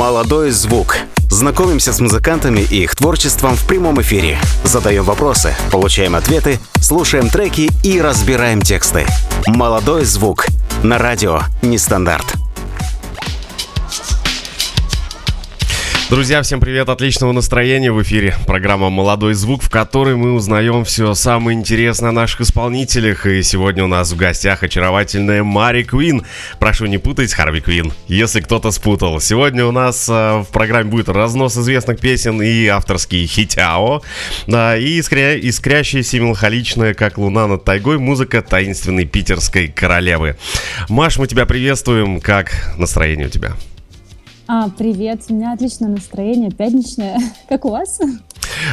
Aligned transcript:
«Молодой 0.00 0.50
звук». 0.50 0.96
Знакомимся 1.28 1.92
с 1.92 2.00
музыкантами 2.00 2.60
и 2.60 2.84
их 2.84 2.96
творчеством 2.96 3.54
в 3.54 3.66
прямом 3.66 4.00
эфире. 4.00 4.38
Задаем 4.64 5.04
вопросы, 5.04 5.54
получаем 5.70 6.16
ответы, 6.16 6.58
слушаем 6.80 7.28
треки 7.28 7.68
и 7.84 8.00
разбираем 8.00 8.62
тексты. 8.62 9.04
«Молодой 9.46 10.06
звук» 10.06 10.46
на 10.82 10.96
радио 10.96 11.42
«Нестандарт». 11.60 12.39
Друзья, 16.10 16.42
всем 16.42 16.58
привет, 16.58 16.88
отличного 16.88 17.30
настроения 17.30 17.92
в 17.92 18.02
эфире. 18.02 18.34
Программа 18.44 18.90
«Молодой 18.90 19.34
звук», 19.34 19.62
в 19.62 19.70
которой 19.70 20.16
мы 20.16 20.32
узнаем 20.32 20.84
все 20.84 21.14
самое 21.14 21.56
интересное 21.56 22.10
о 22.10 22.12
наших 22.12 22.40
исполнителях. 22.40 23.26
И 23.26 23.44
сегодня 23.44 23.84
у 23.84 23.86
нас 23.86 24.10
в 24.10 24.16
гостях 24.16 24.64
очаровательная 24.64 25.44
Мари 25.44 25.84
Квин. 25.84 26.26
Прошу 26.58 26.86
не 26.86 26.98
путать 26.98 27.32
Харви 27.32 27.60
Квин, 27.60 27.92
если 28.08 28.40
кто-то 28.40 28.72
спутал. 28.72 29.20
Сегодня 29.20 29.64
у 29.64 29.70
нас 29.70 30.08
э, 30.08 30.38
в 30.38 30.48
программе 30.50 30.90
будет 30.90 31.08
разнос 31.08 31.56
известных 31.56 32.00
песен 32.00 32.42
и 32.42 32.66
авторский 32.66 33.24
хитяо. 33.28 34.02
Да, 34.48 34.76
и 34.76 34.98
искря... 34.98 35.38
искрящаяся 35.38 36.16
и 36.16 36.94
как 36.94 37.18
луна 37.18 37.46
над 37.46 37.62
тайгой, 37.62 37.98
музыка 37.98 38.42
таинственной 38.42 39.04
питерской 39.04 39.68
королевы. 39.68 40.36
Маш, 40.88 41.18
мы 41.18 41.28
тебя 41.28 41.46
приветствуем. 41.46 42.20
Как 42.20 42.74
настроение 42.76 43.28
у 43.28 43.30
тебя? 43.30 43.54
А, 44.52 44.68
привет, 44.68 45.20
у 45.28 45.34
меня 45.34 45.52
отличное 45.52 45.88
настроение, 45.88 46.50
пятничное. 46.50 47.20
Как 47.48 47.64
у 47.64 47.68
вас? 47.68 48.00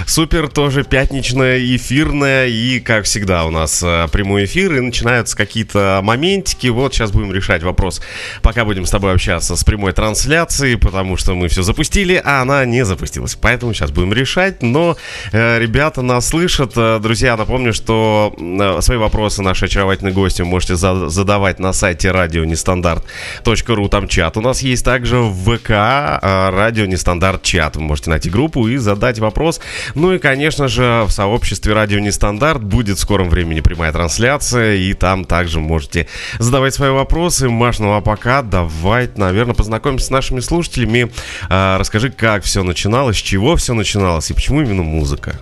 Супер, 0.06 0.48
тоже 0.48 0.84
пятничная, 0.84 1.60
эфирная. 1.60 2.48
И, 2.48 2.80
как 2.80 3.06
всегда, 3.06 3.46
у 3.46 3.52
нас 3.52 3.82
э, 3.84 4.08
прямой 4.12 4.46
эфир. 4.46 4.74
И 4.76 4.80
начинаются 4.80 5.36
какие-то 5.36 6.02
моментики. 6.04 6.68
Вот 6.68 6.94
сейчас 6.94 7.12
будем 7.12 7.34
решать 7.34 7.64
вопрос. 7.64 8.02
Пока 8.42 8.66
будем 8.66 8.86
с 8.86 8.90
тобой 8.90 9.14
общаться 9.14 9.56
с 9.56 9.64
прямой 9.64 9.94
трансляцией, 9.94 10.78
потому 10.78 11.18
что 11.18 11.36
мы 11.36 11.48
все 11.48 11.64
запустили, 11.64 12.22
а 12.24 12.42
она 12.42 12.66
не 12.66 12.86
запустилась. 12.86 13.36
Поэтому 13.36 13.74
сейчас 13.74 13.92
будем 13.92 14.14
решать. 14.14 14.62
Но 14.62 14.98
э, 15.32 15.60
ребята 15.60 16.02
нас 16.02 16.28
слышат. 16.28 16.74
Э, 16.76 17.00
друзья, 17.02 17.38
напомню, 17.38 17.74
что 17.74 18.34
э, 18.38 18.82
свои 18.82 18.98
вопросы 18.98 19.42
наши 19.42 19.66
очаровательные 19.66 20.14
гости 20.14 20.42
можете 20.42 20.76
за- 20.76 21.10
задавать 21.10 21.60
на 21.60 21.74
сайте 21.74 22.12
радио 22.12 22.44
нестандарт.ру. 22.46 23.90
Там 23.90 24.08
чат 24.08 24.38
у 24.38 24.42
нас 24.42 24.62
есть 24.62 24.86
также 24.86 25.18
в 25.18 25.58
ВК 25.58 25.70
радио 25.70 26.86
нестандарт 26.86 27.44
чат. 27.44 27.76
Вы 27.76 27.82
можете 27.84 28.10
найти 28.10 28.30
группу 28.30 28.68
и 28.68 28.78
задать 28.78 29.20
вопрос. 29.20 29.60
Ну 29.96 30.14
и, 30.14 30.20
конечно 30.20 30.68
же, 30.68 31.04
в 31.08 31.12
сообществе 31.12 31.74
Радио 31.74 32.00
Нестандарт 32.00 32.64
будет 32.64 32.98
в 32.98 33.02
скором 33.02 33.30
времени 33.30 33.62
прямая 33.62 33.92
трансляция, 33.92 34.76
и 34.76 34.94
там 34.94 35.26
также 35.26 35.60
можете 35.60 36.08
задавать 36.40 36.74
свои 36.74 36.92
вопросы. 36.92 37.50
Маш, 37.50 37.80
ну 37.80 37.94
а 37.94 38.02
пока 38.02 38.42
давай, 38.42 39.10
наверное, 39.16 39.56
познакомимся 39.56 40.08
с 40.08 40.10
нашими 40.10 40.40
слушателями. 40.40 41.12
А, 41.50 41.78
расскажи, 41.78 42.10
как 42.10 42.44
все 42.44 42.64
начиналось, 42.64 43.18
с 43.18 43.22
чего 43.22 43.56
все 43.56 43.74
начиналось 43.74 44.30
и 44.32 44.34
почему 44.34 44.62
именно 44.62 44.84
музыка? 44.84 45.40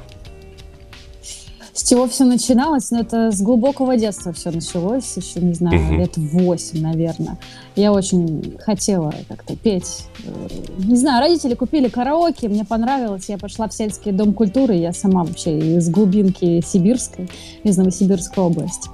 С 1.76 1.84
чего 1.84 2.08
все 2.08 2.24
начиналось? 2.24 2.90
Ну, 2.90 3.02
это 3.02 3.32
с 3.32 3.42
глубокого 3.42 3.98
детства 3.98 4.32
все 4.32 4.50
началось, 4.50 5.18
еще, 5.18 5.42
не 5.42 5.54
знаю, 5.54 5.78
Мгм. 5.82 6.00
лет 6.00 6.16
восемь, 6.16 6.82
наверное. 6.82 7.38
Я 7.76 7.92
очень 7.92 8.56
хотела 8.60 9.14
как-то 9.28 9.58
петь. 9.58 10.06
Э, 10.26 10.48
Не 10.78 10.96
знаю, 10.96 11.22
родители 11.22 11.54
купили 11.54 11.90
караоке, 11.90 12.48
мне 12.48 12.64
понравилось, 12.64 13.26
я 13.28 13.38
пошла 13.38 13.68
в 13.68 13.74
сельский 13.74 14.14
дом 14.14 14.34
культуры, 14.34 14.74
я 14.76 14.94
сама 14.94 15.26
вообще 15.26 15.76
из 15.78 15.90
глубинки 15.90 16.62
сибирской, 16.66 17.30
из 17.64 17.78
Новосибирской 17.78 18.42
области. 18.42 18.90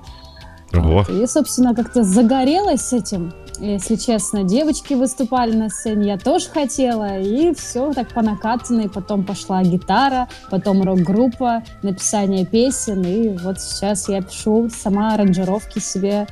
Ого. 0.73 1.03
Вот. 1.07 1.09
И, 1.09 1.27
собственно, 1.27 1.75
как-то 1.75 2.03
загорелась 2.03 2.93
этим. 2.93 3.31
Если 3.62 3.95
честно, 3.95 4.44
девочки 4.44 4.95
выступали 4.95 5.56
на 5.56 5.70
сцене, 5.70 6.08
я 6.08 6.17
тоже 6.17 6.50
хотела, 6.50 7.20
и 7.20 7.54
все 7.54 7.94
так 7.94 8.12
по 8.12 8.23
накатанной. 8.23 8.90
Потом 8.90 9.23
пошла 9.23 9.62
гитара, 9.62 10.28
потом 10.50 10.81
рок-группа, 10.81 11.62
написание 11.84 12.44
песен, 12.44 13.04
и 13.04 13.38
вот 13.38 13.62
сейчас 13.62 14.09
я 14.09 14.23
пишу 14.23 14.67
сама 14.76 15.14
аранжировки 15.14 15.77
себе. 15.77 16.26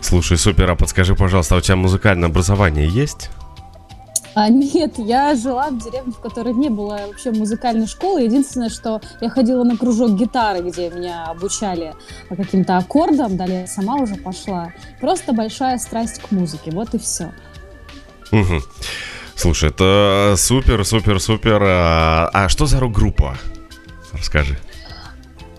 Слушай, 0.00 0.38
супер, 0.38 0.70
а 0.70 0.76
подскажи, 0.76 1.16
пожалуйста, 1.16 1.56
а 1.56 1.58
у 1.58 1.60
тебя 1.60 1.74
музыкальное 1.74 2.28
образование 2.28 2.86
есть? 2.88 3.30
А 4.34 4.48
нет, 4.48 4.98
я 4.98 5.34
жила 5.36 5.70
в 5.70 5.78
деревне, 5.78 6.12
в 6.12 6.18
которой 6.18 6.54
не 6.54 6.68
было 6.68 7.00
вообще 7.06 7.30
музыкальной 7.30 7.86
школы. 7.86 8.22
Единственное, 8.22 8.68
что 8.68 9.00
я 9.20 9.28
ходила 9.30 9.62
на 9.62 9.76
кружок 9.76 10.12
гитары, 10.12 10.60
где 10.60 10.90
меня 10.90 11.26
обучали 11.26 11.94
каким-то 12.28 12.76
аккордам, 12.76 13.36
далее 13.36 13.62
я 13.62 13.66
сама 13.66 13.94
уже 13.96 14.16
пошла. 14.16 14.72
Просто 15.00 15.32
большая 15.32 15.78
страсть 15.78 16.20
к 16.20 16.32
музыке, 16.32 16.72
вот 16.72 16.94
и 16.94 16.98
все. 16.98 17.32
Мгм. 18.32 18.60
Слушай, 19.36 19.70
это 19.70 20.34
супер, 20.36 20.84
супер, 20.84 21.20
супер. 21.20 21.62
А, 21.62 22.30
а 22.32 22.48
что 22.48 22.66
за 22.66 22.80
рок-группа? 22.80 23.36
Расскажи. 24.12 24.58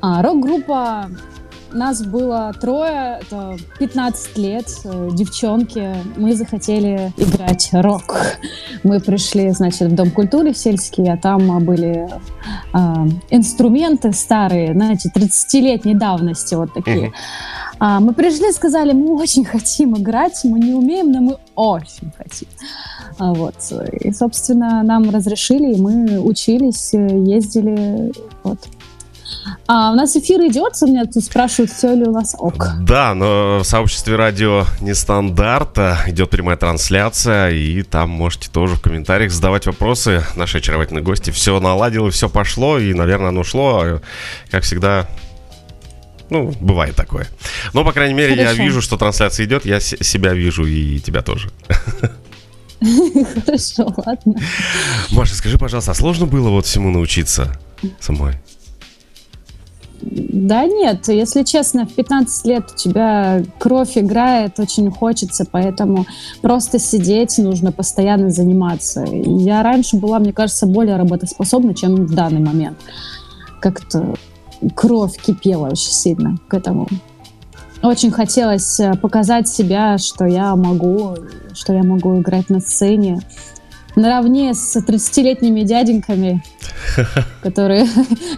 А, 0.01 0.21
рок-группа 0.21 1.09
нас 1.75 2.03
было 2.03 2.53
трое, 2.59 3.19
это 3.21 3.57
15 3.79 4.37
лет, 4.37 4.67
э, 4.85 5.09
девчонки. 5.13 5.95
Мы 6.15 6.33
захотели 6.35 7.13
играть 7.17 7.69
рок. 7.73 8.17
Мы 8.83 8.99
пришли, 8.99 9.51
значит, 9.51 9.89
в 9.91 9.95
Дом 9.95 10.11
культуры 10.11 10.53
в 10.53 10.57
сельский, 10.57 11.11
а 11.11 11.17
там 11.17 11.63
были 11.63 12.09
а, 12.73 13.07
инструменты 13.29 14.11
старые, 14.13 14.73
знаете, 14.73 15.11
30-летней 15.15 15.95
давности 15.95 16.55
вот 16.55 16.73
такие. 16.73 17.13
А, 17.79 17.99
мы 17.99 18.13
пришли 18.13 18.49
и 18.49 18.53
сказали, 18.53 18.93
мы 18.93 19.15
очень 19.15 19.45
хотим 19.45 19.95
играть, 19.97 20.41
мы 20.43 20.59
не 20.59 20.73
умеем, 20.73 21.11
но 21.11 21.21
мы 21.21 21.37
очень 21.55 22.11
хотим. 22.17 22.47
А, 23.17 23.33
вот. 23.33 23.55
И, 24.01 24.11
собственно, 24.11 24.83
нам 24.83 25.09
разрешили, 25.09 25.73
и 25.73 25.81
мы 25.81 26.19
учились, 26.19 26.93
э, 26.93 27.07
ездили, 27.25 28.13
вот. 28.43 28.59
А 29.67 29.91
у 29.91 29.95
нас 29.95 30.15
эфир 30.15 30.39
идет, 30.41 30.73
у 30.81 30.87
меня 30.87 31.05
тут 31.05 31.23
спрашивают, 31.23 31.71
все 31.71 31.93
ли 31.93 32.03
у 32.03 32.11
нас 32.11 32.35
ок. 32.37 32.67
Да, 32.81 33.13
но 33.13 33.59
в 33.59 33.63
сообществе 33.63 34.15
радио 34.15 34.65
Нестандарта 34.81 35.99
идет 36.07 36.29
прямая 36.31 36.57
трансляция, 36.57 37.51
и 37.51 37.83
там 37.83 38.09
можете 38.09 38.49
тоже 38.49 38.75
в 38.75 38.81
комментариях 38.81 39.31
задавать 39.31 39.65
вопросы. 39.67 40.23
Наши 40.35 40.57
очаровательные 40.57 41.03
гости 41.03 41.29
все 41.29 41.59
наладило, 41.59 42.09
все 42.09 42.27
пошло, 42.29 42.79
и, 42.79 42.93
наверное, 42.93 43.29
оно 43.29 43.43
шло, 43.43 43.81
а, 43.83 44.01
как 44.49 44.63
всегда, 44.63 45.07
ну, 46.31 46.51
бывает 46.59 46.95
такое. 46.95 47.27
Но, 47.73 47.83
по 47.83 47.91
крайней 47.93 48.15
мере, 48.15 48.35
я 48.35 48.45
Хорошо. 48.45 48.63
вижу, 48.63 48.81
что 48.81 48.97
трансляция 48.97 49.45
идет, 49.45 49.65
я 49.65 49.79
с- 49.79 49.97
себя 50.03 50.33
вижу 50.33 50.65
и 50.65 50.99
тебя 50.99 51.21
тоже. 51.21 51.51
Хорошо, 53.45 53.93
ладно. 54.05 54.33
Маша, 55.11 55.35
скажи, 55.35 55.57
пожалуйста, 55.57 55.91
а 55.91 55.95
сложно 55.95 56.25
было 56.25 56.49
вот 56.49 56.65
всему 56.65 56.89
научиться 56.91 57.57
самой? 57.99 58.33
Да 60.01 60.65
нет, 60.65 61.07
если 61.07 61.43
честно, 61.43 61.85
в 61.85 61.93
15 61.93 62.45
лет 62.45 62.65
у 62.73 62.75
тебя 62.75 63.43
кровь 63.57 63.97
играет, 63.97 64.59
очень 64.59 64.91
хочется, 64.91 65.45
поэтому 65.49 66.05
просто 66.41 66.79
сидеть 66.79 67.37
нужно, 67.37 67.71
постоянно 67.71 68.29
заниматься. 68.29 69.05
Я 69.05 69.63
раньше 69.63 69.97
была, 69.97 70.19
мне 70.19 70.33
кажется, 70.33 70.67
более 70.67 70.97
работоспособна, 70.97 71.73
чем 71.73 71.95
в 71.95 72.13
данный 72.13 72.41
момент. 72.41 72.77
Как-то 73.61 74.15
кровь 74.75 75.17
кипела 75.17 75.67
очень 75.67 75.91
сильно 75.91 76.37
к 76.47 76.53
этому. 76.53 76.87
Очень 77.81 78.11
хотелось 78.11 78.79
э, 78.79 78.95
показать 78.95 79.47
себя, 79.47 79.97
что 79.97 80.25
я 80.25 80.55
могу, 80.55 81.15
что 81.53 81.73
я 81.73 81.83
могу 81.83 82.19
играть 82.19 82.49
на 82.49 82.59
сцене 82.59 83.19
наравне 83.95 84.53
с 84.53 84.75
30-летними 84.75 85.61
дяденьками, 85.61 86.43
которые, 87.41 87.87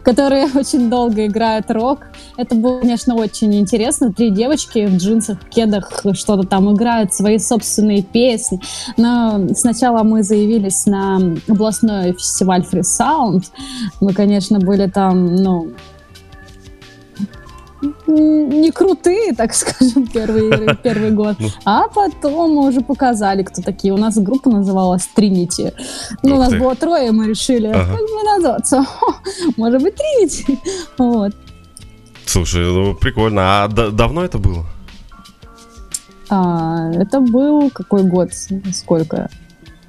которые 0.04 0.48
очень 0.56 0.90
долго 0.90 1.26
играют 1.26 1.70
рок. 1.72 2.08
Это 2.38 2.56
было, 2.56 2.80
конечно, 2.80 3.16
очень 3.16 3.54
интересно. 3.56 4.14
Три 4.14 4.30
девочки 4.30 4.86
в 4.86 4.98
джинсах, 4.98 5.40
кедах 5.50 6.04
что-то 6.14 6.48
там 6.48 6.74
играют, 6.74 7.14
свои 7.14 7.40
собственные 7.40 8.04
песни. 8.04 8.60
Но 8.98 9.48
сначала 9.54 10.04
мы 10.04 10.24
заявились 10.24 10.86
на 10.86 11.20
областной 11.48 12.14
фестиваль 12.14 12.62
Free 12.62 12.82
Sound. 12.82 13.46
Мы, 14.02 14.14
конечно, 14.14 14.60
были 14.60 14.88
там, 14.88 15.36
ну, 15.36 15.72
не 18.08 18.72
крутые, 18.72 19.34
так 19.34 19.54
скажем, 19.54 20.08
первый, 20.08 20.76
первый 20.84 21.12
год. 21.12 21.36
Ну. 21.40 21.50
А 21.66 21.88
потом 21.88 22.56
мы 22.56 22.68
уже 22.70 22.82
показали, 22.82 23.44
кто 23.44 23.62
такие. 23.62 23.94
У 23.94 23.98
нас 23.98 24.18
группа 24.18 24.50
называлась 24.50 25.08
Тринити. 25.08 25.74
Ну, 26.24 26.36
у 26.36 26.40
нас 26.40 26.54
было 26.54 26.76
трое, 26.76 27.12
мы 27.12 27.28
решили, 27.28 27.68
Ага. 27.68 27.92
как 27.92 28.02
бы 28.02 28.24
назваться. 28.24 28.86
Может 29.58 29.82
быть, 29.84 29.96
Тринити. 29.96 30.60
Вот. 30.98 31.34
Слушай, 32.26 32.66
ну 32.66 32.94
прикольно. 32.96 33.64
А 33.64 33.68
да- 33.68 33.92
давно 33.92 34.24
это 34.26 34.38
было? 34.38 34.66
А, 36.30 36.92
это 36.94 37.22
был 37.22 37.70
какой 37.70 38.04
год? 38.04 38.32
Сколько? 38.74 39.30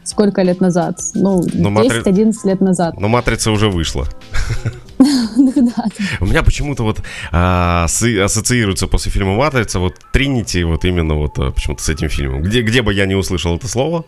Сколько 0.04 0.42
лет 0.42 0.60
назад? 0.60 1.00
Ну, 1.14 1.44
Ну, 1.52 1.70
Матри- 1.70 2.02
10-11 2.04 2.32
лет 2.44 2.60
назад. 2.60 3.00
Но 3.00 3.08
матрица 3.08 3.50
уже 3.50 3.68
вышла. 3.68 4.06
У 4.98 6.26
меня 6.26 6.42
почему-то 6.42 6.82
вот 6.82 7.02
а, 7.30 7.84
ассоциируется 7.84 8.86
после 8.86 9.12
фильма 9.12 9.34
«Матрица» 9.34 9.78
вот 9.78 9.94
Тринити 10.12 10.62
вот 10.64 10.84
именно 10.84 11.14
вот 11.14 11.38
а, 11.38 11.52
почему-то 11.52 11.82
с 11.82 11.88
этим 11.88 12.08
фильмом. 12.08 12.42
Где, 12.42 12.62
где 12.62 12.82
бы 12.82 12.92
я 12.92 13.06
не 13.06 13.14
услышал 13.14 13.56
это 13.56 13.68
слово, 13.68 14.04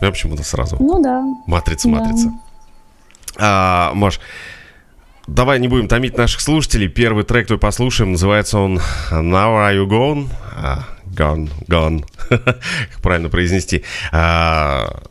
я 0.00 0.10
почему-то 0.10 0.42
сразу. 0.42 0.76
Ну 0.78 1.02
да. 1.02 1.22
Матрица, 1.46 1.88
матрица. 1.88 2.32
А, 3.38 3.92
Маш, 3.94 4.20
давай 5.26 5.58
не 5.60 5.68
будем 5.68 5.88
томить 5.88 6.16
наших 6.16 6.40
слушателей. 6.40 6.88
Первый 6.88 7.24
трек 7.24 7.46
твой 7.46 7.58
послушаем. 7.58 8.12
Называется 8.12 8.58
он 8.58 8.78
Now 9.10 9.56
Are 9.56 9.74
You 9.74 9.86
Gone? 9.86 10.28
А, 10.54 10.84
gone, 11.06 11.50
gone. 11.68 12.04
как 12.28 13.00
правильно 13.02 13.28
произнести. 13.28 13.84
А, 14.12 15.02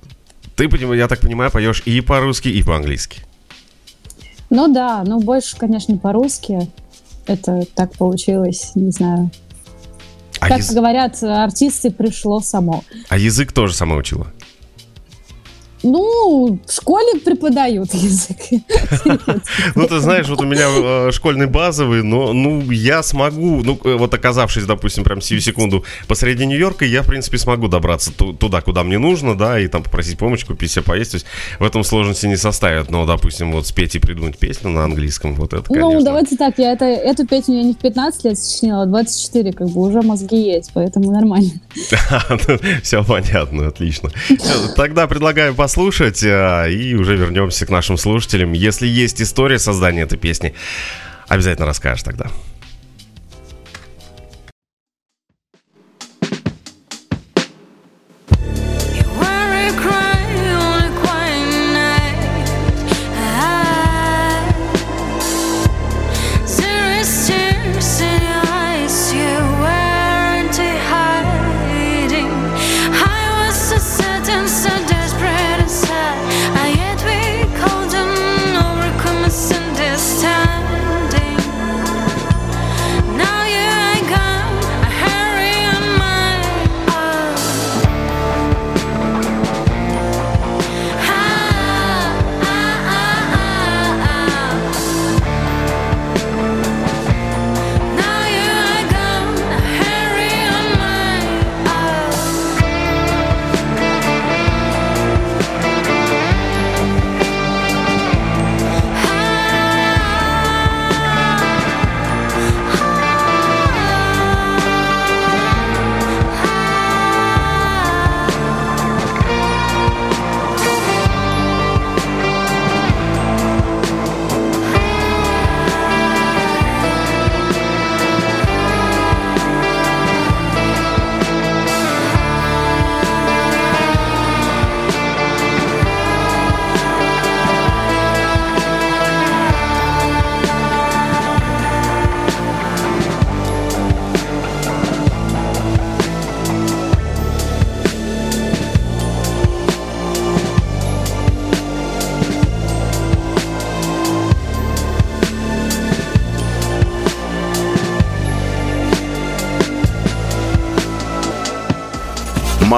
ты, 0.56 0.69
я 0.95 1.07
так 1.07 1.19
понимаю, 1.19 1.51
поешь 1.51 1.81
и 1.86 2.01
по-русски, 2.01 2.50
и 2.50 2.62
по-английски. 2.62 3.24
Ну 4.51 4.68
да, 4.68 5.03
ну 5.06 5.19
больше, 5.19 5.57
конечно, 5.57 5.98
по-русски. 5.98 6.69
Это 7.25 7.63
так 7.74 7.94
получилось, 7.94 8.74
не 8.75 8.92
знаю. 8.92 9.31
А 10.42 10.50
как 10.50 10.57
яз... 10.57 10.74
говорят 10.74 11.24
артисты, 11.24 11.89
пришло 11.89 12.42
само. 12.42 12.83
А 13.07 13.18
язык 13.18 13.53
тоже 13.53 13.74
сама 13.74 13.95
учила? 13.95 14.27
Ну, 15.83 16.60
в 16.66 16.72
школе 16.72 17.19
преподают 17.19 17.94
язык. 17.94 18.38
Ну, 19.75 19.88
ты 19.88 20.00
знаешь, 20.00 20.28
вот 20.28 20.42
у 20.42 20.45
меня 20.45 20.68
э, 20.69 21.12
школьный 21.12 21.48
базовый, 21.48 22.04
но, 22.04 22.33
ну, 22.33 22.69
я 22.72 23.04
смогу, 23.04 23.62
ну, 23.63 23.80
э, 23.83 23.95
вот 23.95 24.13
оказавшись, 24.13 24.66
допустим, 24.66 25.04
прям 25.04 25.22
сию 25.22 25.42
секунду 25.42 25.83
посреди 26.07 26.45
Нью-Йорка, 26.45 26.86
я, 26.86 27.01
в 27.01 27.07
принципе, 27.07 27.38
смогу 27.38 27.68
добраться 27.68 28.12
туда, 28.12 28.62
куда 28.62 28.83
мне 28.83 28.98
нужно, 29.00 29.38
да, 29.38 29.60
и 29.60 29.68
там 29.68 29.83
попросить 29.83 30.18
помощь, 30.18 30.45
купить 30.45 30.72
себе 30.72 30.83
поесть. 30.83 31.12
То 31.12 31.16
есть 31.16 31.25
в 31.60 31.63
этом 31.63 31.83
сложности 31.83 32.28
не 32.28 32.38
составит. 32.38 32.92
Но, 32.92 33.06
допустим, 33.06 33.51
вот 33.51 33.68
спеть 33.68 33.95
и 33.95 34.00
придумать 34.00 34.38
песню 34.38 34.69
на 34.69 34.83
английском, 34.83 35.33
вот 35.36 35.54
это, 35.54 35.63
конечно. 35.63 36.00
Ну, 36.00 36.04
давайте 36.04 36.38
так, 36.38 36.57
я 36.57 36.74
это, 36.74 36.86
эту 36.86 37.25
песню 37.25 37.57
я 37.57 37.63
не 37.63 37.74
в 37.74 37.78
15 37.78 38.25
лет 38.25 38.38
сочинила, 38.38 38.83
а 38.83 38.86
в 38.86 38.89
24, 38.89 39.54
как 39.54 39.69
бы 39.69 39.81
уже 39.81 40.01
мозги 40.01 40.38
есть, 40.38 40.72
поэтому 40.74 41.12
нормально. 41.12 41.51
Все 42.83 43.04
понятно, 43.04 43.68
отлично. 43.68 44.12
Тогда 44.75 45.07
предлагаю 45.07 45.56
послушать 45.56 45.70
послушать, 45.71 46.21
а, 46.25 46.65
и 46.68 46.95
уже 46.95 47.15
вернемся 47.15 47.65
к 47.65 47.69
нашим 47.69 47.95
слушателям. 47.95 48.51
Если 48.51 48.88
есть 48.88 49.21
история 49.21 49.57
создания 49.57 50.01
этой 50.01 50.18
песни, 50.18 50.53
обязательно 51.29 51.65
расскажешь 51.65 52.03
тогда. 52.03 52.25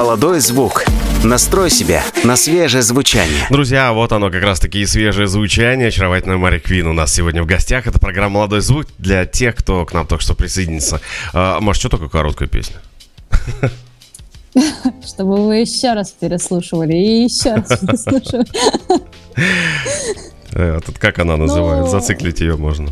Молодой 0.03 0.41
звук. 0.41 0.83
Настрой 1.23 1.69
себя 1.69 2.03
на 2.25 2.35
свежее 2.35 2.81
звучание. 2.81 3.47
Друзья, 3.49 3.93
вот 3.93 4.11
оно 4.11 4.29
как 4.29 4.43
раз 4.43 4.59
таки 4.59 4.85
свежее 4.85 5.27
звучание. 5.27 5.87
Очаровательная 5.87 6.35
Мари 6.35 6.59
Квин 6.59 6.87
у 6.87 6.93
нас 6.93 7.13
сегодня 7.13 7.41
в 7.41 7.45
гостях. 7.45 7.87
Это 7.87 7.99
программа 7.99 8.39
«Молодой 8.39 8.59
звук» 8.59 8.87
для 8.97 9.25
тех, 9.25 9.55
кто 9.55 9.85
к 9.85 9.93
нам 9.93 10.05
только 10.05 10.21
что 10.21 10.35
присоединится. 10.35 10.99
А, 11.31 11.61
Маш, 11.61 11.77
что 11.77 11.87
такое 11.87 12.09
короткая 12.09 12.49
песня? 12.49 12.75
Чтобы 15.05 15.47
вы 15.47 15.59
еще 15.59 15.93
раз 15.93 16.11
переслушивали 16.11 16.97
и 16.97 17.23
еще 17.23 17.53
раз 17.53 17.79
переслушивали. 17.79 18.47
Э, 20.51 20.81
тут 20.85 20.99
как 20.99 21.19
она 21.19 21.37
называется? 21.37 21.93
Ну, 21.93 21.99
Зациклить 22.01 22.41
ее 22.41 22.57
можно. 22.57 22.89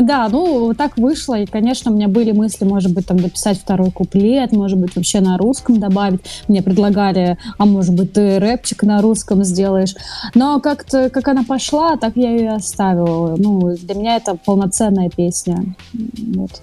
Да, 0.00 0.28
ну, 0.28 0.72
так 0.74 0.96
вышло, 0.96 1.38
и, 1.38 1.46
конечно, 1.46 1.90
у 1.90 1.94
меня 1.94 2.08
были 2.08 2.32
мысли, 2.32 2.64
может 2.64 2.92
быть, 2.94 3.06
там 3.06 3.18
дописать 3.18 3.58
второй 3.58 3.90
куплет, 3.90 4.52
может 4.52 4.78
быть, 4.78 4.96
вообще 4.96 5.20
на 5.20 5.36
русском 5.36 5.78
добавить. 5.78 6.20
Мне 6.48 6.62
предлагали, 6.62 7.36
а 7.58 7.66
может 7.66 7.94
быть, 7.94 8.12
ты 8.14 8.38
рэпчик 8.38 8.82
на 8.82 9.02
русском 9.02 9.44
сделаешь. 9.44 9.94
Но 10.34 10.60
как-то, 10.60 11.10
как 11.10 11.28
она 11.28 11.44
пошла, 11.44 11.96
так 11.96 12.16
я 12.16 12.30
ее 12.30 12.52
оставила. 12.52 13.36
Ну, 13.36 13.76
для 13.76 13.94
меня 13.94 14.16
это 14.16 14.36
полноценная 14.36 15.10
песня. 15.10 15.64
Вот. 15.92 16.62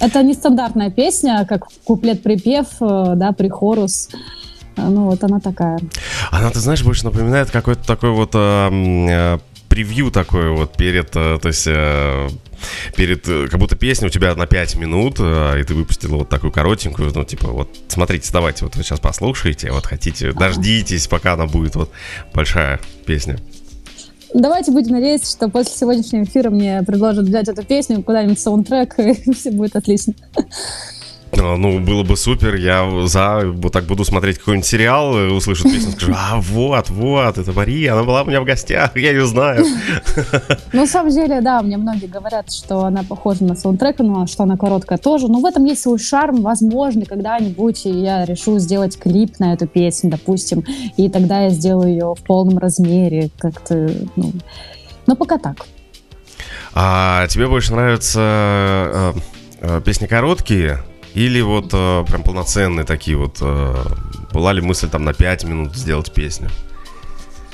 Это 0.00 0.22
не 0.22 0.32
стандартная 0.32 0.90
песня, 0.90 1.44
как 1.48 1.66
куплет-припев, 1.84 2.66
э, 2.80 3.12
да, 3.16 3.32
прихорус. 3.32 4.08
Ну, 4.76 5.06
вот 5.06 5.22
она 5.24 5.40
такая. 5.40 5.78
Она, 6.30 6.50
ты 6.50 6.60
знаешь, 6.60 6.84
больше 6.84 7.04
напоминает 7.04 7.50
какой-то 7.50 7.84
такой 7.84 8.10
вот 8.10 8.30
э, 8.34 9.38
превью 9.78 10.10
такое 10.10 10.50
вот 10.50 10.76
перед, 10.76 11.14
э, 11.14 11.38
то 11.40 11.48
есть 11.48 11.66
э, 11.68 12.28
перед, 12.96 13.28
э, 13.28 13.46
как 13.48 13.60
будто 13.60 13.76
песня 13.76 14.08
у 14.08 14.10
тебя 14.10 14.34
на 14.34 14.46
5 14.46 14.74
минут, 14.74 15.20
и 15.20 15.62
ты 15.62 15.72
выпустила 15.72 16.16
вот 16.16 16.28
такую 16.28 16.50
коротенькую, 16.50 17.12
ну, 17.14 17.24
типа, 17.24 17.48
вот, 17.48 17.68
смотрите, 17.86 18.28
давайте, 18.32 18.64
вот 18.64 18.74
вы 18.74 18.82
сейчас 18.82 18.98
послушаете, 18.98 19.70
вот 19.70 19.86
хотите, 19.86 20.32
дождитесь, 20.32 21.06
пока 21.06 21.34
она 21.34 21.46
будет 21.46 21.76
вот 21.76 21.92
большая 22.34 22.80
песня. 23.06 23.38
Давайте 24.34 24.72
будем 24.72 24.94
надеяться, 24.94 25.30
что 25.30 25.48
после 25.48 25.76
сегодняшнего 25.76 26.24
эфира 26.24 26.50
мне 26.50 26.82
предложат 26.82 27.26
взять 27.26 27.48
эту 27.48 27.62
песню 27.62 28.02
куда-нибудь 28.02 28.40
саундтрек, 28.40 28.94
и 28.98 29.32
все 29.32 29.52
будет 29.52 29.76
отлично. 29.76 30.14
А, 31.32 31.56
ну, 31.56 31.80
было 31.80 32.02
бы 32.02 32.16
супер, 32.16 32.54
я 32.54 32.88
за, 33.06 33.42
вот 33.44 33.72
так 33.72 33.84
буду 33.84 34.04
смотреть 34.04 34.38
какой-нибудь 34.38 34.66
сериал, 34.66 35.12
услышу 35.34 35.64
песню, 35.64 35.92
скажу, 35.92 36.12
а 36.16 36.40
вот, 36.40 36.90
вот, 36.90 37.38
это 37.38 37.52
Мария, 37.52 37.92
она 37.92 38.04
была 38.04 38.22
у 38.22 38.26
меня 38.26 38.40
в 38.40 38.44
гостях, 38.44 38.96
я 38.96 39.10
ее 39.10 39.26
знаю. 39.26 39.64
Ну, 39.64 40.56
на 40.80 40.86
самом 40.86 41.10
деле, 41.10 41.40
да, 41.40 41.62
мне 41.62 41.76
многие 41.76 42.06
говорят, 42.06 42.52
что 42.52 42.84
она 42.84 43.02
похожа 43.02 43.44
на 43.44 43.54
саундтрек, 43.54 43.98
но 43.98 44.26
что 44.26 44.44
она 44.44 44.56
короткая 44.56 44.98
тоже, 44.98 45.28
но 45.28 45.40
в 45.40 45.46
этом 45.46 45.64
есть 45.64 45.82
свой 45.82 45.98
шарм, 45.98 46.42
возможно, 46.42 47.04
когда-нибудь 47.04 47.84
я 47.84 48.24
решу 48.24 48.58
сделать 48.58 48.98
клип 48.98 49.38
на 49.38 49.54
эту 49.54 49.66
песню, 49.66 50.10
допустим, 50.10 50.64
и 50.96 51.08
тогда 51.08 51.44
я 51.44 51.50
сделаю 51.50 51.90
ее 51.90 52.14
в 52.14 52.22
полном 52.22 52.58
размере, 52.58 53.30
как-то, 53.38 53.90
ну, 54.16 54.32
но 55.06 55.16
пока 55.16 55.38
так. 55.38 55.66
А 56.74 57.26
тебе 57.28 57.48
больше 57.48 57.72
нравятся 57.72 58.20
э, 58.20 59.12
э, 59.60 59.80
песни 59.84 60.06
короткие, 60.06 60.80
или 61.14 61.40
вот 61.40 61.70
э, 61.72 62.04
прям 62.06 62.22
полноценные 62.22 62.84
такие 62.84 63.16
вот. 63.16 63.38
Э, 63.40 63.74
была 64.32 64.52
ли 64.52 64.60
мысль 64.60 64.88
там 64.88 65.04
на 65.04 65.14
5 65.14 65.44
минут 65.44 65.74
сделать 65.74 66.12
песню? 66.12 66.50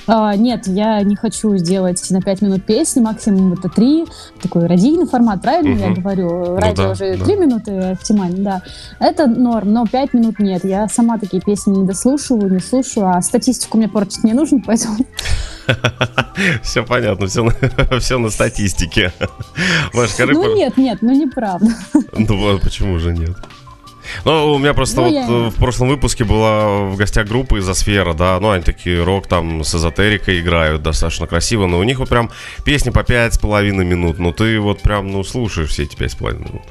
А, 0.07 0.37
нет, 0.37 0.67
я 0.67 1.03
не 1.03 1.17
хочу 1.17 1.57
сделать 1.57 2.05
на 2.11 2.21
5 2.21 2.43
минут 2.43 2.65
песни, 2.65 3.01
максимум 3.01 3.55
это 3.55 3.69
3. 3.69 4.05
Такой 4.43 4.67
радийный 4.67 5.07
формат, 5.07 5.43
правильно 5.43 5.73
угу. 5.73 5.81
я 5.81 5.95
говорю? 5.95 6.29
Ну 6.29 6.57
Радио 6.57 6.83
ну, 6.83 6.89
да, 6.89 6.91
уже 6.91 7.17
да. 7.17 7.25
3 7.25 7.37
минуты 7.37 7.79
оптимально, 7.79 8.45
да. 8.45 8.63
Это 8.99 9.27
норм, 9.27 9.73
но 9.73 9.87
5 9.87 10.15
минут 10.15 10.39
нет. 10.39 10.65
Я 10.65 10.89
сама 10.89 11.19
такие 11.19 11.43
песни 11.43 11.73
не 11.73 11.87
дослушиваю, 11.87 12.53
не 12.53 12.61
слушаю, 12.61 13.09
а 13.09 13.23
статистику 13.23 13.79
мне 13.79 13.89
портить 13.89 14.25
не 14.25 14.35
нужно, 14.35 14.61
поэтому... 14.67 14.97
Все 16.63 16.85
понятно, 16.85 17.27
все, 17.27 17.49
все 18.01 18.19
на 18.19 18.29
статистике. 18.29 19.13
Маш, 19.95 20.11
скажи, 20.11 20.33
ну 20.33 20.55
нет, 20.55 20.77
нет, 20.77 20.99
ну 21.01 21.13
неправда. 21.13 21.69
Ну 22.13 22.59
почему 22.59 22.99
же 22.99 23.13
нет? 23.13 23.37
Ну, 24.25 24.55
у 24.55 24.59
меня 24.59 24.75
просто 24.75 25.01
ну, 25.01 25.03
вот 25.05 25.13
я... 25.13 25.27
Э, 25.27 25.51
в 25.51 25.55
прошлом 25.55 25.89
выпуске 25.89 26.25
была 26.25 26.85
в 26.85 26.97
гостях 26.97 27.27
группа 27.27 27.59
из 27.59 27.67
Сфера, 27.75 28.15
да, 28.15 28.39
ну, 28.41 28.51
они 28.51 28.63
такие 28.63 29.03
рок 29.03 29.27
там 29.27 29.65
с 29.65 29.75
эзотерикой 29.75 30.41
играют 30.41 30.83
достаточно 30.83 31.27
красиво, 31.27 31.67
но 31.67 31.79
у 31.79 31.83
них 31.83 31.99
вот 31.99 32.09
прям 32.09 32.31
песни 32.65 32.91
по 32.91 33.03
пять 33.03 33.35
с 33.35 33.39
половиной 33.39 33.85
минут, 33.85 34.19
ну, 34.19 34.33
ты 34.33 34.61
вот 34.61 34.81
прям, 34.81 35.09
ну, 35.11 35.25
слушаешь 35.25 35.71
все 35.71 35.85
эти 35.85 35.97
пять 35.97 36.13
с 36.13 36.15
половиной 36.15 36.47
минут. 36.47 36.63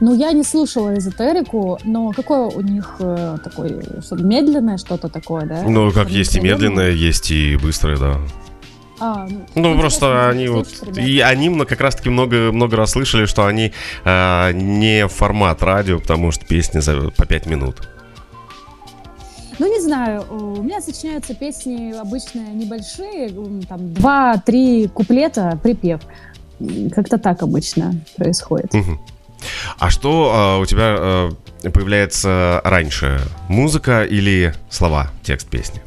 Ну, 0.00 0.14
я 0.14 0.32
не 0.32 0.44
слушала 0.44 0.96
эзотерику, 0.96 1.78
но 1.84 2.12
какое 2.12 2.46
у 2.46 2.60
них 2.60 2.96
э, 3.00 3.38
такое, 3.42 3.82
что 4.02 4.16
медленное 4.16 4.78
что-то 4.78 5.08
такое, 5.08 5.46
да? 5.46 5.62
Ну, 5.62 5.90
как 5.90 6.10
есть 6.10 6.36
и 6.36 6.40
медленное, 6.40 6.90
есть 6.90 7.30
и 7.30 7.56
быстрое, 7.56 7.96
да. 7.96 8.20
А, 9.00 9.26
ну, 9.54 9.74
ну 9.74 9.80
просто 9.80 10.28
они 10.28 10.48
вот 10.48 10.68
и 10.96 11.20
они 11.20 11.64
как 11.64 11.80
раз 11.80 11.94
таки 11.94 12.10
много 12.10 12.52
много 12.52 12.76
раз 12.76 12.90
слышали, 12.90 13.24
что 13.24 13.46
они 13.46 13.72
э, 14.04 14.52
не 14.52 15.08
формат 15.08 15.62
радио, 15.62 15.98
потому 15.98 16.30
что 16.32 16.44
песни 16.44 16.80
за, 16.80 17.10
по 17.10 17.24
5 17.24 17.46
минут. 17.46 17.88
Ну, 19.58 19.66
не 19.70 19.80
знаю, 19.80 20.24
у 20.30 20.62
меня 20.62 20.80
сочиняются 20.80 21.34
песни 21.34 21.92
обычно 21.92 22.40
небольшие, 22.40 23.28
там, 23.68 23.92
два-три 23.92 24.88
куплета, 24.88 25.58
припев. 25.62 26.00
Как-то 26.94 27.18
так 27.18 27.42
обычно 27.42 27.94
происходит. 28.16 28.74
Угу. 28.74 28.98
А 29.78 29.90
что 29.90 30.56
э, 30.58 30.62
у 30.62 30.66
тебя 30.66 30.96
э, 30.98 31.70
появляется 31.70 32.60
раньше? 32.64 33.20
Музыка 33.48 34.04
или 34.04 34.54
слова, 34.70 35.10
текст 35.22 35.48
песни? 35.48 35.82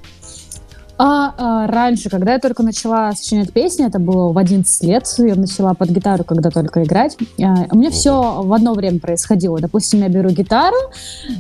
А, 0.97 1.33
а 1.38 1.67
раньше, 1.67 2.09
когда 2.09 2.33
я 2.33 2.39
только 2.39 2.62
начала 2.62 3.12
сочинять 3.13 3.51
песни, 3.51 3.85
это 3.85 4.00
было 4.00 4.31
в 4.31 4.38
11 4.38 4.83
лет, 4.83 5.07
я 5.17 5.35
начала 5.35 5.73
под 5.73 5.89
гитару, 5.89 6.23
когда 6.23 6.50
только 6.51 6.83
играть. 6.83 7.17
А, 7.41 7.65
у 7.71 7.77
меня 7.77 7.89
все 7.89 8.43
в 8.43 8.53
одно 8.53 8.73
время 8.73 9.00
происходило. 9.00 9.59
Допустим, 9.59 10.01
я 10.01 10.09
беру 10.09 10.29
гитару, 10.29 10.77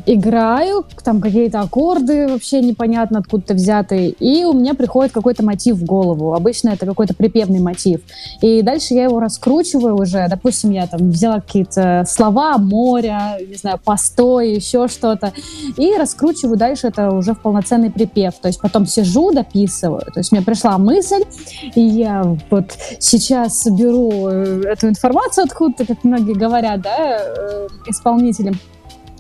играю, 0.05 0.85
там 1.03 1.21
какие-то 1.21 1.61
аккорды 1.61 2.27
вообще 2.27 2.61
непонятно 2.61 3.19
откуда-то 3.19 3.53
взятые, 3.53 4.09
и 4.09 4.43
у 4.45 4.53
меня 4.53 4.73
приходит 4.73 5.11
какой-то 5.11 5.43
мотив 5.43 5.77
в 5.77 5.85
голову. 5.85 6.33
Обычно 6.33 6.69
это 6.69 6.85
какой-то 6.85 7.13
припевный 7.13 7.59
мотив. 7.59 8.01
И 8.41 8.61
дальше 8.63 8.95
я 8.95 9.03
его 9.03 9.19
раскручиваю 9.19 9.95
уже. 9.95 10.27
Допустим, 10.29 10.71
я 10.71 10.87
там 10.87 11.11
взяла 11.11 11.41
какие-то 11.41 12.05
слова, 12.07 12.57
моря, 12.57 13.37
не 13.47 13.55
знаю, 13.55 13.79
постой, 13.83 14.53
еще 14.53 14.87
что-то, 14.87 15.31
и 15.77 15.95
раскручиваю 15.95 16.57
дальше 16.57 16.87
это 16.87 17.11
уже 17.11 17.33
в 17.33 17.39
полноценный 17.41 17.91
припев. 17.91 18.33
То 18.41 18.47
есть 18.47 18.59
потом 18.59 18.87
сижу, 18.87 19.31
записываю. 19.43 20.01
То 20.13 20.19
есть 20.19 20.31
мне 20.31 20.41
пришла 20.41 20.77
мысль, 20.77 21.23
и 21.75 21.81
я 21.81 22.23
вот 22.49 22.77
сейчас 22.99 23.65
беру 23.67 24.29
э, 24.29 24.63
эту 24.65 24.87
информацию 24.87 25.45
откуда-то, 25.45 25.85
как 25.85 26.03
многие 26.03 26.33
говорят, 26.33 26.81
да, 26.81 27.19
э, 27.19 27.67
исполнителям, 27.87 28.55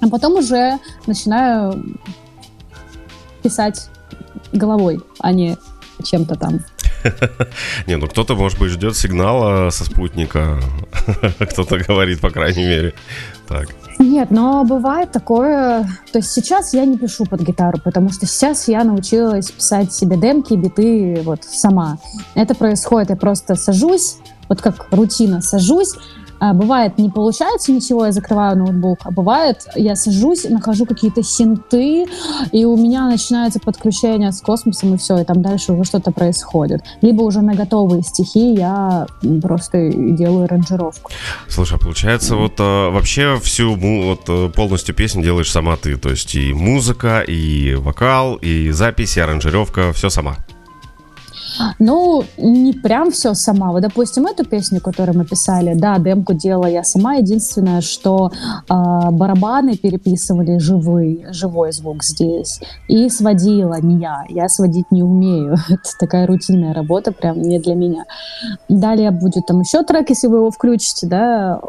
а 0.01 0.07
потом 0.07 0.33
уже 0.33 0.79
начинаю 1.07 1.83
писать 3.41 3.89
головой, 4.51 4.99
а 5.19 5.31
не 5.31 5.57
чем-то 6.03 6.35
там. 6.35 6.59
Не, 7.87 7.97
ну 7.97 8.07
кто-то, 8.07 8.35
может 8.35 8.59
быть, 8.59 8.71
ждет 8.71 8.95
сигнала 8.95 9.69
со 9.69 9.83
спутника. 9.85 10.59
Кто-то 11.39 11.77
говорит, 11.79 12.21
по 12.21 12.29
крайней 12.29 12.65
мере. 12.65 12.93
Так. 13.47 13.69
Нет, 14.03 14.31
но 14.31 14.63
бывает 14.65 15.11
такое... 15.11 15.83
То 16.11 16.19
есть 16.19 16.31
сейчас 16.31 16.73
я 16.73 16.85
не 16.85 16.97
пишу 16.97 17.25
под 17.25 17.41
гитару, 17.41 17.79
потому 17.83 18.09
что 18.09 18.25
сейчас 18.25 18.67
я 18.67 18.83
научилась 18.83 19.49
писать 19.49 19.93
себе 19.93 20.17
демки, 20.17 20.53
биты 20.53 21.21
вот 21.23 21.43
сама. 21.43 21.97
Это 22.35 22.53
происходит, 22.53 23.09
я 23.11 23.15
просто 23.15 23.55
сажусь, 23.55 24.17
вот 24.49 24.61
как 24.61 24.87
рутина, 24.91 25.41
сажусь, 25.41 25.93
а, 26.43 26.53
бывает, 26.53 26.97
не 26.97 27.09
получается 27.09 27.71
ничего, 27.71 28.05
я 28.05 28.11
закрываю 28.11 28.57
ноутбук, 28.57 28.99
а 29.05 29.11
бывает, 29.11 29.65
я 29.75 29.95
сажусь, 29.95 30.43
нахожу 30.43 30.85
какие-то 30.85 31.23
синты, 31.23 32.05
и 32.51 32.65
у 32.65 32.75
меня 32.75 33.07
начинается 33.07 33.61
подключение 33.61 34.29
с 34.33 34.41
космосом, 34.41 34.93
и 34.93 34.97
все, 34.97 35.19
и 35.19 35.23
там 35.23 35.41
дальше 35.41 35.71
уже 35.71 35.85
что-то 35.85 36.11
происходит. 36.11 36.81
Либо 37.01 37.21
уже 37.21 37.39
на 37.39 37.55
готовые 37.55 38.03
стихи 38.03 38.55
я 38.55 39.07
просто 39.41 39.89
делаю 39.93 40.43
аранжировку. 40.43 41.11
Слушай, 41.47 41.77
а 41.77 41.79
получается, 41.79 42.35
вот 42.35 42.55
а, 42.59 42.89
вообще 42.89 43.39
всю 43.41 43.75
вот, 43.75 44.23
э, 44.27 44.49
полностью 44.53 44.93
песню 44.93 45.23
делаешь 45.23 45.49
сама 45.49 45.77
ты, 45.77 45.95
то 45.95 46.09
есть 46.09 46.35
и 46.35 46.53
музыка, 46.53 47.21
и 47.21 47.75
вокал, 47.75 48.35
и 48.35 48.69
запись, 48.71 49.15
и 49.15 49.21
аранжировка, 49.21 49.93
все 49.93 50.09
сама? 50.09 50.35
Ну, 51.79 52.23
не 52.37 52.73
прям 52.73 53.11
все 53.11 53.33
сама. 53.33 53.71
Вот, 53.71 53.81
допустим, 53.81 54.25
эту 54.25 54.45
песню, 54.45 54.79
которую 54.81 55.17
мы 55.17 55.25
писали, 55.25 55.73
да, 55.73 55.97
демку 55.99 56.33
делала 56.33 56.67
я 56.67 56.83
сама. 56.83 57.15
Единственное, 57.15 57.81
что 57.81 58.31
э, 58.69 58.73
барабаны 59.11 59.77
переписывали 59.77 60.57
живой, 60.57 61.25
живой 61.29 61.71
звук 61.71 62.03
здесь. 62.03 62.59
И 62.87 63.09
сводила 63.09 63.79
не 63.81 63.99
я. 63.99 64.23
Я 64.29 64.49
сводить 64.49 64.91
не 64.91 65.03
умею. 65.03 65.53
Это 65.69 65.89
такая 65.99 66.27
рутинная 66.27 66.73
работа, 66.73 67.11
прям 67.11 67.41
не 67.41 67.59
для 67.59 67.75
меня. 67.75 68.05
Далее 68.69 69.11
будет 69.11 69.45
там 69.47 69.61
еще 69.61 69.83
трек, 69.83 70.09
если 70.09 70.27
вы 70.27 70.37
его 70.37 70.51
включите, 70.51 71.07
да, 71.07 71.59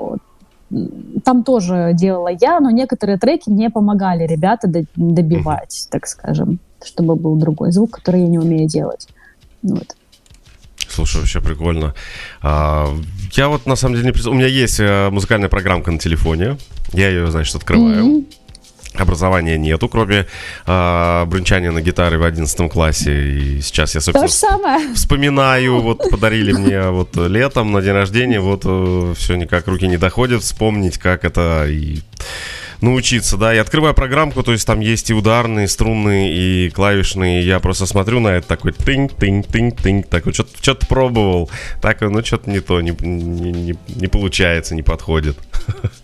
там 1.24 1.44
тоже 1.44 1.92
делала 1.94 2.30
я, 2.40 2.60
но 2.60 2.70
некоторые 2.70 3.18
треки 3.18 3.48
мне 3.48 3.70
помогали 3.70 4.26
ребята 4.26 4.68
добивать, 4.96 5.86
так 5.90 6.06
скажем, 6.06 6.58
чтобы 6.82 7.16
был 7.16 7.36
другой 7.36 7.70
звук, 7.70 7.90
который 7.90 8.22
я 8.22 8.28
не 8.28 8.38
умею 8.38 8.68
делать. 8.68 9.08
Вот. 9.64 9.96
Слушай, 10.88 11.22
вообще 11.22 11.40
прикольно. 11.40 11.94
А, 12.40 12.96
я 13.32 13.48
вот 13.48 13.66
на 13.66 13.76
самом 13.76 13.96
деле 13.96 14.12
не 14.12 14.28
У 14.28 14.34
меня 14.34 14.46
есть 14.46 14.78
э, 14.78 15.10
музыкальная 15.10 15.48
программка 15.48 15.90
на 15.90 15.98
телефоне. 15.98 16.58
Я 16.92 17.08
ее, 17.08 17.30
значит, 17.30 17.56
открываю. 17.56 18.04
Mm-hmm. 18.04 18.34
Образования 18.96 19.58
нету, 19.58 19.88
кроме 19.88 20.26
а, 20.66 21.24
бренчания 21.26 21.72
на 21.72 21.80
гитаре 21.80 22.16
в 22.16 22.22
11 22.22 22.70
классе. 22.70 23.28
И 23.28 23.60
сейчас 23.60 23.96
я, 23.96 24.00
собственно, 24.00 24.28
То 24.28 24.32
же 24.32 24.38
самое. 24.38 24.94
вспоминаю. 24.94 25.80
Вот 25.80 26.08
подарили 26.10 26.52
мне 26.52 26.90
вот 26.90 27.16
летом 27.16 27.72
на 27.72 27.82
день 27.82 27.94
рождения. 27.94 28.38
Вот 28.38 28.62
э, 28.64 29.14
все 29.16 29.34
никак 29.34 29.66
руки 29.66 29.88
не 29.88 29.96
доходят 29.96 30.42
вспомнить, 30.42 30.98
как 30.98 31.24
это 31.24 31.66
и 31.68 32.02
научиться, 32.84 33.36
да, 33.36 33.54
и 33.54 33.58
открываю 33.58 33.94
программку, 33.94 34.42
то 34.42 34.52
есть 34.52 34.66
там 34.66 34.80
есть 34.80 35.10
и 35.10 35.14
ударные, 35.14 35.66
струнные, 35.68 36.32
и 36.32 36.70
клавишные, 36.70 37.44
я 37.44 37.58
просто 37.60 37.86
смотрю 37.86 38.20
на 38.20 38.28
это 38.28 38.46
такой 38.46 38.72
тынь, 38.72 39.08
тынь, 39.08 39.42
тынь, 39.42 39.72
тынь, 39.72 40.02
такой, 40.02 40.32
что-то, 40.32 40.56
что-то 40.60 40.86
пробовал, 40.86 41.50
так, 41.80 42.00
ну, 42.00 42.24
что-то 42.24 42.50
не 42.50 42.60
то, 42.60 42.80
не, 42.80 42.90
не, 43.00 43.52
не, 43.52 43.78
не 43.88 44.06
получается, 44.06 44.74
не 44.74 44.82
подходит. 44.82 45.36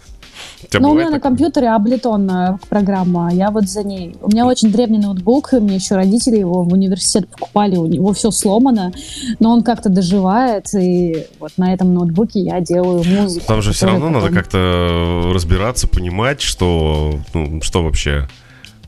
Ну, 0.79 0.91
у 0.91 0.95
меня 0.95 1.11
на 1.11 1.21
компьютере 1.21 1.69
Ableton 1.69 2.59
программа, 2.69 3.33
я 3.33 3.51
вот 3.51 3.69
за 3.69 3.83
ней. 3.83 4.17
У 4.21 4.29
меня 4.29 4.47
очень 4.47 4.71
древний 4.71 4.99
ноутбук, 4.99 5.53
мне 5.53 5.77
еще 5.77 5.95
родители 5.95 6.37
его 6.37 6.63
в 6.63 6.73
университет 6.73 7.29
покупали, 7.29 7.77
у 7.77 7.87
него 7.87 8.13
все 8.13 8.31
сломано, 8.31 8.93
но 9.39 9.53
он 9.53 9.63
как-то 9.63 9.89
доживает, 9.89 10.73
и 10.75 11.27
вот 11.39 11.53
на 11.57 11.73
этом 11.73 11.95
ноутбуке 11.95 12.41
я 12.41 12.61
делаю 12.61 13.05
музыку. 13.05 13.47
Там 13.47 13.63
же 13.63 13.73
все 13.73 13.87
равно 13.87 14.11
надо 14.11 14.29
как-то 14.31 15.31
разбираться, 15.33 15.89
понимать, 15.89 16.41
что, 16.41 17.15
ну, 17.35 17.61
что 17.63 17.83
вообще 17.83 18.29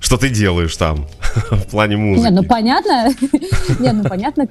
что 0.03 0.17
ты 0.17 0.31
делаешь 0.31 0.77
там 0.77 1.07
в 1.51 1.71
плане 1.71 1.97
музыки? 1.97 2.25
Не, 2.31 2.37
ну 2.37 2.43
понятно, 2.43 3.09
не, 3.79 3.93
ну 3.93 4.03
понятно, 4.03 4.49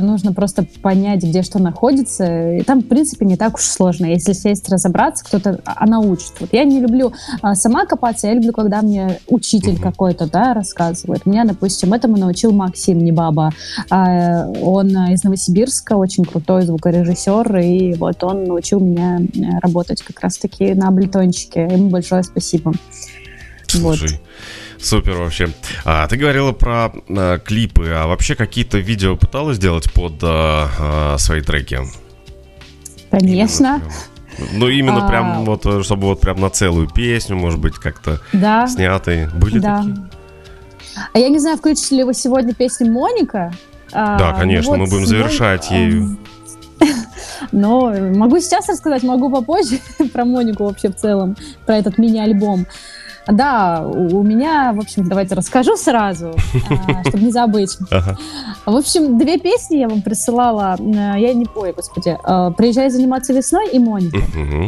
нужно 0.00 0.32
просто 0.32 0.64
понять, 0.80 1.22
где 1.24 1.42
что 1.42 1.58
находится. 1.58 2.52
И 2.52 2.62
там, 2.62 2.80
в 2.80 2.86
принципе, 2.86 3.26
не 3.26 3.36
так 3.36 3.56
уж 3.56 3.62
сложно. 3.62 4.06
Если 4.06 4.32
сесть 4.32 4.68
разобраться, 4.68 5.24
кто-то 5.24 5.60
а, 5.64 5.86
научит. 5.86 6.32
Вот 6.38 6.50
я 6.52 6.64
не 6.64 6.80
люблю 6.80 7.12
а, 7.42 7.56
сама 7.56 7.84
копаться, 7.84 8.28
я 8.28 8.34
люблю, 8.34 8.52
когда 8.52 8.80
мне 8.80 9.18
учитель 9.26 9.80
какой-то, 9.80 10.30
да, 10.30 10.54
рассказывает. 10.54 11.26
Меня, 11.26 11.44
допустим, 11.44 11.92
этому 11.92 12.16
научил 12.16 12.52
Максим 12.52 12.98
Небаба. 12.98 13.50
А, 13.90 14.46
он 14.62 14.88
из 15.12 15.24
Новосибирска, 15.24 15.94
очень 15.94 16.24
крутой 16.24 16.62
звукорежиссер, 16.62 17.56
и 17.58 17.94
вот 17.94 18.22
он 18.22 18.44
научил 18.44 18.78
меня 18.78 19.18
э, 19.20 19.58
работать 19.60 20.00
как 20.02 20.20
раз-таки 20.20 20.74
на 20.74 20.88
облитончике. 20.88 21.68
Ему 21.70 21.90
большое 21.90 22.22
спасибо. 22.22 22.72
Слушай, 23.66 24.10
вот. 24.12 24.20
Супер 24.82 25.14
вообще. 25.14 25.50
А, 25.84 26.06
ты 26.08 26.16
говорила 26.16 26.52
про 26.52 26.92
а, 27.08 27.38
клипы, 27.38 27.88
а 27.90 28.06
вообще 28.06 28.34
какие-то 28.34 28.78
видео 28.78 29.16
пыталась 29.16 29.56
сделать 29.56 29.92
под 29.92 30.14
а, 30.22 30.68
а, 30.78 31.18
свои 31.18 31.40
треки? 31.40 31.80
Конечно. 33.10 33.80
Именно 33.80 33.92
ну, 34.52 34.68
именно 34.68 35.04
а... 35.04 35.08
прям 35.08 35.44
вот, 35.44 35.84
чтобы 35.84 36.06
вот 36.06 36.20
прям 36.20 36.40
на 36.40 36.50
целую 36.50 36.88
песню, 36.88 37.36
может 37.36 37.60
быть, 37.60 37.74
как-то 37.74 38.20
да. 38.32 38.66
снятые. 38.66 39.28
Были 39.28 39.58
да. 39.58 39.78
такие? 39.78 39.96
А 41.12 41.18
я 41.18 41.28
не 41.28 41.38
знаю, 41.38 41.58
включили 41.58 41.98
ли 41.98 42.04
вы 42.04 42.14
сегодня 42.14 42.54
песню 42.54 42.90
Моника? 42.90 43.52
Да, 43.92 44.34
конечно, 44.38 44.70
вот, 44.70 44.78
мы 44.78 44.86
будем 44.86 45.06
завершать 45.06 45.68
ну, 45.70 45.76
ею. 45.76 46.16
Но 47.52 47.92
могу 47.92 48.40
сейчас 48.40 48.68
рассказать, 48.68 49.02
могу 49.02 49.30
попозже 49.30 49.78
про 50.12 50.24
Монику 50.24 50.64
вообще 50.64 50.88
в 50.88 50.96
целом, 50.96 51.36
про 51.66 51.76
этот 51.76 51.98
мини-альбом. 51.98 52.66
Да, 53.28 53.86
у 53.86 54.22
меня, 54.22 54.72
в 54.74 54.80
общем, 54.80 55.08
давайте 55.08 55.34
расскажу 55.34 55.76
сразу, 55.76 56.34
а, 56.88 57.04
чтобы 57.08 57.24
не 57.24 57.30
забыть. 57.30 57.78
В 58.66 58.76
общем, 58.76 59.16
две 59.18 59.38
песни 59.38 59.76
я 59.76 59.88
вам 59.88 60.02
присылала. 60.02 60.76
Э, 60.78 61.18
я 61.18 61.32
не 61.34 61.44
пою, 61.44 61.72
господи. 61.74 62.18
Э, 62.24 62.50
«Приезжай 62.56 62.90
заниматься 62.90 63.32
весной» 63.32 63.70
и 63.70 63.78
«Моника». 63.78 64.18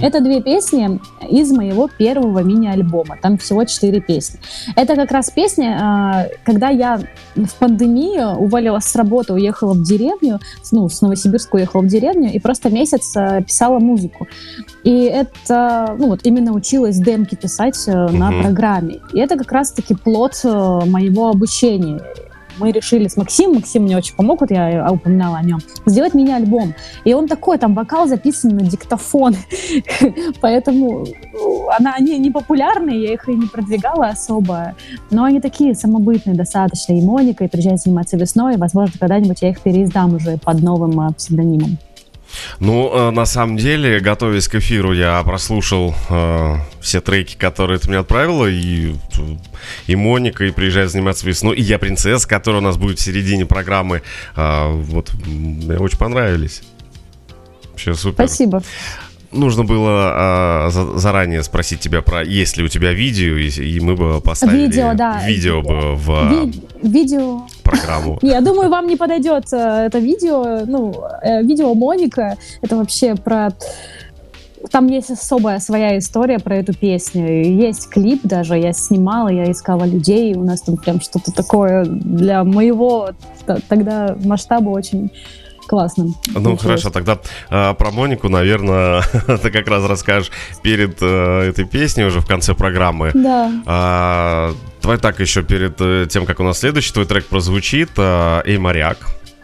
Это 0.02 0.20
две 0.20 0.40
песни 0.40 1.00
из 1.28 1.50
моего 1.50 1.88
первого 1.88 2.40
мини-альбома. 2.40 3.16
Там 3.20 3.38
всего 3.38 3.64
четыре 3.64 4.00
песни. 4.00 4.38
Это 4.76 4.94
как 4.94 5.10
раз 5.10 5.30
песни, 5.30 5.68
э, 5.68 6.28
когда 6.44 6.68
я 6.68 7.00
в 7.34 7.54
пандемию 7.58 8.36
уволилась 8.36 8.84
с 8.84 8.94
работы, 8.94 9.32
уехала 9.32 9.74
в 9.74 9.82
деревню, 9.82 10.38
ну, 10.70 10.88
с 10.88 11.00
Новосибирска 11.02 11.56
уехала 11.56 11.82
в 11.82 11.86
деревню, 11.86 12.32
и 12.32 12.38
просто 12.38 12.70
месяц 12.70 13.14
писала 13.44 13.80
музыку. 13.80 14.28
И 14.84 15.04
это, 15.04 15.96
ну 15.98 16.08
вот, 16.08 16.20
именно 16.22 16.52
училась 16.52 16.98
демки 16.98 17.34
писать 17.34 17.84
на 17.86 18.43
программе. 18.44 19.00
И 19.12 19.18
это 19.18 19.36
как 19.36 19.50
раз-таки 19.52 19.94
плод 19.94 20.40
э, 20.44 20.80
моего 20.86 21.30
обучения. 21.30 22.00
Мы 22.58 22.70
решили 22.70 23.08
с 23.08 23.16
Максимом, 23.16 23.56
Максим 23.56 23.82
мне 23.82 23.96
очень 23.96 24.14
помог, 24.14 24.40
вот 24.40 24.50
я 24.52 24.88
упоминала 24.88 25.38
о 25.38 25.42
нем, 25.42 25.58
сделать 25.86 26.14
мини-альбом. 26.14 26.74
И 27.04 27.12
он 27.12 27.26
такой, 27.26 27.58
там 27.58 27.74
вокал 27.74 28.06
записан 28.06 28.54
на 28.56 28.60
диктофон. 28.60 29.34
Поэтому 30.40 31.04
ну, 31.32 31.68
она, 31.76 31.94
они 31.94 32.16
не 32.18 32.30
популярные, 32.30 33.02
я 33.02 33.14
их 33.14 33.28
и 33.28 33.34
не 33.34 33.46
продвигала 33.46 34.06
особо. 34.06 34.74
Но 35.10 35.24
они 35.24 35.40
такие 35.40 35.74
самобытные 35.74 36.36
достаточно. 36.36 36.92
И 36.92 37.02
Моника, 37.02 37.44
и 37.44 37.48
приезжает 37.48 37.80
заниматься 37.80 38.16
весной. 38.16 38.56
Возможно, 38.56 38.94
когда-нибудь 39.00 39.42
я 39.42 39.50
их 39.50 39.60
переиздам 39.60 40.14
уже 40.14 40.36
под 40.38 40.62
новым 40.62 41.00
э, 41.00 41.12
псевдонимом. 41.12 41.78
Ну, 42.60 42.90
э, 42.92 43.10
на 43.10 43.26
самом 43.26 43.56
деле, 43.56 44.00
готовясь 44.00 44.48
к 44.48 44.56
эфиру, 44.56 44.92
я 44.92 45.22
прослушал 45.22 45.94
э, 46.08 46.56
все 46.80 47.00
треки, 47.00 47.36
которые 47.36 47.78
ты 47.78 47.88
мне 47.88 47.98
отправила, 47.98 48.46
и, 48.46 48.94
и 49.86 49.96
Моника, 49.96 50.44
и 50.44 50.50
«Приезжай 50.50 50.86
заниматься 50.86 51.26
весной», 51.26 51.56
и 51.56 51.62
«Я 51.62 51.78
принцесса», 51.78 52.28
которая 52.28 52.60
у 52.60 52.64
нас 52.64 52.76
будет 52.76 52.98
в 52.98 53.02
середине 53.02 53.46
программы. 53.46 54.02
Э, 54.36 54.70
вот, 54.70 55.12
мне 55.24 55.78
очень 55.78 55.98
понравились. 55.98 56.62
Вообще 57.70 57.94
супер. 57.94 58.26
Спасибо 58.26 58.62
нужно 59.34 59.64
было 59.64 60.12
а, 60.14 60.70
за, 60.70 60.98
заранее 60.98 61.42
спросить 61.42 61.80
тебя 61.80 62.02
про 62.02 62.22
есть 62.24 62.56
ли 62.56 62.64
у 62.64 62.68
тебя 62.68 62.92
видео, 62.92 63.36
и, 63.36 63.48
и 63.48 63.80
мы 63.80 63.96
бы 63.96 64.20
поставили 64.20 64.66
видео, 64.66 64.94
да. 64.94 65.20
видео 65.26 65.62
бы 65.62 65.94
в 65.96 66.30
Ви- 66.30 66.62
видео 66.82 67.46
программу. 67.62 68.18
Я 68.22 68.40
думаю, 68.40 68.70
вам 68.70 68.86
не 68.86 68.96
подойдет 68.96 69.52
э, 69.52 69.86
это 69.86 69.98
видео. 69.98 70.64
Ну, 70.66 70.94
э, 71.22 71.42
видео 71.42 71.74
Моника. 71.74 72.36
Это 72.62 72.76
вообще 72.76 73.14
про 73.14 73.52
там 74.70 74.86
есть 74.86 75.10
особая 75.10 75.60
своя 75.60 75.98
история 75.98 76.38
про 76.38 76.56
эту 76.56 76.72
песню. 76.74 77.44
Есть 77.44 77.90
клип 77.90 78.20
даже, 78.22 78.56
я 78.56 78.72
снимала, 78.72 79.28
я 79.28 79.50
искала 79.50 79.84
людей, 79.84 80.34
у 80.34 80.42
нас 80.42 80.62
там 80.62 80.76
прям 80.76 81.00
что-то 81.00 81.32
такое 81.32 81.84
для 81.84 82.44
моего 82.44 83.10
тогда 83.68 84.16
масштаба 84.24 84.70
очень 84.70 85.10
классным. 85.66 86.14
Ну 86.26 86.34
получилось. 86.34 86.62
хорошо, 86.62 86.90
тогда 86.90 87.18
э, 87.50 87.74
про 87.74 87.90
Монику, 87.90 88.28
наверное, 88.28 89.02
ты 89.42 89.50
как 89.50 89.68
раз 89.68 89.84
расскажешь 89.84 90.30
перед 90.62 90.98
э, 91.00 91.48
этой 91.48 91.64
песней 91.64 92.04
уже 92.04 92.20
в 92.20 92.26
конце 92.26 92.54
программы. 92.54 93.10
Да. 93.14 93.50
Э, 93.66 94.54
давай 94.82 94.98
так 94.98 95.20
еще 95.20 95.42
перед 95.42 95.80
э, 95.80 96.06
тем, 96.08 96.26
как 96.26 96.40
у 96.40 96.44
нас 96.44 96.58
следующий 96.58 96.92
твой 96.92 97.06
трек 97.06 97.26
прозвучит, 97.26 97.90
э, 97.96 98.42
«Эй, 98.44 98.58
моряк». 98.58 98.98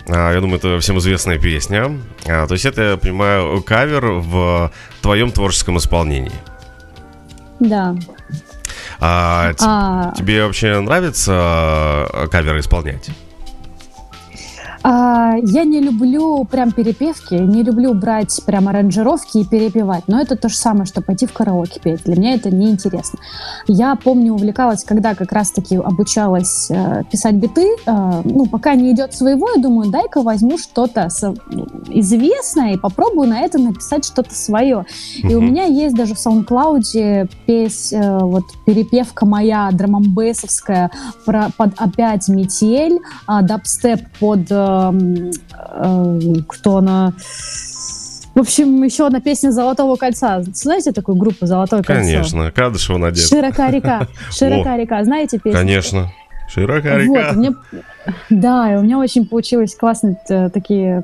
Uh, 0.07 0.35
я 0.35 0.41
думаю, 0.41 0.57
это 0.57 0.81
всем 0.81 0.99
известная 0.99 1.39
песня. 1.39 1.97
То 2.25 2.49
есть 2.51 2.65
это, 2.65 2.83
я 2.83 2.97
понимаю, 2.97 3.63
кавер 3.63 4.07
в 4.07 4.73
твоем 5.03 5.31
творческом 5.31 5.77
исполнении. 5.77 6.33
Да. 7.61 7.95
А, 8.99 9.53
а... 9.61 10.13
Тебе 10.17 10.47
вообще 10.47 10.81
нравится 10.81 12.09
каверы 12.33 12.59
исполнять? 12.59 13.11
А, 14.83 15.35
я 15.43 15.65
не 15.65 15.81
люблю 15.81 16.45
прям 16.45 16.73
перепевки, 16.73 17.35
не 17.35 17.63
люблю 17.63 17.93
брать 17.95 18.41
прям 18.47 18.69
аранжировки 18.69 19.39
и 19.39 19.45
перепевать, 19.45 20.05
но 20.07 20.21
это 20.21 20.37
то 20.37 20.49
же 20.49 20.57
самое, 20.57 20.87
что 20.87 21.03
пойти 21.03 21.27
в 21.27 21.33
караоке 21.33 21.81
петь. 21.81 22.05
Для 22.05 22.17
меня 22.17 22.35
это 22.35 22.51
неинтересно. 22.51 23.19
Я 23.67 23.95
помню, 23.97 24.33
увлекалась, 24.33 24.85
когда 24.85 25.15
как 25.15 25.33
раз-таки 25.33 25.77
обучалась 25.77 26.71
э, 26.71 27.03
писать 27.11 27.35
биты, 27.35 27.77
э, 27.87 28.23
ну, 28.25 28.47
пока 28.47 28.75
не 28.75 28.93
идет 28.93 29.15
своего, 29.15 29.51
я 29.55 29.61
думаю, 29.61 29.91
дай-ка 29.91 30.23
возьму 30.23 30.57
что-то 30.57 31.09
известное 31.89 32.75
и 32.75 32.79
попробую 32.79 33.29
на 33.29 33.41
это 33.41 33.59
написать 33.59 34.05
что-то 34.07 34.35
свое. 34.35 34.87
И 35.17 35.35
у 35.35 35.41
меня 35.41 35.65
есть 35.65 35.95
даже 35.95 36.15
в 36.15 36.19
SoundCloud 36.19 37.29
песня, 37.47 38.03
э, 38.03 38.19
вот 38.21 38.45
перепевка 38.65 39.27
моя 39.27 39.69
драмамбейсовская 39.73 40.91
про, 41.27 41.51
под 41.57 41.75
опять 41.77 42.29
метель, 42.29 43.01
э, 43.29 43.43
дабстеп 43.43 44.01
под 44.19 44.47
э, 44.51 44.70
кто 46.49 46.77
она... 46.77 47.13
В 48.35 48.41
общем, 48.41 48.85
еще 48.85 49.07
одна 49.07 49.21
песня 49.21 49.51
«Золотого 49.51 49.97
кольца». 49.97 50.43
Знаете 50.55 50.93
такую 50.93 51.17
группу 51.17 51.47
«Золотое 51.47 51.83
кольцо»? 51.83 52.03
Конечно, 52.03 52.51
Кадышева 52.53 52.97
Надежда. 52.97 53.29
«Широка 53.29 53.71
река». 53.71 54.07
«Широка 54.31 54.77
река». 54.77 55.05
Знаете 55.05 55.39
песню? 55.39 55.59
Конечно. 55.59 56.13
Широкая 56.53 56.99
река. 56.99 57.29
Вот, 57.29 57.37
мне, 57.37 57.53
да, 58.31 58.73
и 58.73 58.77
у 58.77 58.83
меня 58.83 58.99
очень 58.99 59.27
получилось 59.27 59.75
классные 59.75 60.17
э, 60.29 60.49
такие 60.51 61.03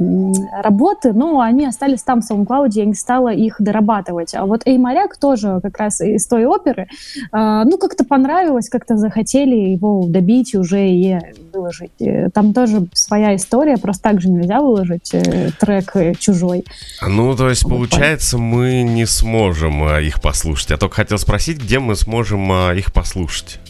работы, 0.63 1.13
но 1.13 1.41
они 1.41 1.67
остались 1.67 2.03
там 2.03 2.23
в 2.23 2.31
SoundCloud, 2.31 2.71
я 2.73 2.85
не 2.85 2.95
стала 2.95 3.33
их 3.33 3.57
дорабатывать. 3.59 4.35
А 4.35 4.47
вот 4.47 4.63
«Эй, 4.65 4.79
моряк» 4.79 5.17
тоже 5.17 5.61
как 5.63 5.79
раз 5.79 6.01
из 6.01 6.27
той 6.27 6.47
оперы, 6.47 6.89
э, 7.33 7.63
ну, 7.65 7.79
как-то 7.79 8.05
понравилось, 8.05 8.69
как-то 8.69 8.97
захотели 8.97 9.55
его 9.55 10.07
добить 10.09 10.55
уже 10.55 10.89
и 10.89 11.19
выложить. 11.53 12.01
Э, 12.01 12.31
там 12.31 12.55
тоже 12.55 12.87
своя 12.93 13.37
история, 13.37 13.77
просто 13.77 14.03
так 14.03 14.21
же 14.21 14.31
нельзя 14.31 14.61
выложить 14.61 15.15
трек 15.61 16.19
чужой. 16.19 16.65
Ну, 17.07 17.37
то 17.37 17.49
есть, 17.49 17.63
получается, 17.63 18.39
мы 18.39 18.83
не 18.83 19.07
сможем 19.07 19.87
их 19.99 20.21
послушать. 20.21 20.71
Я 20.71 20.77
только 20.77 20.97
хотел 20.97 21.19
спросить, 21.19 21.63
где 21.63 21.79
мы 21.79 21.95
сможем 21.95 22.51
их 22.73 22.93
послушать? 22.93 23.61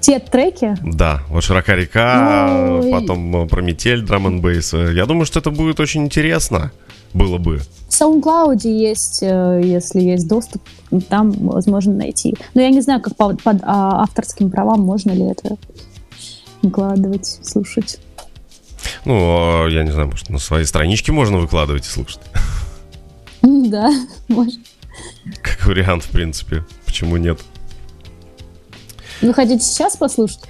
Те 0.00 0.18
треки. 0.18 0.76
Да, 0.82 1.22
вот 1.28 1.44
«Широка 1.44 1.74
река», 1.74 2.48
ну, 2.82 2.90
потом 2.90 3.44
э, 3.44 3.46
про 3.46 3.62
метель, 3.62 4.02
драм 4.02 4.40
бейс. 4.40 4.72
Я 4.72 5.06
думаю, 5.06 5.26
что 5.26 5.40
это 5.40 5.50
будет 5.50 5.80
очень 5.80 6.04
интересно. 6.04 6.72
Было 7.14 7.38
бы. 7.38 7.60
В 7.88 7.90
SoundCloud 7.90 8.68
есть, 8.68 9.22
э, 9.22 9.60
если 9.64 10.00
есть 10.00 10.28
доступ, 10.28 10.62
там 11.08 11.32
возможно 11.32 11.94
найти. 11.94 12.36
Но 12.54 12.60
я 12.60 12.70
не 12.70 12.80
знаю, 12.80 13.00
как 13.00 13.16
под, 13.16 13.42
под 13.42 13.62
а, 13.62 14.02
авторским 14.02 14.50
правам 14.50 14.80
можно 14.80 15.12
ли 15.12 15.24
это 15.24 15.56
выкладывать, 16.62 17.26
слушать. 17.42 17.98
Ну, 19.04 19.14
а, 19.16 19.68
я 19.68 19.84
не 19.84 19.90
знаю, 19.90 20.08
может, 20.08 20.28
на 20.28 20.38
своей 20.38 20.66
страничке 20.66 21.12
можно 21.12 21.38
выкладывать 21.38 21.86
и 21.86 21.88
слушать. 21.88 22.20
Да, 23.40 23.90
можно. 24.28 24.60
Как 25.42 25.64
вариант, 25.66 26.04
в 26.04 26.10
принципе. 26.10 26.64
Почему 26.84 27.16
нет? 27.16 27.40
Вы 29.22 29.34
хотите 29.34 29.64
сейчас 29.64 29.96
послушать? 29.96 30.40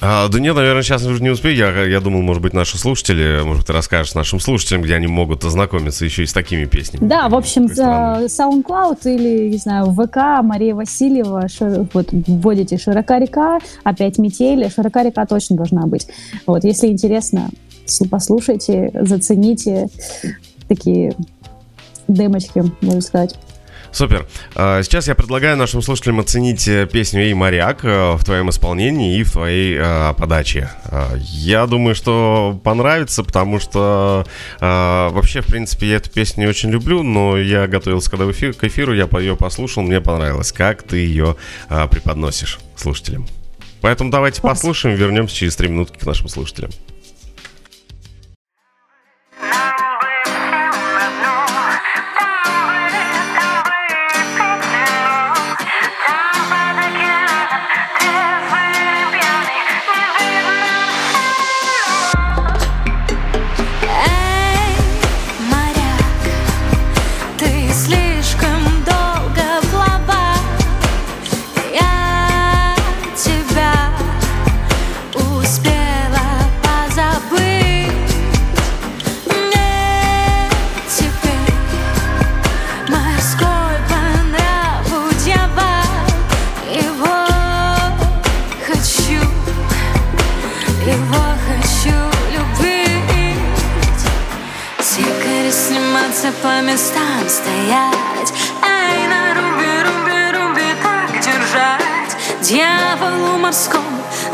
А, 0.00 0.28
да 0.28 0.38
нет, 0.38 0.54
наверное, 0.54 0.82
сейчас 0.82 1.04
уже 1.04 1.20
не 1.20 1.30
успею. 1.30 1.56
Я, 1.56 1.84
я 1.84 2.00
думал, 2.00 2.22
может 2.22 2.40
быть, 2.40 2.52
наши 2.52 2.78
слушатели, 2.78 3.42
может, 3.42 3.66
ты 3.66 3.72
расскажешь 3.72 4.14
нашим 4.14 4.38
слушателям, 4.38 4.82
где 4.82 4.94
они 4.94 5.08
могут 5.08 5.44
ознакомиться 5.44 6.04
еще 6.04 6.22
и 6.22 6.26
с 6.26 6.32
такими 6.32 6.66
песнями. 6.66 7.08
Да, 7.08 7.28
в 7.28 7.34
общем, 7.34 7.64
SoundCloud 7.64 9.00
или, 9.04 9.48
не 9.48 9.56
знаю, 9.56 9.86
ВК 9.86 10.42
Мария 10.44 10.76
Васильева, 10.76 11.48
шир, 11.48 11.88
вот 11.92 12.10
вводите 12.12 12.78
«Широка 12.78 13.18
река», 13.18 13.58
опять 13.82 14.18
«Метель», 14.18 14.70
«Широка 14.70 15.02
река» 15.02 15.26
точно 15.26 15.56
должна 15.56 15.86
быть. 15.86 16.06
Вот, 16.46 16.62
если 16.62 16.86
интересно, 16.86 17.50
послушайте, 18.08 18.92
зацените 19.02 19.88
такие 20.68 21.12
демочки, 22.06 22.62
можно 22.80 23.00
сказать. 23.00 23.34
Супер. 23.92 24.26
А, 24.54 24.82
сейчас 24.82 25.08
я 25.08 25.14
предлагаю 25.14 25.56
нашим 25.56 25.82
слушателям 25.82 26.20
оценить 26.20 26.68
э, 26.68 26.86
песню 26.86 27.22
«Эй, 27.22 27.34
моряк» 27.34 27.84
э, 27.84 28.12
в 28.12 28.24
твоем 28.24 28.50
исполнении 28.50 29.18
и 29.18 29.22
в 29.22 29.32
твоей 29.32 29.76
э, 29.78 30.14
подаче. 30.14 30.70
А, 30.84 31.14
я 31.16 31.66
думаю, 31.66 31.94
что 31.94 32.60
понравится, 32.62 33.24
потому 33.24 33.58
что 33.60 34.26
вообще, 34.60 35.40
в 35.40 35.46
принципе, 35.46 35.88
я 35.88 35.96
эту 35.96 36.10
песню 36.10 36.48
очень 36.48 36.70
люблю, 36.70 37.02
но 37.02 37.36
я 37.38 37.66
готовился 37.66 38.10
когда 38.10 38.24
в 38.24 38.32
к 38.32 38.64
эфиру, 38.64 38.94
я 38.94 39.08
ее 39.18 39.36
послушал, 39.36 39.82
мне 39.82 40.00
понравилось, 40.00 40.52
как 40.52 40.82
ты 40.82 40.98
ее 40.98 41.36
преподносишь 41.68 42.58
слушателям. 42.76 43.26
Поэтому 43.80 44.10
давайте 44.10 44.40
послушаем, 44.40 44.96
вернемся 44.96 45.34
через 45.34 45.56
три 45.56 45.68
минутки 45.68 45.98
к 45.98 46.06
нашим 46.06 46.28
слушателям. 46.28 46.70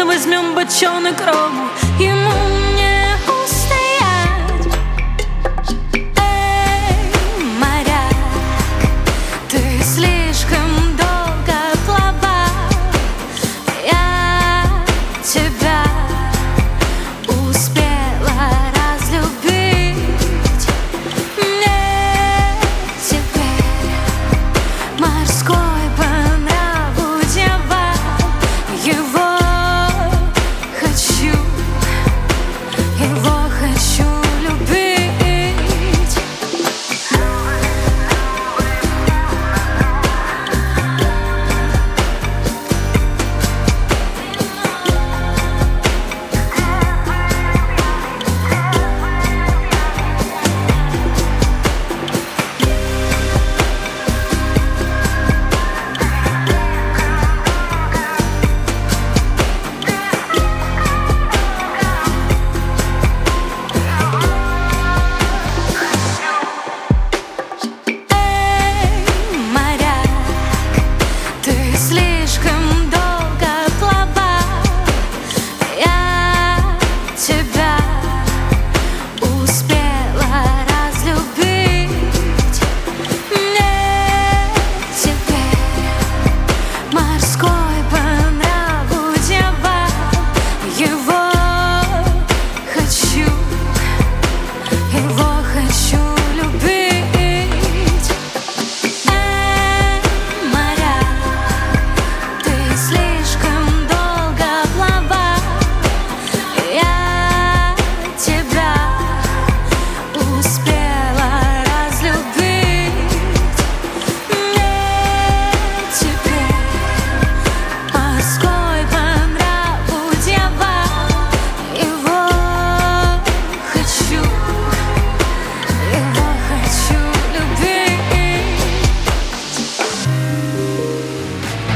возьмем 0.06 0.56
бочонок 0.56 1.20
рому 1.26 1.70
Ему 2.00 2.63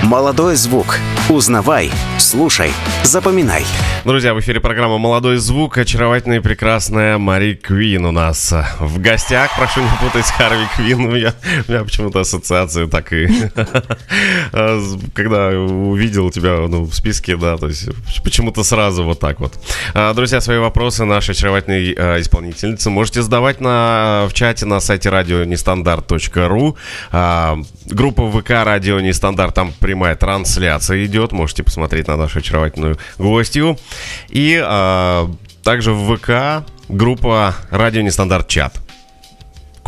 Молодой 0.09 0.57
звук. 0.57 0.99
Узнавай, 1.29 1.93
слушай, 2.17 2.73
запоминай. 3.03 3.67
Друзья, 4.09 4.33
в 4.33 4.41
эфире 4.41 4.59
программа 4.59 4.97
«Молодой 4.97 5.37
звук». 5.37 5.77
Очаровательная 5.77 6.39
и 6.39 6.41
прекрасная 6.41 7.19
Мари 7.19 7.53
Квин 7.53 8.07
у 8.07 8.11
нас 8.11 8.55
в 8.81 8.99
гостях. 9.03 9.55
Прошу 9.55 9.83
не 9.83 9.91
путать 10.01 10.25
с 10.25 10.31
Харви 10.31 10.65
Квин. 10.77 11.01
У 11.01 11.11
меня, 11.11 11.35
у 11.69 11.71
меня 11.71 11.85
почему-то 11.85 12.21
ассоциация 12.21 12.87
так 12.87 13.13
и... 13.13 13.29
Когда 15.15 15.49
увидел 15.49 16.31
тебя 16.31 16.57
ну, 16.69 16.85
в 16.85 16.95
списке, 16.95 17.37
да, 17.37 17.59
то 17.59 17.67
есть 17.67 17.91
почему-то 18.25 18.65
сразу 18.65 19.05
вот 19.05 19.21
так 19.21 19.41
вот. 19.41 19.53
А, 19.93 20.15
друзья, 20.15 20.41
свои 20.41 20.57
вопросы 20.57 21.05
нашей 21.05 21.33
очаровательной 21.33 21.93
а, 21.93 22.19
исполнительницы 22.19 22.89
можете 22.89 23.21
задавать 23.21 23.61
на, 23.61 24.27
в 24.31 24.33
чате 24.33 24.65
на 24.65 24.81
сайте 24.81 25.11
радионестандарт.ру. 25.11 26.79
А, 27.13 27.59
группа 27.85 28.31
ВК 28.31 28.51
«Радио 28.65 29.01
Нестандарт», 29.01 29.55
там 29.55 29.75
прямая 29.79 30.17
трансляция 30.17 31.05
идет. 31.05 31.33
Можете 31.33 31.63
посмотреть 31.63 32.09
на 32.09 32.17
нашу 32.17 32.39
очаровательную 32.39 32.97
гостью. 33.19 33.77
И 34.29 34.61
а, 34.63 35.31
также 35.63 35.93
в 35.93 36.17
ВК 36.17 36.67
группа 36.89 37.55
«Радио 37.71 38.03
Нестандарт 38.03 38.49
Чат». 38.49 38.81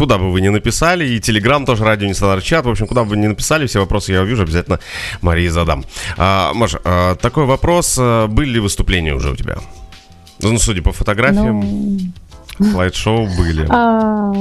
Куда 0.00 0.16
бы 0.16 0.32
вы 0.32 0.40
ни 0.40 0.48
написали, 0.48 1.06
и 1.06 1.20
Телеграм 1.20 1.66
тоже 1.66 1.84
радио 1.84 2.08
Нестандарт 2.08 2.42
чат. 2.42 2.64
В 2.64 2.70
общем, 2.70 2.86
куда 2.86 3.04
бы 3.04 3.10
вы 3.10 3.16
ни 3.18 3.26
написали, 3.26 3.66
все 3.66 3.80
вопросы 3.80 4.12
я 4.12 4.22
увижу, 4.22 4.44
обязательно 4.44 4.80
Марии 5.20 5.48
задам. 5.48 5.84
А, 6.16 6.54
Маша, 6.54 6.80
а, 6.84 7.16
такой 7.16 7.44
вопрос. 7.44 7.98
А, 8.00 8.26
были 8.26 8.48
ли 8.48 8.60
выступления 8.60 9.14
уже 9.14 9.32
у 9.32 9.36
тебя? 9.36 9.58
Ну, 10.40 10.58
судя 10.58 10.80
по 10.80 10.92
фотографиям. 10.92 11.60
Ну... 11.60 11.98
Слайд-шоу 12.72 13.28
были. 13.36 13.66
А, 13.70 14.32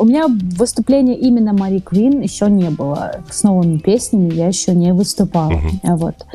у 0.00 0.04
меня 0.04 0.26
выступления 0.28 1.16
именно 1.16 1.52
Мари 1.52 1.78
Квин 1.78 2.20
еще 2.20 2.46
не 2.50 2.70
было. 2.70 3.20
С 3.30 3.44
новыми 3.44 3.78
песнями 3.78 4.34
я 4.34 4.48
еще 4.48 4.72
не 4.72 4.92
выступала. 4.92 5.52
Угу. 5.52 5.96
Вот 5.96 6.26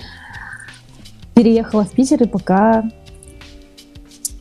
переехала 1.36 1.84
в 1.84 1.92
Питер 1.92 2.24
и 2.24 2.28
пока 2.28 2.84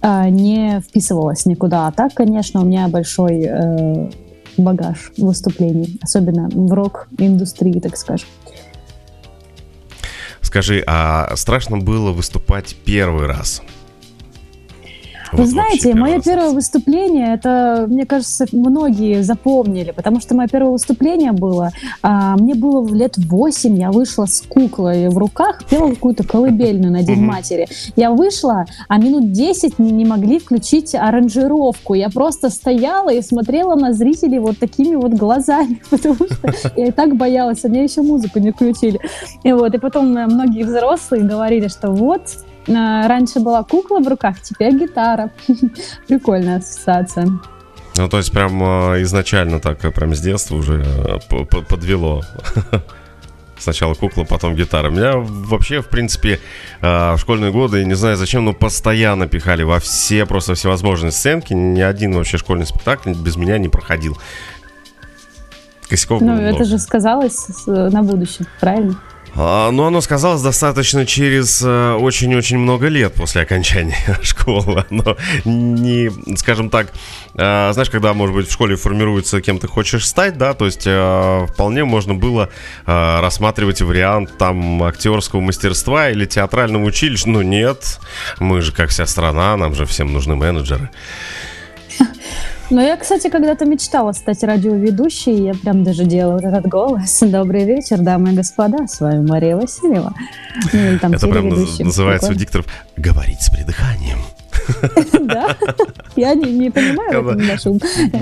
а, 0.01 0.29
не 0.31 0.81
вписывалась 0.81 1.45
никуда. 1.45 1.89
А 1.89 1.93
так, 1.93 2.15
конечно, 2.15 2.61
у 2.61 2.65
меня 2.65 2.89
большой 2.89 3.43
э, 3.43 4.11
багаж 4.57 5.13
выступлений, 5.17 5.99
особенно 6.03 6.49
в 6.49 6.73
рок-индустрии, 6.73 7.81
так 7.81 7.97
скажем. 7.97 8.29
Скажи, 10.41 10.85
а 10.87 11.35
страшно 11.37 11.79
было 11.79 12.13
выступать 12.13 12.77
первый 12.85 13.27
раз? 13.27 13.61
Вы 15.37 15.47
знаете, 15.47 15.95
мое 15.95 16.21
первое 16.21 16.51
выступление, 16.51 17.35
это, 17.35 17.87
мне 17.89 18.07
кажется, 18.07 18.47
многие 18.53 19.23
запомнили, 19.23 19.91
потому 19.91 20.21
что 20.21 20.37
мое 20.37 20.47
первое 20.47 20.71
выступление 20.71 21.33
было, 21.33 21.73
а, 22.03 22.37
мне 22.37 22.55
было 22.55 22.87
лет 22.95 23.15
8, 23.19 23.77
я 23.77 23.91
вышла 23.91 24.27
с 24.27 24.43
куклой 24.43 25.09
в 25.09 25.19
руках, 25.19 25.65
пела 25.69 25.91
какую-то 25.91 26.23
колыбельную 26.23 26.93
на 26.93 27.03
День 27.03 27.23
матери. 27.23 27.67
Я 27.97 28.13
вышла, 28.13 28.67
а 28.89 28.99
минут 28.99 29.33
10 29.33 29.81
не, 29.81 29.91
не 29.91 30.05
могли 30.05 30.39
включить 30.39 30.95
аранжировку. 30.95 31.95
Я 31.95 32.11
просто 32.11 32.49
стояла 32.49 33.13
и 33.13 33.21
смотрела 33.21 33.75
на 33.75 33.93
зрителей 33.93 34.39
вот 34.39 34.59
такими 34.59 34.95
вот 34.95 35.15
глазами, 35.15 35.83
потому 35.91 36.15
что 36.15 36.73
я 36.77 36.87
и 36.87 36.91
так 36.93 37.17
боялась, 37.17 37.65
а 37.65 37.69
мне 37.69 37.83
еще 37.83 38.03
музыку 38.03 38.39
не 38.39 38.53
включили. 38.53 39.01
И 39.43 39.53
вот, 39.53 39.75
и 39.75 39.79
потом 39.79 40.11
многие 40.13 40.63
взрослые 40.63 41.25
говорили, 41.25 41.67
что 41.67 41.91
вот, 41.91 42.23
раньше 42.67 43.41
была 43.41 43.63
кукла 43.63 44.01
в 44.01 44.09
руках, 44.09 44.41
теперь 44.41 44.75
гитара. 44.79 45.31
Прикольная 46.09 46.59
ассоциация. 46.59 47.29
Ну, 47.97 48.09
то 48.09 48.17
есть 48.17 48.33
прям 48.33 48.61
а, 48.63 49.01
изначально 49.03 49.61
так, 49.61 49.85
э, 49.85 49.91
прям 49.91 50.15
с 50.15 50.21
детства 50.21 50.57
уже 50.57 50.85
э, 50.85 51.45
подвело. 51.69 52.25
Сначала 53.59 53.95
кукла, 53.95 54.25
потом 54.25 54.57
гитара. 54.57 54.91
Меня 54.91 55.13
вообще, 55.17 55.81
в 55.81 55.89
принципе, 55.89 56.41
а, 56.81 57.15
в 57.15 57.21
школьные 57.21 57.53
годы, 57.53 57.85
не 57.85 57.95
знаю 57.95 58.17
зачем, 58.17 58.45
но 58.45 58.53
постоянно 58.53 59.29
пихали 59.29 59.63
во 59.63 59.79
все 59.79 60.27
просто 60.27 60.55
всевозможные 60.55 61.13
сценки. 61.13 61.53
Ни 61.53 61.81
один 61.81 62.15
вообще 62.15 62.37
школьный 62.37 62.67
спектакль 62.67 63.13
без 63.13 63.37
меня 63.37 63.59
не 63.59 63.69
проходил. 63.69 64.19
Косяков 65.89 66.21
ну, 66.21 66.35
это 66.35 66.57
много. 66.57 66.65
же 66.65 66.79
сказалось 66.79 67.47
на 67.67 68.03
будущее, 68.03 68.49
правильно? 68.59 68.99
А, 69.37 69.71
ну, 69.73 69.85
оно 69.85 70.01
сказалось 70.01 70.43
достаточно 70.43 71.05
через 71.07 71.61
э, 71.63 71.93
очень-очень 71.95 72.59
много 72.59 72.87
лет 72.87 73.15
после 73.15 73.43
окончания 73.43 73.99
школы. 74.23 74.85
Но 74.91 75.17
не, 75.45 76.11
скажем 76.37 76.71
так, 76.71 76.93
э, 77.35 77.71
знаешь, 77.73 77.91
когда, 77.91 78.15
может 78.15 78.35
быть, 78.35 78.49
в 78.49 78.53
школе 78.53 78.77
формируется, 78.77 79.41
кем 79.41 79.59
ты 79.59 79.67
хочешь 79.67 80.07
стать, 80.07 80.39
да, 80.39 80.55
то 80.55 80.67
есть 80.67 80.85
э, 80.87 81.47
вполне 81.49 81.85
можно 81.85 82.15
было 82.15 82.51
рассматривать 82.87 83.81
вариант 83.83 84.37
там 84.39 84.83
актерского 84.83 85.41
мастерства 85.41 86.11
или 86.11 86.27
театрального 86.27 86.85
училища. 86.85 87.29
Ну, 87.29 87.43
нет, 87.43 87.99
мы 88.39 88.61
же, 88.61 88.73
как 88.73 88.91
вся 88.91 89.07
страна, 89.07 89.57
нам 89.57 89.75
же 89.75 89.87
всем 89.87 90.13
нужны 90.13 90.37
менеджеры. 90.37 90.91
Но 92.71 92.81
я, 92.83 92.97
кстати, 92.97 93.29
когда-то 93.29 93.67
мечтала 93.67 94.13
стать 94.13 94.43
радиоведущей. 94.43 95.47
Я 95.47 95.55
прям 95.55 95.85
даже 95.85 96.05
делала 96.05 96.39
этот 96.39 96.67
голос. 96.67 97.19
Добрый 97.23 97.65
вечер, 97.65 97.99
дамы 97.99 98.33
и 98.33 98.37
господа. 98.37 98.87
С 98.87 99.01
вами 99.01 99.27
Мария 99.27 99.57
Васильева. 99.57 100.15
Ну, 100.73 100.99
там, 100.99 101.13
Это 101.13 101.29
прям 101.29 101.49
называется 101.49 102.31
у 102.31 102.35
дикторов 102.35 102.67
«говорить 102.97 103.43
с 103.43 103.51
придыханием». 103.51 104.19
Да? 105.25 105.57
Я 106.17 106.35
не 106.35 106.71
понимаю 106.71 107.37
нашу 107.39 107.79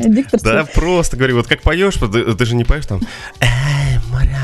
дикторство. 0.07 0.52
Да, 0.52 0.64
просто 0.64 1.16
говорю, 1.16 1.37
вот 1.37 1.46
как 1.46 1.62
поешь, 1.62 1.94
ты 1.96 2.44
же 2.44 2.55
не 2.55 2.64
поешь 2.64 2.87
там 2.87 3.00
«Эй, 3.40 3.98
моряк, 4.11 4.41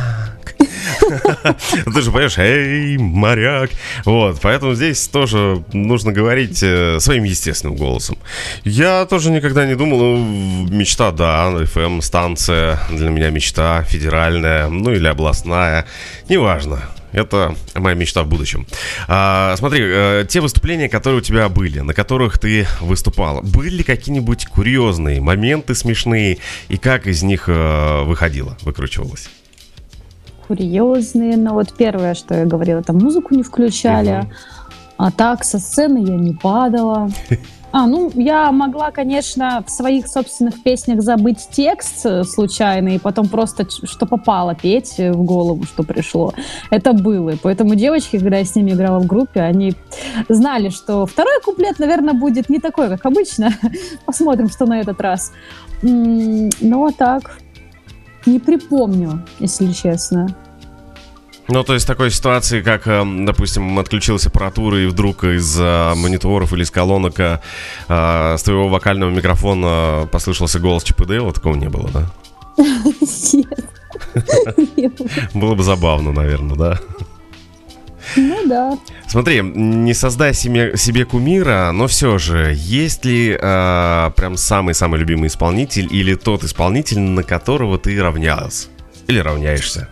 Ты 1.84 2.02
же 2.02 2.12
поешь, 2.12 2.38
эй, 2.38 2.98
моряк. 2.98 3.70
Вот, 4.04 4.40
поэтому 4.42 4.74
здесь 4.74 5.08
тоже 5.08 5.64
нужно 5.72 6.12
говорить 6.12 6.62
э, 6.62 6.98
своим 7.00 7.24
естественным 7.24 7.76
голосом. 7.76 8.18
Я 8.64 9.06
тоже 9.06 9.30
никогда 9.30 9.66
не 9.66 9.74
думал, 9.74 9.98
ну, 9.98 10.68
мечта, 10.68 11.10
да, 11.12 11.50
FM, 11.50 12.02
станция, 12.02 12.78
для 12.90 13.10
меня 13.10 13.30
мечта 13.30 13.82
федеральная, 13.84 14.68
ну 14.68 14.92
или 14.92 15.06
областная, 15.06 15.86
неважно. 16.28 16.80
Это 17.12 17.54
моя 17.74 17.94
мечта 17.96 18.22
в 18.22 18.28
будущем. 18.28 18.66
А, 19.06 19.54
смотри, 19.56 19.80
э, 19.82 20.26
те 20.28 20.40
выступления, 20.40 20.88
которые 20.88 21.18
у 21.18 21.22
тебя 21.22 21.48
были, 21.48 21.80
на 21.80 21.94
которых 21.94 22.38
ты 22.38 22.66
выступала, 22.80 23.40
были 23.40 23.76
ли 23.76 23.82
какие-нибудь 23.82 24.46
курьезные 24.46 25.20
моменты 25.20 25.74
смешные, 25.74 26.38
и 26.68 26.76
как 26.76 27.06
из 27.06 27.22
них 27.22 27.44
э, 27.46 28.02
выходила, 28.02 28.58
выкручивалась? 28.60 29.30
Курьезные, 30.48 31.36
но 31.36 31.52
вот 31.52 31.74
первое, 31.76 32.14
что 32.14 32.34
я 32.34 32.46
говорила, 32.46 32.82
там 32.82 32.96
музыку 32.96 33.34
не 33.34 33.42
включали, 33.42 34.20
угу. 34.20 34.28
а 34.96 35.10
так 35.12 35.44
со 35.44 35.58
сцены 35.58 35.98
я 35.98 36.16
не 36.16 36.32
падала. 36.32 37.10
А, 37.70 37.86
ну, 37.86 38.10
я 38.14 38.50
могла, 38.50 38.90
конечно, 38.90 39.62
в 39.66 39.70
своих 39.70 40.08
собственных 40.08 40.62
песнях 40.62 41.02
забыть 41.02 41.48
текст 41.50 42.06
э, 42.06 42.24
случайно 42.24 42.88
и 42.94 42.98
потом 42.98 43.28
просто 43.28 43.66
что 43.68 44.06
попало 44.06 44.54
петь 44.54 44.94
в 44.96 45.22
голову, 45.22 45.64
что 45.64 45.82
пришло. 45.82 46.32
Это 46.70 46.94
было. 46.94 47.30
И 47.30 47.36
поэтому 47.36 47.74
девочки, 47.74 48.18
когда 48.18 48.38
я 48.38 48.44
с 48.46 48.56
ними 48.56 48.70
играла 48.70 49.00
в 49.00 49.06
группе, 49.06 49.40
они 49.40 49.74
знали, 50.30 50.70
что 50.70 51.04
второй 51.04 51.42
куплет, 51.44 51.78
наверное, 51.78 52.14
будет 52.14 52.48
не 52.48 52.58
такой, 52.58 52.88
как 52.88 53.04
обычно. 53.04 53.52
Посмотрим, 54.06 54.48
что 54.48 54.64
на 54.64 54.80
этот 54.80 54.98
раз. 55.02 55.32
Ну, 55.82 56.86
а 56.86 56.92
так, 56.92 57.38
не 58.28 58.38
припомню, 58.38 59.24
если 59.38 59.72
честно. 59.72 60.28
Ну, 61.48 61.64
то 61.64 61.72
есть 61.72 61.86
такой 61.86 62.10
ситуации, 62.10 62.60
как, 62.60 62.86
эм, 62.86 63.24
допустим, 63.24 63.78
отключилась 63.78 64.26
аппаратура 64.26 64.78
и 64.78 64.86
вдруг 64.86 65.24
из 65.24 65.58
э, 65.58 65.94
мониторов 65.94 66.52
или 66.52 66.62
из 66.62 66.70
колонок 66.70 67.18
э, 67.20 67.40
э, 67.88 68.36
с 68.36 68.42
твоего 68.42 68.68
вокального 68.68 69.10
микрофона 69.10 70.06
послышался 70.12 70.58
голос 70.60 70.82
ЧПД, 70.82 71.18
вот 71.20 71.36
такого 71.36 71.54
не 71.54 71.70
было, 71.70 71.88
да? 71.88 72.10
Нет. 74.76 75.00
Было 75.34 75.54
бы 75.54 75.62
забавно, 75.62 76.12
наверное, 76.12 76.56
да? 76.56 76.80
Ну 78.16 78.46
да. 78.46 78.78
Смотри, 79.06 79.40
не 79.42 79.94
создай 79.94 80.34
себе, 80.34 80.76
себе 80.76 81.04
кумира, 81.04 81.70
но 81.72 81.86
все 81.86 82.18
же, 82.18 82.54
есть 82.56 83.04
ли 83.04 83.36
э, 83.40 84.10
прям 84.16 84.36
самый-самый 84.36 84.98
любимый 84.98 85.28
исполнитель 85.28 85.88
или 85.90 86.14
тот 86.14 86.44
исполнитель, 86.44 87.00
на 87.00 87.22
которого 87.22 87.78
ты 87.78 88.00
равнялась? 88.00 88.68
Или 89.06 89.18
равняешься? 89.18 89.88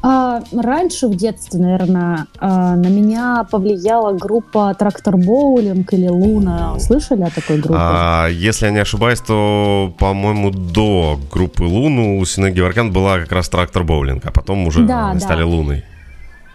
А, 0.00 0.40
раньше 0.52 1.08
в 1.08 1.16
детстве, 1.16 1.58
наверное, 1.58 2.26
а, 2.38 2.76
на 2.76 2.86
меня 2.86 3.44
повлияла 3.50 4.12
группа 4.12 4.72
Трактор 4.78 5.16
Боулинг 5.16 5.92
или 5.92 6.06
Луна. 6.06 6.78
Слышали 6.78 7.22
о 7.22 7.30
такой 7.30 7.58
группе? 7.58 7.74
А, 7.76 8.28
если 8.28 8.66
я 8.66 8.72
не 8.72 8.78
ошибаюсь, 8.78 9.20
то, 9.20 9.92
по-моему, 9.98 10.50
до 10.50 11.18
группы 11.32 11.64
Луну 11.64 12.18
у 12.18 12.24
Сины 12.24 12.50
Геворкян 12.50 12.92
была 12.92 13.18
как 13.18 13.32
раз 13.32 13.48
Трактор 13.48 13.82
Боулинг, 13.82 14.24
а 14.24 14.30
потом 14.30 14.68
уже 14.68 14.84
да, 14.84 15.18
стали 15.18 15.40
да. 15.40 15.46
Луной. 15.46 15.84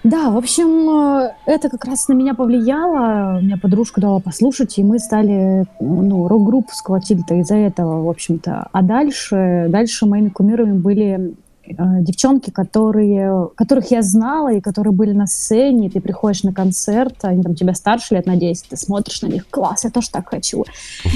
Да, 0.04 0.32
в 0.32 0.38
общем, 0.38 1.32
это 1.46 1.70
как 1.70 1.86
раз 1.86 2.10
на 2.10 2.14
меня 2.14 2.34
повлияло. 2.34 3.38
У 3.40 3.42
меня 3.42 3.58
подружка 3.58 4.02
дала 4.02 4.20
послушать, 4.20 4.78
и 4.78 4.84
мы 4.84 5.00
стали, 5.00 5.66
ну, 5.80 6.28
рок-группу 6.28 6.74
сколотили-то 6.74 7.36
из-за 7.36 7.56
этого, 7.56 8.04
в 8.04 8.10
общем-то. 8.10 8.68
А 8.72 8.82
дальше, 8.82 9.68
дальше 9.70 10.06
моими 10.06 10.28
кумирами 10.28 10.78
были 10.78 11.36
э, 11.66 11.74
девчонки, 12.02 12.50
которые, 12.50 13.50
которых 13.56 13.92
я 13.92 14.02
знала 14.02 14.52
и 14.52 14.60
которые 14.60 14.94
были 14.94 15.14
на 15.14 15.26
сцене, 15.26 15.90
ты 15.90 16.02
приходишь 16.02 16.44
на 16.44 16.54
концерт, 16.54 17.16
они 17.22 17.42
там 17.42 17.56
тебя 17.56 17.74
старше 17.74 18.16
лет 18.16 18.26
на 18.26 18.36
10, 18.36 18.70
ты 18.70 18.76
смотришь 18.76 19.22
на 19.22 19.28
них, 19.28 19.48
класс, 19.50 19.86
я 19.86 19.90
тоже 19.90 20.10
так 20.12 20.28
хочу. 20.28 20.66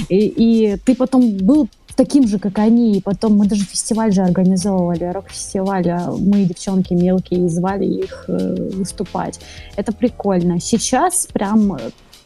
И, 0.08 0.15
и 0.15 0.78
ты 0.78 0.95
потом 0.95 1.36
был 1.36 1.67
таким 1.97 2.27
же, 2.27 2.39
как 2.39 2.60
они. 2.60 2.97
И 2.97 3.01
потом 3.01 3.36
мы 3.36 3.47
даже 3.47 3.65
фестиваль 3.65 4.13
же 4.13 4.21
организовывали, 4.21 5.12
рок-фестиваль. 5.12 5.89
А 5.89 6.12
мы, 6.12 6.45
девчонки 6.45 6.93
мелкие, 6.93 7.49
звали 7.49 7.86
их 7.86 8.25
э, 8.29 8.71
выступать. 8.73 9.39
Это 9.75 9.91
прикольно. 9.91 10.62
Сейчас 10.62 11.27
прям 11.33 11.73
э, 11.73 11.79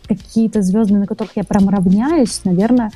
какие-то 0.08 0.62
звезды, 0.62 0.96
на 0.96 1.08
которых 1.08 1.38
я 1.38 1.44
прям 1.44 1.70
равняюсь, 1.70 2.42
наверное, 2.44 2.92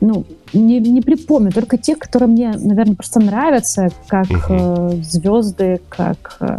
ну, 0.00 0.24
не, 0.52 0.80
не 0.80 1.00
припомню, 1.00 1.52
только 1.52 1.78
те, 1.78 1.94
которые 1.94 2.28
мне, 2.28 2.52
наверное, 2.52 2.96
просто 2.96 3.20
нравятся, 3.20 3.90
как 4.08 4.26
uh-huh. 4.26 4.98
э, 4.98 5.02
звезды, 5.02 5.80
как 5.88 6.36
э, 6.40 6.58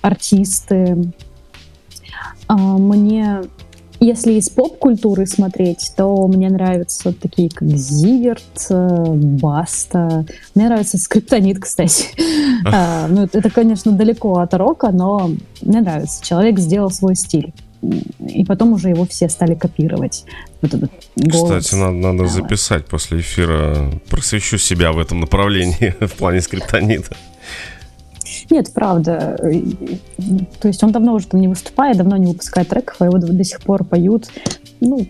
артисты. 0.00 1.12
А, 2.48 2.56
мне 2.56 3.42
если 4.02 4.32
из 4.32 4.50
поп-культуры 4.50 5.26
смотреть, 5.26 5.92
то 5.96 6.26
мне 6.26 6.50
нравятся 6.50 7.12
такие, 7.12 7.48
как 7.48 7.68
Зиверт, 7.68 8.66
э, 8.68 9.06
Баста. 9.14 10.26
Мне 10.54 10.66
нравится 10.66 10.98
Скриптонит, 10.98 11.60
кстати. 11.60 12.08
а, 12.66 13.06
ну, 13.08 13.28
это, 13.32 13.48
конечно, 13.50 13.92
далеко 13.92 14.38
от 14.38 14.54
рока, 14.54 14.90
но 14.90 15.30
мне 15.60 15.80
нравится. 15.80 16.24
Человек 16.24 16.58
сделал 16.58 16.90
свой 16.90 17.14
стиль. 17.14 17.52
И 18.28 18.44
потом 18.44 18.72
уже 18.72 18.88
его 18.90 19.04
все 19.06 19.28
стали 19.28 19.54
копировать. 19.54 20.24
Вот 20.60 20.74
этот 20.74 20.90
голос. 21.16 21.64
Кстати, 21.64 21.80
надо, 21.80 21.92
надо 21.92 22.26
записать 22.26 22.86
после 22.86 23.20
эфира. 23.20 23.90
Просвещу 24.08 24.58
себя 24.58 24.92
в 24.92 24.98
этом 24.98 25.20
направлении 25.20 25.94
в 26.04 26.12
плане 26.12 26.40
скриптонита. 26.40 27.16
Нет, 28.50 28.72
правда. 28.74 29.36
То 30.60 30.68
есть 30.68 30.82
он 30.82 30.92
давно 30.92 31.14
уже 31.14 31.26
там 31.26 31.40
не 31.40 31.48
выступает, 31.48 31.96
давно 31.96 32.16
не 32.16 32.32
выпускает 32.32 32.68
треков, 32.68 32.96
а 33.00 33.06
его 33.06 33.18
до 33.18 33.44
сих 33.44 33.60
пор 33.60 33.84
поют. 33.84 34.28
Ну, 34.80 35.06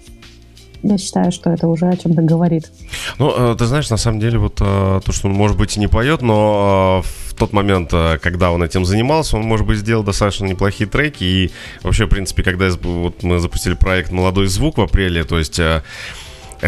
я 0.82 0.98
считаю, 0.98 1.30
что 1.30 1.50
это 1.50 1.68
уже 1.68 1.86
о 1.88 1.96
чем-то 1.96 2.22
говорит. 2.22 2.70
Ну, 3.18 3.32
э, 3.52 3.56
ты 3.56 3.66
знаешь, 3.66 3.88
на 3.90 3.96
самом 3.96 4.18
деле, 4.18 4.38
вот 4.38 4.60
э, 4.60 5.00
то, 5.04 5.12
что 5.12 5.28
он, 5.28 5.34
может 5.34 5.56
быть, 5.56 5.76
и 5.76 5.80
не 5.80 5.86
поет, 5.86 6.22
но 6.22 7.02
э, 7.04 7.08
в 7.30 7.34
тот 7.34 7.52
момент, 7.52 7.90
когда 8.20 8.50
он 8.50 8.62
этим 8.62 8.84
занимался, 8.84 9.36
он, 9.36 9.44
может 9.44 9.66
быть, 9.66 9.78
сделал 9.78 10.02
достаточно 10.02 10.46
неплохие 10.46 10.88
треки. 10.88 11.24
И 11.24 11.50
вообще, 11.82 12.06
в 12.06 12.08
принципе, 12.08 12.42
когда 12.42 12.68
вот 12.82 13.22
мы 13.22 13.38
запустили 13.38 13.74
проект 13.74 14.10
«Молодой 14.10 14.46
звук» 14.48 14.78
в 14.78 14.80
апреле, 14.80 15.24
то 15.24 15.38
есть 15.38 15.58
Э, 15.58 15.82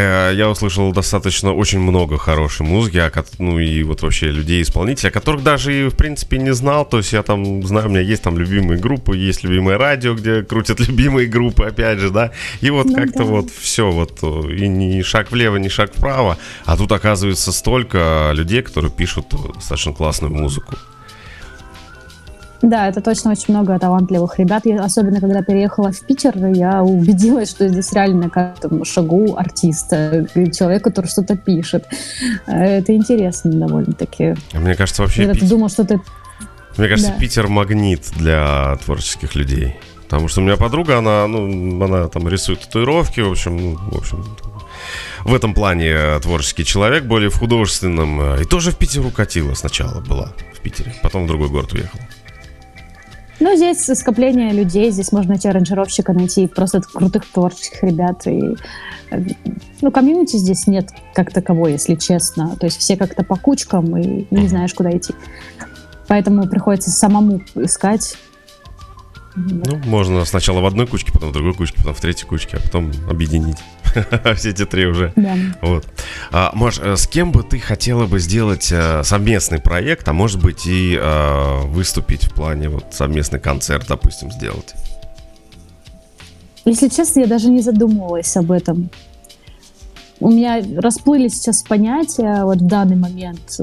я 0.01 0.49
услышал 0.49 0.91
достаточно 0.91 1.53
очень 1.53 1.79
много 1.79 2.17
хорошей 2.17 2.65
музыки, 2.65 3.01
ну 3.39 3.59
и 3.59 3.83
вот 3.83 4.01
вообще 4.01 4.27
людей-исполнителей, 4.27 5.09
о 5.09 5.13
которых 5.13 5.43
даже 5.43 5.73
и 5.73 5.89
в 5.89 5.95
принципе 5.95 6.37
не 6.37 6.53
знал. 6.53 6.85
То 6.85 6.97
есть 6.97 7.13
я 7.13 7.23
там 7.23 7.63
знаю, 7.63 7.87
у 7.87 7.89
меня 7.89 8.01
есть 8.01 8.23
там 8.23 8.37
любимые 8.37 8.79
группы, 8.79 9.15
есть 9.15 9.43
любимое 9.43 9.77
радио, 9.77 10.13
где 10.13 10.43
крутят 10.43 10.79
любимые 10.87 11.27
группы, 11.27 11.65
опять 11.65 11.99
же, 11.99 12.09
да. 12.09 12.31
И 12.61 12.69
вот 12.69 12.87
ну, 12.87 12.95
как-то 12.95 13.19
да. 13.19 13.23
вот 13.25 13.49
все 13.51 13.89
вот 13.89 14.19
э, 14.21 14.55
и 14.55 14.67
ни 14.67 15.01
шаг 15.01 15.31
влево, 15.31 15.57
ни 15.57 15.69
шаг 15.69 15.93
вправо. 15.93 16.37
А 16.65 16.77
тут 16.77 16.91
оказывается 16.91 17.51
столько 17.51 18.31
людей, 18.33 18.61
которые 18.61 18.91
пишут 18.91 19.27
достаточно 19.55 19.93
классную 19.93 20.33
музыку. 20.33 20.75
Да, 22.65 22.87
это 22.87 22.99
точно 22.99 23.31
очень 23.31 23.53
много 23.53 23.77
талантливых 23.77 24.39
ребят. 24.39 24.65
Я, 24.65 24.83
особенно 24.83 25.21
когда 25.21 25.43
переехала 25.43 25.91
в 25.91 25.99
Питер, 26.01 26.33
я 26.47 26.81
убедилась, 26.81 27.51
что 27.51 27.67
здесь 27.67 27.93
реально 27.93 28.23
на 28.23 28.29
каждом 28.31 28.83
шагу 28.83 29.35
артист, 29.37 29.91
человек, 29.91 30.83
который 30.83 31.05
что-то 31.05 31.37
пишет. 31.37 31.85
Это 32.47 32.95
интересно 32.95 33.51
довольно-таки. 33.51 34.35
Мне 34.53 34.73
кажется, 34.73 35.03
вообще... 35.03 35.21
Когда 35.21 35.33
Пит... 35.33 35.43
ты 35.43 35.49
думал, 35.49 35.69
что 35.69 35.85
ты... 35.85 36.01
Мне 36.77 36.87
кажется, 36.87 37.11
да. 37.11 37.19
Питер 37.19 37.47
магнит 37.47 38.11
для 38.17 38.77
творческих 38.83 39.35
людей. 39.35 39.75
Потому 40.03 40.27
что 40.27 40.41
у 40.41 40.43
меня 40.43 40.57
подруга, 40.57 40.97
она, 40.97 41.27
ну, 41.27 41.83
она 41.83 42.07
там 42.07 42.27
рисует 42.27 42.61
татуировки, 42.61 43.19
в 43.19 43.31
общем, 43.31 43.75
в 43.75 43.97
общем, 43.97 44.25
в 45.23 45.33
этом 45.35 45.53
плане 45.53 46.19
творческий 46.19 46.65
человек, 46.65 47.03
более 47.03 47.29
в 47.29 47.37
художественном. 47.37 48.41
И 48.41 48.45
тоже 48.45 48.71
в 48.71 48.77
Питер 48.77 49.05
укатила 49.05 49.53
сначала 49.53 50.01
была 50.01 50.33
в 50.53 50.61
Питере, 50.61 50.95
потом 51.03 51.25
в 51.25 51.27
другой 51.27 51.49
город 51.49 51.73
уехала. 51.73 52.01
Ну, 53.39 53.55
здесь 53.55 53.83
скопление 53.83 54.51
людей, 54.51 54.91
здесь 54.91 55.11
можно 55.11 55.31
найти 55.31 55.47
аранжировщика, 55.47 56.13
найти 56.13 56.47
просто 56.47 56.81
крутых 56.81 57.25
творческих 57.25 57.83
ребят. 57.83 58.25
И, 58.27 58.55
э, 59.11 59.21
ну, 59.81 59.91
комьюнити 59.91 60.37
здесь 60.37 60.67
нет 60.67 60.89
как 61.13 61.33
таковой, 61.33 61.73
если 61.73 61.95
честно. 61.95 62.55
То 62.55 62.65
есть 62.65 62.77
все 62.77 62.95
как-то 62.95 63.23
по 63.23 63.35
кучкам 63.35 63.97
и 63.97 64.25
не 64.31 64.47
знаешь, 64.47 64.73
куда 64.73 64.95
идти. 64.95 65.13
Поэтому 66.07 66.47
приходится 66.47 66.91
самому 66.91 67.41
искать. 67.55 68.17
Ну, 69.35 69.77
можно 69.85 70.23
сначала 70.23 70.61
в 70.61 70.65
одной 70.65 70.87
кучке, 70.87 71.11
потом 71.11 71.31
в 71.31 71.33
другой 71.33 71.53
кучке, 71.53 71.77
потом 71.77 71.93
в 71.93 71.99
третьей 71.99 72.27
кучке, 72.27 72.57
а 72.57 72.61
потом 72.61 72.91
объединить. 73.09 73.57
Все 74.35 74.49
эти 74.49 74.65
три 74.65 74.85
уже. 74.85 75.13
Да. 75.15 75.35
Вот. 75.61 75.85
А, 76.31 76.51
Маш, 76.53 76.79
э, 76.79 76.95
с 76.95 77.07
кем 77.07 77.31
бы 77.31 77.43
ты 77.43 77.59
хотела 77.59 78.05
бы 78.05 78.19
сделать 78.19 78.71
а, 78.73 79.03
совместный 79.03 79.59
проект, 79.59 80.07
а 80.07 80.13
может 80.13 80.41
быть 80.41 80.65
и 80.65 80.97
а, 80.99 81.63
выступить 81.65 82.25
в 82.25 82.33
плане 82.33 82.69
вот 82.69 82.85
совместный 82.91 83.39
концерт, 83.39 83.85
допустим, 83.87 84.31
сделать? 84.31 84.73
Если 86.65 86.87
честно, 86.87 87.21
я 87.21 87.27
даже 87.27 87.49
не 87.49 87.61
задумывалась 87.61 88.35
об 88.37 88.51
этом. 88.51 88.89
У 90.19 90.29
меня 90.29 90.61
расплылись 90.77 91.35
сейчас 91.35 91.61
понятия 91.61 92.43
вот 92.43 92.57
в 92.57 92.65
данный 92.65 92.95
момент, 92.95 93.59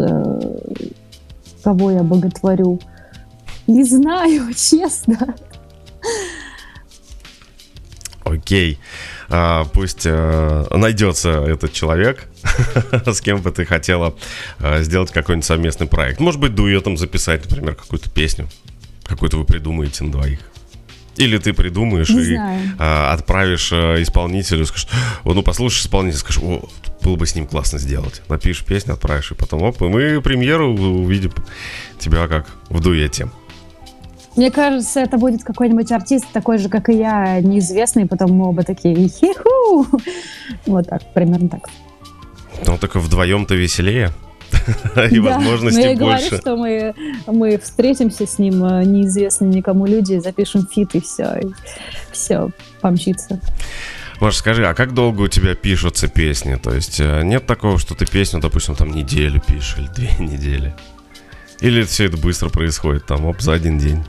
кого 1.64 1.90
я 1.90 2.02
боготворю. 2.02 2.78
Не 3.66 3.84
знаю, 3.84 4.52
честно. 4.56 5.34
Окей. 8.24 8.78
А, 9.28 9.64
пусть 9.64 10.06
а, 10.06 10.66
найдется 10.76 11.30
этот 11.30 11.72
человек, 11.72 12.28
с 13.06 13.20
кем 13.20 13.40
бы 13.40 13.50
ты 13.50 13.64
хотела 13.64 14.14
а, 14.58 14.82
сделать 14.82 15.10
какой-нибудь 15.10 15.46
совместный 15.46 15.86
проект. 15.86 16.20
Может 16.20 16.40
быть, 16.40 16.54
дуэтом 16.54 16.96
записать, 16.96 17.48
например, 17.48 17.74
какую-то 17.74 18.10
песню. 18.10 18.48
Какую-то 19.04 19.38
вы 19.38 19.44
придумаете 19.44 20.04
на 20.04 20.12
двоих. 20.12 20.40
Или 21.16 21.36
ты 21.36 21.52
придумаешь 21.52 22.08
Не 22.08 22.22
и 22.22 22.38
а, 22.78 23.12
отправишь 23.12 23.70
а, 23.72 24.00
исполнителю, 24.02 24.64
скажешь, 24.64 24.88
ну 25.24 25.42
послушаешь 25.42 25.84
исполнителя, 25.84 26.20
скажешь, 26.20 26.42
о, 26.42 26.68
было 27.02 27.16
бы 27.16 27.26
с 27.26 27.34
ним 27.34 27.46
классно 27.46 27.78
сделать. 27.78 28.22
Напишешь 28.28 28.64
песню, 28.64 28.94
отправишь, 28.94 29.32
и 29.32 29.34
потом, 29.34 29.62
оп, 29.62 29.82
и 29.82 29.84
мы 29.86 30.22
премьеру 30.22 30.72
увидим 30.72 31.32
тебя 31.98 32.26
как 32.28 32.46
в 32.70 32.80
дуэте. 32.80 33.28
Мне 34.36 34.50
кажется, 34.50 35.00
это 35.00 35.18
будет 35.18 35.44
какой-нибудь 35.44 35.92
артист 35.92 36.26
такой 36.32 36.58
же, 36.58 36.68
как 36.68 36.88
и 36.88 36.94
я, 36.94 37.40
неизвестный, 37.40 38.06
потом 38.06 38.32
мы 38.32 38.48
оба 38.48 38.62
такие 38.62 39.08
хиху. 39.08 39.86
Вот 40.66 40.88
так, 40.88 41.02
примерно 41.12 41.48
так. 41.48 41.68
Ну, 42.66 42.78
только 42.78 42.98
вдвоем-то 42.98 43.54
веселее. 43.54 44.10
И 45.10 45.18
да, 45.18 45.36
возможностей 45.36 45.82
но 45.82 45.90
я 45.90 45.96
больше. 45.96 46.28
говорю, 46.28 46.40
что 46.40 46.56
мы, 46.56 46.94
мы 47.26 47.58
встретимся 47.58 48.26
с 48.26 48.38
ним, 48.38 48.64
э, 48.64 48.84
неизвестные 48.84 49.48
никому 49.50 49.86
люди, 49.86 50.18
запишем 50.18 50.66
фит, 50.66 50.94
и 50.94 51.00
все, 51.00 51.40
и 51.40 51.46
все, 52.12 52.50
помчится. 52.80 53.40
Маш, 54.20 54.36
скажи, 54.36 54.66
а 54.66 54.74
как 54.74 54.92
долго 54.94 55.22
у 55.22 55.28
тебя 55.28 55.54
пишутся 55.54 56.06
песни? 56.06 56.56
То 56.56 56.72
есть 56.72 57.00
э, 57.00 57.22
нет 57.24 57.46
такого, 57.46 57.78
что 57.78 57.94
ты 57.94 58.06
песню, 58.06 58.40
допустим, 58.40 58.74
там 58.74 58.90
неделю 58.92 59.40
пишешь 59.44 59.78
или 59.78 59.88
две 59.88 60.10
недели? 60.24 60.74
Или 61.60 61.82
все 61.82 62.04
это 62.06 62.16
быстро 62.16 62.48
происходит, 62.48 63.06
там, 63.06 63.24
оп, 63.24 63.40
за 63.40 63.54
один 63.54 63.78
день? 63.78 64.04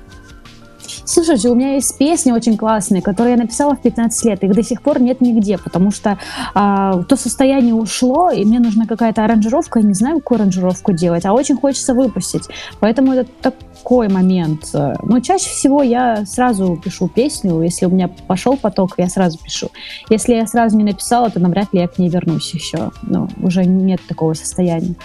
Слушайте, 1.05 1.49
у 1.49 1.55
меня 1.55 1.73
есть 1.75 1.97
песни 1.97 2.31
очень 2.31 2.57
классные, 2.57 3.01
которые 3.01 3.33
я 3.35 3.41
написала 3.41 3.75
в 3.75 3.81
15 3.81 4.25
лет. 4.25 4.43
Их 4.43 4.53
до 4.53 4.63
сих 4.63 4.81
пор 4.81 5.01
нет 5.01 5.21
нигде, 5.21 5.57
потому 5.57 5.91
что 5.91 6.17
а, 6.53 7.03
то 7.03 7.15
состояние 7.15 7.73
ушло, 7.73 8.31
и 8.31 8.45
мне 8.45 8.59
нужна 8.59 8.85
какая-то 8.85 9.23
аранжировка. 9.23 9.79
Я 9.79 9.85
не 9.85 9.93
знаю, 9.93 10.19
какую 10.19 10.41
аранжировку 10.41 10.93
делать, 10.93 11.25
а 11.25 11.33
очень 11.33 11.57
хочется 11.57 11.93
выпустить. 11.93 12.43
Поэтому 12.79 13.13
это 13.13 13.29
такой 13.41 14.07
момент. 14.07 14.73
Но 14.73 15.19
чаще 15.19 15.49
всего 15.49 15.83
я 15.83 16.25
сразу 16.25 16.79
пишу 16.83 17.09
песню. 17.09 17.61
Если 17.61 17.85
у 17.85 17.89
меня 17.89 18.09
пошел 18.27 18.55
поток, 18.55 18.93
я 18.97 19.09
сразу 19.09 19.37
пишу. 19.37 19.67
Если 20.09 20.33
я 20.33 20.47
сразу 20.47 20.77
не 20.77 20.83
написала, 20.83 21.29
то 21.29 21.39
навряд 21.39 21.73
ли 21.73 21.81
я 21.81 21.87
к 21.87 21.97
ней 21.97 22.09
вернусь 22.09 22.53
еще. 22.53 22.91
Ну, 23.01 23.27
уже 23.41 23.65
нет 23.65 23.99
такого 24.07 24.33
состояния. 24.33 24.95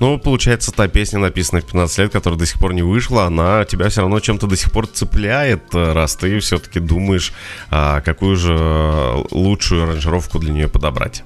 Ну, 0.00 0.18
получается, 0.18 0.72
та 0.72 0.88
песня, 0.88 1.18
написанная 1.18 1.62
в 1.62 1.66
15 1.66 1.98
лет, 1.98 2.12
которая 2.12 2.38
до 2.38 2.46
сих 2.46 2.58
пор 2.58 2.74
не 2.74 2.82
вышла, 2.82 3.24
она 3.24 3.64
тебя 3.64 3.88
все 3.88 4.02
равно 4.02 4.20
чем-то 4.20 4.46
до 4.46 4.56
сих 4.56 4.70
пор 4.72 4.86
цепляет, 4.86 5.74
э, 5.74 5.92
раз 5.92 6.16
ты 6.16 6.38
все-таки 6.40 6.80
думаешь, 6.80 7.32
а, 7.70 8.00
какую 8.00 8.36
же 8.36 8.56
лучшую 9.30 9.84
аранжировку 9.84 10.38
для 10.38 10.52
нее 10.52 10.68
подобрать. 10.68 11.24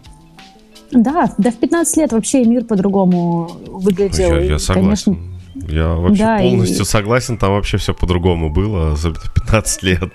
Да, 0.93 1.33
да 1.39 1.51
в 1.51 1.57
15 1.57 1.97
лет 1.99 2.13
вообще 2.13 2.45
мир 2.45 2.65
по-другому 2.65 3.51
выглядел. 3.67 4.35
Я, 4.35 4.41
я 4.41 4.59
согласен. 4.59 5.15
Конечно... 5.15 5.31
Я 5.69 5.89
вообще 5.95 6.23
да, 6.23 6.39
полностью 6.39 6.83
и... 6.83 6.87
согласен, 6.87 7.37
там 7.37 7.53
вообще 7.53 7.77
все 7.77 7.93
по-другому 7.93 8.51
было, 8.51 8.93
особенно 8.93 9.21
в 9.21 9.35
15 9.35 9.83
лет. 9.83 10.13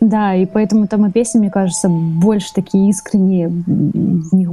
Да, 0.00 0.34
и 0.34 0.46
поэтому 0.46 0.86
там 0.86 1.06
и 1.06 1.10
песни, 1.10 1.38
мне 1.38 1.50
кажется, 1.50 1.88
больше 1.88 2.48
такие 2.54 2.90
искренние, 2.90 3.48
в 3.48 4.34
них, 4.34 4.50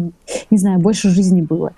не 0.49 0.57
знаю, 0.57 0.79
больше 0.79 1.09
жизни 1.09 1.41
было 1.41 1.73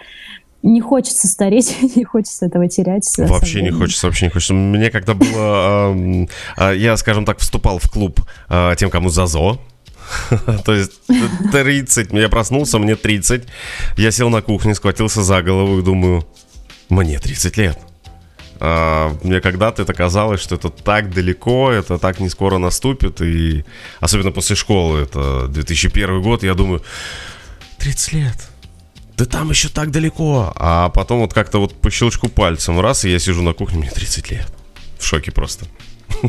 не 0.66 0.82
хочется 0.82 1.28
стареть, 1.28 1.78
не 1.96 2.04
хочется 2.04 2.48
этого 2.48 2.68
терять. 2.68 3.10
Вообще 3.18 3.62
не 3.62 3.72
хочется, 3.72 4.08
вообще 4.08 4.26
не 4.26 4.32
хочется. 4.32 4.54
Мне 4.54 4.90
когда 4.90 5.14
было... 5.14 5.96
Э, 6.58 6.76
я, 6.76 6.98
скажем 6.98 7.24
так, 7.24 7.40
вступал 7.40 7.80
в 7.80 7.90
клуб 7.90 8.20
э, 8.50 8.76
тем, 8.78 8.90
кому 8.90 9.10
ЗАЗО. 9.10 9.60
То 10.66 10.74
есть 10.74 10.92
30. 11.52 12.12
Я 12.14 12.30
проснулся, 12.30 12.80
мне 12.80 12.96
30. 12.96 13.44
Я 13.98 14.12
сел 14.12 14.30
на 14.30 14.42
кухне, 14.42 14.76
схватился 14.76 15.24
за 15.24 15.42
голову 15.44 15.80
и 15.80 15.84
думаю, 15.84 16.26
мне 16.90 17.20
30 17.20 17.58
лет. 17.58 17.78
А, 18.60 19.16
мне 19.24 19.42
когда-то 19.42 19.84
это 19.84 19.94
казалось, 19.94 20.42
что 20.42 20.56
это 20.56 20.70
так 20.70 21.14
далеко, 21.14 21.72
это 21.72 21.98
так 21.98 22.20
не 22.20 22.30
скоро 22.30 22.58
наступит. 22.58 23.22
И 23.22 23.66
особенно 24.00 24.32
после 24.32 24.56
школы, 24.56 25.02
это 25.02 25.48
2001 25.48 26.22
год, 26.22 26.44
я 26.44 26.56
думаю, 26.56 26.82
30 27.78 28.14
лет 28.14 28.50
да 29.18 29.26
там 29.26 29.50
еще 29.50 29.70
так 29.70 29.92
далеко. 29.92 30.52
А 30.56 30.90
потом 30.90 31.22
вот 31.22 31.34
как-то 31.34 31.60
вот 31.60 31.74
по 31.74 31.90
щелчку 31.90 32.28
пальцем 32.28 32.80
раз, 32.80 33.06
и 33.06 33.10
я 33.12 33.20
сижу 33.20 33.42
на 33.42 33.54
кухне, 33.54 33.80
мне 33.80 33.90
30 33.90 34.32
лет. 34.32 34.48
В 35.00 35.06
шоке 35.06 35.32
просто. 35.32 35.66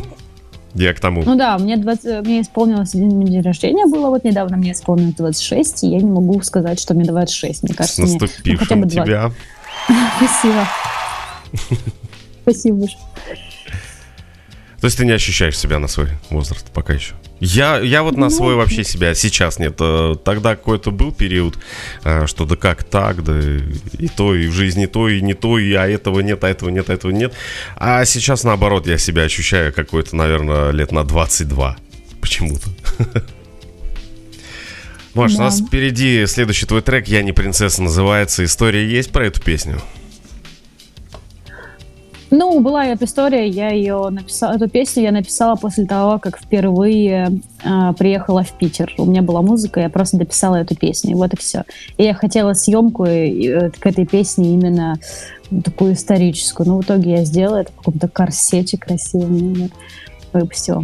Я 0.73 0.93
к 0.93 0.99
тому. 0.99 1.23
Ну 1.23 1.35
да, 1.35 1.57
мне, 1.57 1.75
20, 1.77 2.25
мне 2.25 2.41
исполнилось 2.41 2.91
день, 2.91 3.25
день 3.25 3.41
рождения 3.41 3.85
было 3.87 4.09
вот 4.09 4.23
недавно, 4.23 4.57
мне 4.57 4.73
исполнилось 4.73 5.15
26, 5.15 5.83
и 5.85 5.87
я 5.87 5.97
не 5.97 6.11
могу 6.11 6.39
сказать, 6.43 6.79
что 6.79 6.93
мне 6.93 7.05
26. 7.05 7.63
Мне 7.63 7.73
кажется, 7.73 8.05
С 8.05 8.11
наступившим 8.11 8.43
мне, 8.45 8.53
ну, 8.53 8.59
хотя 8.59 8.75
бы 8.75 8.85
20. 8.85 9.03
тебя. 9.03 9.31
Спасибо. 10.17 10.67
Спасибо. 12.43 12.87
То 14.79 14.85
есть 14.85 14.97
ты 14.97 15.05
не 15.05 15.13
ощущаешь 15.13 15.57
себя 15.57 15.79
на 15.79 15.87
свой 15.87 16.09
возраст 16.29 16.69
пока 16.71 16.93
еще? 16.93 17.15
Я, 17.39 17.77
я 17.79 18.01
вот 18.03 18.17
на 18.17 18.29
свой 18.29 18.55
вообще 18.55 18.83
себя 18.83 19.13
сейчас 19.13 19.59
нет. 19.59 19.75
Э, 19.79 20.15
тогда 20.23 20.55
какой-то 20.55 20.91
был 20.91 21.11
период, 21.11 21.57
э, 22.03 22.25
что 22.25 22.45
да 22.45 22.55
как 22.55 22.83
так, 22.83 23.23
да 23.23 23.39
и 23.99 24.07
то, 24.07 24.33
и 24.33 24.47
в 24.47 24.53
жизни 24.53 24.87
то, 24.87 25.07
и 25.07 25.21
не 25.21 25.35
то, 25.35 25.59
и 25.59 25.73
а 25.73 25.87
этого 25.87 26.21
нет, 26.21 26.43
а 26.43 26.49
этого 26.49 26.69
нет, 26.69 26.89
а 26.89 26.93
этого 26.93 27.11
нет. 27.11 27.33
А 27.75 28.03
сейчас 28.05 28.43
наоборот, 28.43 28.87
я 28.87 28.97
себя 28.97 29.23
ощущаю 29.23 29.71
какой-то, 29.71 30.15
наверное, 30.15 30.71
лет 30.71 30.91
на 30.91 31.03
22 31.03 31.77
почему-то. 32.21 32.69
Маш, 35.13 35.33
да. 35.33 35.37
у 35.37 35.41
нас 35.45 35.61
впереди 35.61 36.25
следующий 36.27 36.65
твой 36.65 36.81
трек 36.81 37.07
«Я 37.07 37.23
не 37.23 37.33
принцесса» 37.33 37.81
называется. 37.81 38.43
История 38.43 38.87
есть 38.87 39.11
про 39.11 39.25
эту 39.25 39.41
песню? 39.41 39.81
Ну, 42.29 42.59
была 42.59 42.85
эта 42.85 43.05
история, 43.05 43.47
я 43.47 43.69
ее 43.69 44.09
написала, 44.09 44.55
эту 44.55 44.69
песню 44.69 45.03
я 45.03 45.11
написала 45.11 45.55
после 45.55 45.85
того, 45.85 46.19
как 46.19 46.37
впервые 46.37 47.41
э, 47.63 47.93
приехала 47.97 48.43
в 48.43 48.51
Питер. 48.53 48.93
У 48.97 49.05
меня 49.05 49.21
была 49.21 49.41
музыка, 49.41 49.79
я 49.79 49.89
просто 49.89 50.17
дописала 50.17 50.57
эту 50.57 50.75
песню, 50.75 51.15
вот 51.15 51.33
и 51.33 51.37
все. 51.37 51.63
И 51.97 52.03
я 52.03 52.13
хотела 52.13 52.53
съемку 52.53 53.05
и, 53.05 53.47
э, 53.47 53.69
к 53.71 53.85
этой 53.85 54.05
песне 54.05 54.53
именно 54.53 54.99
такую 55.63 55.93
историческую, 55.93 56.67
но 56.67 56.77
в 56.77 56.81
итоге 56.81 57.11
я 57.11 57.23
сделала 57.23 57.57
это 57.57 57.71
в 57.71 57.75
каком-то 57.77 58.09
корсете 58.09 58.77
красивом, 58.77 59.71
выпустила. 60.33 60.83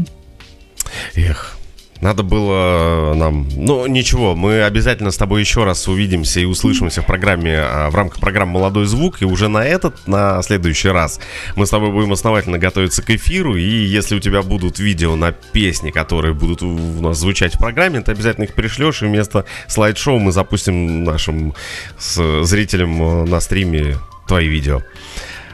Эх, 1.16 1.58
надо 2.04 2.22
было 2.22 3.14
нам... 3.16 3.48
Ну, 3.56 3.88
ничего, 3.88 4.36
мы 4.36 4.64
обязательно 4.64 5.10
с 5.10 5.18
тобой 5.18 5.40
еще 5.40 5.64
раз 5.64 5.88
увидимся 5.88 6.42
и 6.42 6.46
услышимся 6.46 7.02
в 7.02 7.06
программе, 7.06 7.58
а, 7.58 7.90
в 7.90 7.96
рамках 7.96 8.20
программы 8.20 8.52
«Молодой 8.52 8.86
звук», 8.86 9.22
и 9.22 9.26
уже 9.26 9.48
на 9.48 9.64
этот, 9.66 10.06
на 10.06 10.42
следующий 10.42 10.90
раз 10.90 11.22
мы 11.56 11.66
с 11.66 11.70
тобой 11.70 11.92
будем 11.92 12.12
основательно 12.12 12.60
готовиться 12.60 13.02
к 13.02 13.10
эфиру, 13.10 13.56
и 13.56 13.64
если 13.64 14.16
у 14.16 14.20
тебя 14.20 14.42
будут 14.42 14.80
видео 14.80 15.16
на 15.16 15.32
песни, 15.32 15.92
которые 15.92 16.34
будут 16.34 16.62
у 16.62 17.02
нас 17.02 17.18
звучать 17.20 17.56
в 17.56 17.60
программе, 17.60 18.02
ты 18.02 18.12
обязательно 18.12 18.44
их 18.44 18.54
пришлешь, 18.54 19.02
и 19.02 19.06
вместо 19.06 19.46
слайд-шоу 19.68 20.20
мы 20.20 20.34
запустим 20.34 21.06
нашим 21.06 21.54
зрителям 21.98 23.02
э, 23.02 23.26
на 23.26 23.40
стриме 23.40 23.96
твои 24.28 24.48
видео. 24.48 24.82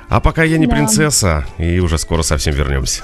А 0.10 0.20
пока 0.20 0.44
я 0.44 0.58
не 0.58 0.66
да. 0.66 0.76
принцесса, 0.76 1.46
и 1.60 1.80
уже 1.80 2.00
скоро 2.00 2.24
совсем 2.24 2.56
вернемся. 2.56 3.04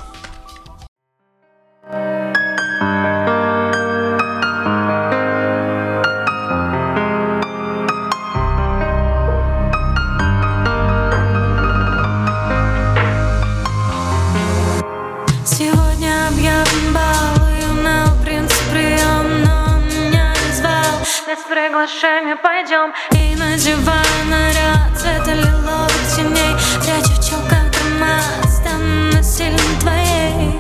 Приглашение 21.86 22.36
пойдем 22.36 22.94
И 23.12 23.36
надеваю 23.36 24.26
наряд 24.26 24.98
цвета 24.98 25.34
лиловых 25.34 25.92
теней. 26.16 26.56
Прячу 26.82 27.14
в 27.14 27.28
челках 27.28 27.70
драмат, 27.72 28.24
стану 28.50 29.14
насильно 29.14 29.60
твоей. 29.80 30.60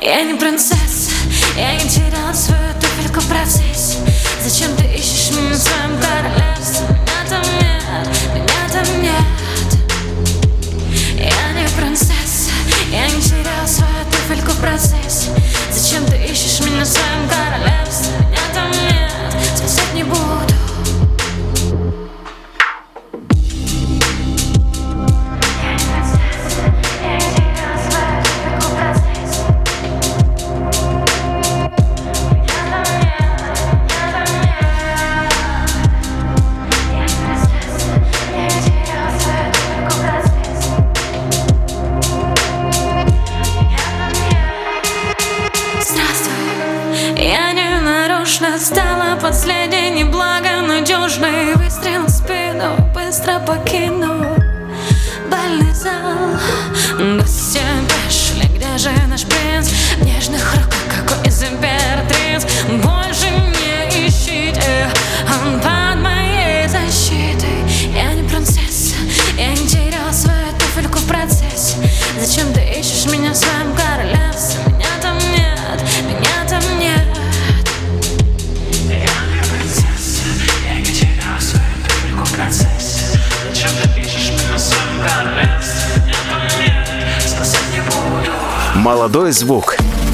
Я 0.00 0.22
не 0.22 0.34
принцесса, 0.34 1.10
я 1.56 1.74
не 1.74 1.88
теряла 1.88 2.32
свою 2.32 2.72
туфельку 2.80 3.20
в 3.20 3.28
процессе 3.28 3.98
Зачем 4.40 4.74
ты 4.76 4.84
ищешь 4.94 5.30
меня 5.36 5.54
в 5.54 5.58
своем 5.58 6.00
королевстве? 6.00 6.86
Меня 6.88 7.28
там 7.28 7.42
нет, 7.42 8.08
меня 8.34 8.68
там 8.72 9.02
нет. 9.02 9.14
Я 11.16 11.52
не 11.52 11.68
принцесса, 11.76 12.50
я 12.90 13.08
не 13.08 13.20
теряла 13.20 13.66
свою 13.66 14.04
туфельку 14.10 14.52
в 14.52 14.60
процессе 14.60 15.30
Зачем 15.70 16.04
ты 16.06 16.16
ищешь 16.16 16.60
меня 16.60 16.84
в 16.84 16.88
своем 16.88 17.28
королевстве? 17.28 18.12
Меня 18.28 18.40
там 18.54 18.70
нет, 18.70 19.11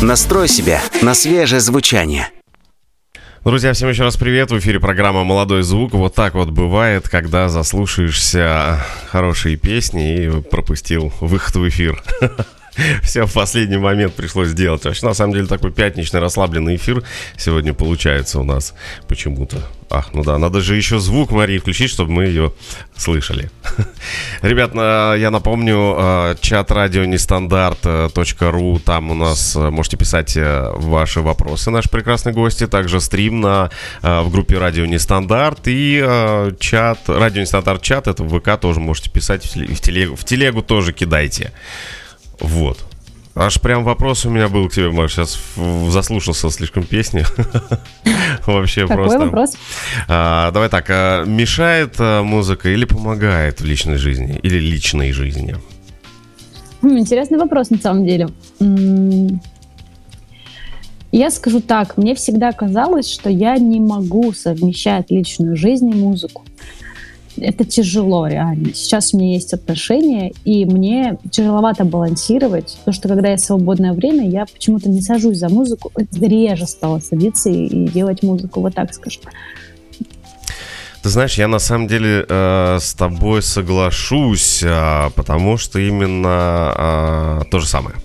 Настрой 0.08 0.48
себя 0.48 0.80
на 1.02 1.12
свежее 1.12 1.60
звучание. 1.60 2.30
Друзья, 3.44 3.74
всем 3.74 3.90
еще 3.90 4.04
раз 4.04 4.16
привет. 4.16 4.50
В 4.50 4.58
эфире 4.58 4.80
программа 4.80 5.22
«Молодой 5.22 5.62
звук». 5.62 5.92
Вот 5.92 6.14
так 6.14 6.32
вот 6.32 6.48
бывает, 6.48 7.06
когда 7.10 7.50
заслушаешься 7.50 8.82
хорошие 9.10 9.56
песни 9.56 10.24
и 10.24 10.40
пропустил 10.40 11.12
выход 11.20 11.56
в 11.56 11.68
эфир. 11.68 12.02
Все 13.02 13.26
в 13.26 13.34
последний 13.34 13.76
момент 13.76 14.14
пришлось 14.14 14.48
сделать. 14.48 14.82
Вообще, 14.86 15.04
на 15.04 15.12
самом 15.12 15.34
деле, 15.34 15.46
такой 15.46 15.72
пятничный 15.72 16.20
расслабленный 16.20 16.76
эфир 16.76 17.04
сегодня 17.36 17.74
получается 17.74 18.40
у 18.40 18.44
нас 18.44 18.72
почему-то. 19.08 19.58
Ах, 19.90 20.14
ну 20.14 20.24
да, 20.24 20.38
надо 20.38 20.62
же 20.62 20.74
еще 20.74 21.00
звук 21.00 21.32
Марии 21.32 21.58
включить, 21.58 21.90
чтобы 21.90 22.12
мы 22.12 22.24
ее 22.24 22.54
слышали. 22.96 23.50
Ребят, 24.42 24.74
на- 24.74 25.14
я 25.14 25.30
напомню, 25.30 25.94
э, 25.98 26.34
чат 26.40 26.70
радио 26.70 27.04
нестандарт.ру, 27.04 28.78
там 28.84 29.10
у 29.10 29.14
нас 29.14 29.56
э, 29.56 29.70
можете 29.70 29.96
писать 29.96 30.36
э, 30.36 30.70
ваши 30.74 31.20
вопросы, 31.20 31.70
наши 31.70 31.88
прекрасные 31.88 32.32
гости, 32.34 32.66
также 32.66 33.00
стрим 33.00 33.40
на, 33.40 33.70
э, 34.02 34.20
в 34.22 34.30
группе 34.30 34.58
Радио 34.58 34.86
Нестандарт 34.86 35.66
и 35.68 36.02
э, 36.04 36.52
чат, 36.60 36.98
Радио 37.08 37.42
Нестандарт 37.42 37.82
чат, 37.82 38.06
это 38.08 38.22
в 38.22 38.38
ВК 38.38 38.60
тоже 38.60 38.80
можете 38.80 39.10
писать, 39.10 39.44
в 39.44 39.80
телегу, 39.80 40.16
в 40.16 40.24
телегу 40.24 40.62
тоже 40.62 40.92
кидайте. 40.92 41.52
Вот. 42.40 42.87
Аж 43.40 43.60
прям 43.60 43.84
вопрос 43.84 44.26
у 44.26 44.30
меня 44.30 44.48
был 44.48 44.68
к 44.68 44.72
тебе, 44.72 44.90
Маш. 44.90 45.12
Сейчас 45.14 45.38
заслушался 45.92 46.50
слишком 46.50 46.82
песни. 46.82 47.24
Вообще 48.46 48.82
Какой 48.82 48.96
просто. 48.96 49.18
вопрос? 49.20 49.56
А, 50.08 50.50
давай 50.50 50.68
так, 50.68 50.86
а, 50.88 51.24
мешает 51.24 51.94
а, 52.00 52.24
музыка 52.24 52.68
или 52.68 52.84
помогает 52.84 53.60
в 53.60 53.64
личной 53.64 53.96
жизни? 53.96 54.40
Или 54.42 54.58
личной 54.58 55.12
жизни? 55.12 55.56
М, 56.82 56.98
Интересный 56.98 57.38
вопрос 57.38 57.70
на 57.70 57.78
самом 57.78 58.04
деле. 58.06 58.28
Я 61.12 61.30
скажу 61.30 61.60
так, 61.60 61.96
мне 61.96 62.16
всегда 62.16 62.50
казалось, 62.50 63.08
что 63.08 63.30
я 63.30 63.56
не 63.56 63.78
могу 63.78 64.32
совмещать 64.32 65.12
личную 65.12 65.56
жизнь 65.56 65.88
и 65.88 65.94
музыку. 65.94 66.42
Это 67.40 67.64
тяжело, 67.64 68.26
реально. 68.26 68.74
Сейчас 68.74 69.14
у 69.14 69.18
меня 69.18 69.34
есть 69.34 69.52
отношения, 69.52 70.32
и 70.44 70.64
мне 70.64 71.18
тяжеловато 71.30 71.84
балансировать, 71.84 72.76
потому 72.78 72.94
что 72.94 73.08
когда 73.08 73.30
есть 73.30 73.44
свободное 73.44 73.92
время, 73.92 74.28
я 74.28 74.46
почему-то 74.46 74.88
не 74.88 75.00
сажусь 75.00 75.38
за 75.38 75.48
музыку, 75.48 75.90
реже 76.20 76.66
стала 76.66 76.98
садиться 77.00 77.50
и, 77.50 77.66
и 77.66 77.88
делать 77.88 78.22
музыку, 78.22 78.60
вот 78.60 78.74
так 78.74 78.92
скажем. 78.94 79.22
Ты 81.02 81.10
знаешь, 81.10 81.38
я 81.38 81.48
на 81.48 81.58
самом 81.58 81.86
деле 81.86 82.26
э, 82.28 82.78
с 82.80 82.92
тобой 82.94 83.42
соглашусь, 83.42 84.62
а, 84.66 85.10
потому 85.10 85.56
что 85.56 85.78
именно 85.78 86.28
а, 86.28 87.42
то 87.50 87.60
же 87.60 87.66
самое. 87.66 87.96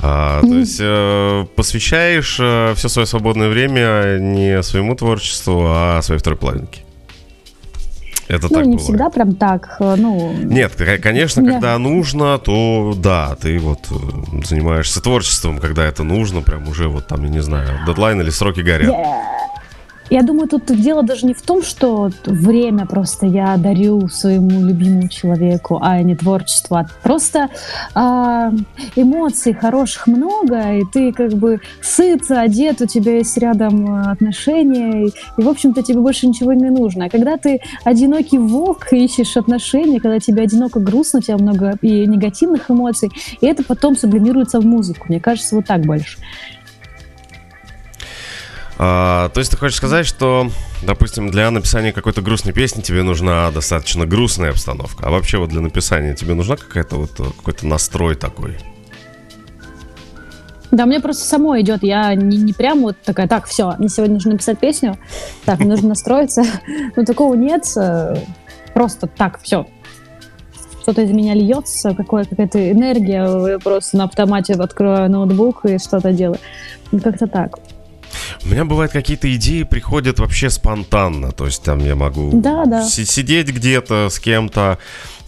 А, 0.00 0.40
то 0.40 0.54
есть 0.54 0.78
э, 0.80 1.46
посвящаешь 1.56 2.34
все 2.76 2.88
свое 2.88 3.06
свободное 3.06 3.48
время 3.48 4.18
не 4.20 4.62
своему 4.62 4.94
творчеству, 4.94 5.64
а 5.66 6.00
своей 6.02 6.20
второй 6.20 6.38
половинке. 6.38 6.83
Это 8.28 8.44
ну, 8.44 8.48
так 8.48 8.66
не 8.66 8.72
бывает. 8.76 8.80
всегда 8.80 9.10
прям 9.10 9.34
так, 9.34 9.76
э, 9.80 9.94
ну... 9.98 10.32
Нет, 10.32 10.72
конечно, 11.02 11.42
Да. 11.42 11.52
когда 11.52 11.78
нужно, 11.78 12.38
то 12.38 12.94
да, 12.96 13.36
ты 13.40 13.58
вот 13.58 13.80
э, 13.90 14.44
занимаешься 14.44 15.02
творчеством, 15.02 15.58
когда 15.58 15.84
это 15.84 16.04
нужно, 16.04 16.42
прям 16.42 16.68
уже 16.68 16.88
вот 16.88 17.06
там, 17.06 17.22
я 17.24 17.30
не 17.30 17.40
знаю, 17.42 17.68
дедлайн 17.86 18.20
или 18.20 18.30
сроки 18.30 18.60
горят. 18.60 18.90
Я, 18.92 19.43
я 20.10 20.22
думаю, 20.22 20.48
тут 20.48 20.66
дело 20.66 21.02
даже 21.02 21.26
не 21.26 21.34
в 21.34 21.42
том, 21.42 21.62
что 21.62 22.10
время 22.24 22.86
просто 22.86 23.26
я 23.26 23.56
дарю 23.56 24.08
своему 24.08 24.64
любимому 24.64 25.08
человеку, 25.08 25.78
а 25.82 26.00
не 26.02 26.14
творчество. 26.14 26.80
а 26.80 26.86
Просто 27.02 27.48
а, 27.94 28.52
эмоций 28.96 29.54
хороших 29.54 30.06
много, 30.06 30.74
и 30.74 30.82
ты 30.92 31.12
как 31.12 31.32
бы 31.32 31.60
сыт, 31.80 32.30
одет, 32.30 32.80
у 32.80 32.86
тебя 32.86 33.16
есть 33.16 33.36
рядом 33.38 33.86
э, 33.86 34.10
отношения, 34.10 35.06
и, 35.06 35.08
и, 35.08 35.42
в 35.42 35.48
общем-то, 35.48 35.82
тебе 35.82 36.00
больше 36.00 36.26
ничего 36.26 36.52
не 36.52 36.70
нужно. 36.70 37.06
А 37.06 37.08
когда 37.08 37.36
ты 37.36 37.60
одинокий 37.84 38.38
волк, 38.38 38.92
ищешь 38.92 39.36
отношения, 39.36 40.00
когда 40.00 40.18
тебе 40.20 40.42
одиноко, 40.42 40.80
грустно, 40.80 41.20
у 41.20 41.22
тебя 41.22 41.38
много 41.38 41.78
и 41.80 42.06
негативных 42.06 42.70
эмоций, 42.70 43.10
и 43.40 43.46
это 43.46 43.64
потом 43.64 43.96
сублимируется 43.96 44.60
в 44.60 44.66
музыку. 44.66 45.06
Мне 45.08 45.20
кажется, 45.20 45.56
вот 45.56 45.66
так 45.66 45.82
больше. 45.82 46.18
А, 48.78 49.28
то 49.28 49.38
есть 49.38 49.50
ты 49.50 49.56
хочешь 49.56 49.76
сказать, 49.76 50.06
что, 50.06 50.50
допустим, 50.82 51.30
для 51.30 51.50
написания 51.50 51.92
какой-то 51.92 52.22
грустной 52.22 52.52
песни 52.52 52.82
тебе 52.82 53.02
нужна 53.02 53.50
достаточно 53.50 54.06
грустная 54.06 54.50
обстановка, 54.50 55.06
а 55.06 55.10
вообще 55.10 55.38
вот 55.38 55.50
для 55.50 55.60
написания 55.60 56.14
тебе 56.14 56.34
нужна 56.34 56.56
какая-то 56.56 56.96
вот 56.96 57.20
э, 57.20 57.24
какой-то 57.24 57.66
настрой 57.66 58.16
такой? 58.16 58.56
Да, 60.70 60.86
мне 60.86 60.98
просто 60.98 61.24
само 61.24 61.60
идет. 61.60 61.84
Я 61.84 62.12
не, 62.16 62.36
не 62.36 62.52
прям 62.52 62.80
вот 62.82 62.96
такая, 63.04 63.28
так, 63.28 63.46
все, 63.46 63.74
мне 63.78 63.88
сегодня 63.88 64.14
нужно 64.14 64.32
написать 64.32 64.58
песню, 64.58 64.98
так, 65.44 65.60
мне 65.60 65.68
нужно 65.68 65.90
настроиться. 65.90 66.42
Ну, 66.96 67.04
такого 67.04 67.34
нет. 67.34 67.64
э, 67.76 68.16
Просто 68.74 69.06
так, 69.06 69.40
все. 69.40 69.66
Что-то 70.82 71.02
из 71.02 71.10
меня 71.12 71.32
льется, 71.34 71.94
какая-то 71.94 72.72
энергия. 72.72 73.52
Я 73.52 73.58
просто 73.58 73.96
на 73.96 74.04
автомате 74.04 74.54
открою 74.54 75.08
ноутбук 75.08 75.64
и 75.64 75.78
что-то 75.78 76.12
делаю. 76.12 76.38
Как-то 77.02 77.26
так. 77.26 77.58
У 78.46 78.50
меня 78.50 78.66
бывают 78.66 78.92
какие-то 78.92 79.34
идеи 79.36 79.62
приходят 79.62 80.18
вообще 80.18 80.50
спонтанно, 80.50 81.32
то 81.32 81.46
есть 81.46 81.62
там 81.62 81.78
я 81.78 81.94
могу 81.96 82.30
Да, 82.42 82.66
да. 82.66 82.84
си- 82.86 83.06
сидеть 83.06 83.48
где-то 83.48 84.10
с 84.10 84.18
кем-то, 84.18 84.76